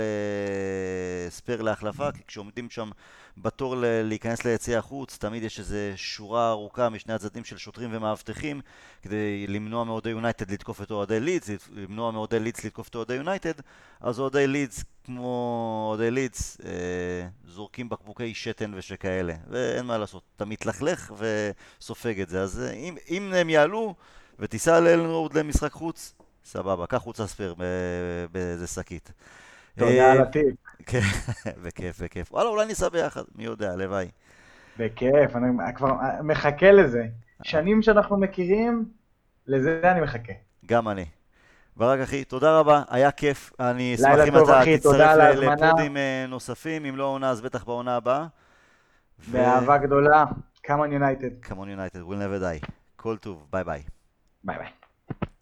לספייר 1.29 1.63
להחלפה, 1.63 2.13
כי 2.13 2.23
כשעומדים 2.27 2.71
שם 2.71 2.91
בתור 3.37 3.75
להיכנס 3.79 4.45
ליציע 4.45 4.79
החוץ, 4.79 5.19
תמיד 5.19 5.43
יש 5.43 5.59
איזו 5.59 5.77
שורה 5.97 6.51
ארוכה 6.51 6.89
משני 6.89 7.15
הצדדים 7.15 7.45
של 7.45 7.59
שוטרים 7.59 7.91
ומאבטחים 7.93 8.61
כדי 9.03 9.47
למנוע 9.47 9.85
מאוהדי 9.85 10.11
יונייטד 10.11 10.51
לתקוף 10.51 10.83
את 10.83 10.91
אוהדי 10.91 11.21
לידס, 11.21 11.51
למנוע 11.73 12.11
מאוהדי 12.11 12.41
לידס 12.41 12.65
לתקוף 12.65 12.89
את 12.89 12.95
אוהדי 12.95 13.15
יונייטד, 13.15 13.55
אז 14.01 14.21
אוהדי 14.21 14.47
לידס, 14.47 14.85
כמו 15.05 15.87
אוהדי 15.89 16.11
לידס, 16.11 16.59
אה, 16.65 17.29
זורקים 17.47 17.89
בקבוקי 17.89 18.35
שתן 18.35 18.73
ושכאלה, 18.75 19.35
ואין 19.51 19.87
מה 19.87 19.99
לעשות, 19.99 20.23
אתה 20.37 20.45
מתלכלך 20.45 21.15
וסופג 21.81 22.21
את 22.21 22.29
זה, 22.29 22.43
אז 22.43 22.61
אה, 22.61 22.73
אם, 22.73 22.97
אם 23.09 23.33
הם 23.35 23.51
יעלו 23.51 23.95
ותיסע 24.39 24.81
לאלן 24.81 25.07
רוד 25.07 25.39
למשחק 25.39 25.73
חוץ, 25.73 26.15
סבבה, 26.45 26.87
קח 26.87 26.99
חוץ 26.99 27.21
הספייר 27.21 27.55
באיזה 28.33 28.67
שקית. 28.67 29.13
תודה 29.79 30.13
על 30.13 30.21
הטיפ. 30.21 30.55
כן, 30.87 31.01
בכיף, 31.65 32.03
בכיף. 32.03 32.33
וואלה, 32.33 32.49
אולי 32.49 32.67
ניסע 32.67 32.89
ביחד, 32.89 33.23
מי 33.35 33.45
יודע, 33.45 33.73
הלוואי. 33.73 34.09
בכיף, 34.79 35.37
אני 35.37 35.75
כבר 35.75 35.93
מחכה 36.23 36.73
לזה. 36.73 37.07
שנים 37.43 37.83
שאנחנו 37.83 38.17
מכירים, 38.17 38.85
לזה 39.47 39.81
אני 39.85 40.01
מחכה. 40.01 40.33
גם 40.67 40.89
אני. 40.89 41.05
ברק 41.77 42.01
אחי, 42.01 42.25
תודה 42.25 42.59
רבה, 42.59 42.83
היה 42.89 43.11
כיף. 43.11 43.53
אני 43.61 43.95
אשמח 43.95 44.29
אם 44.29 44.37
אתה 44.37 44.61
תצטרף 44.77 45.37
לפודים 45.37 45.97
אה, 45.97 46.27
נוספים, 46.29 46.85
אם 46.85 46.97
לא 46.97 47.05
עונה 47.05 47.31
אז 47.31 47.41
בטח 47.41 47.65
בעונה 47.65 47.97
הבאה. 47.97 48.27
באהבה 49.33 49.79
גדולה, 49.79 50.25
Come 50.63 50.83
on 50.83 50.93
United. 50.93 51.41
Come 51.41 51.60
on 51.60 51.69
United, 51.69 52.01
we'll 52.01 52.03
never 52.03 52.65
die. 52.65 52.67
כל 52.97 53.17
טוב, 53.17 53.47
ביי 53.51 53.65
ביי. 53.65 53.83
ביי 54.45 54.57
ביי. 54.59 54.69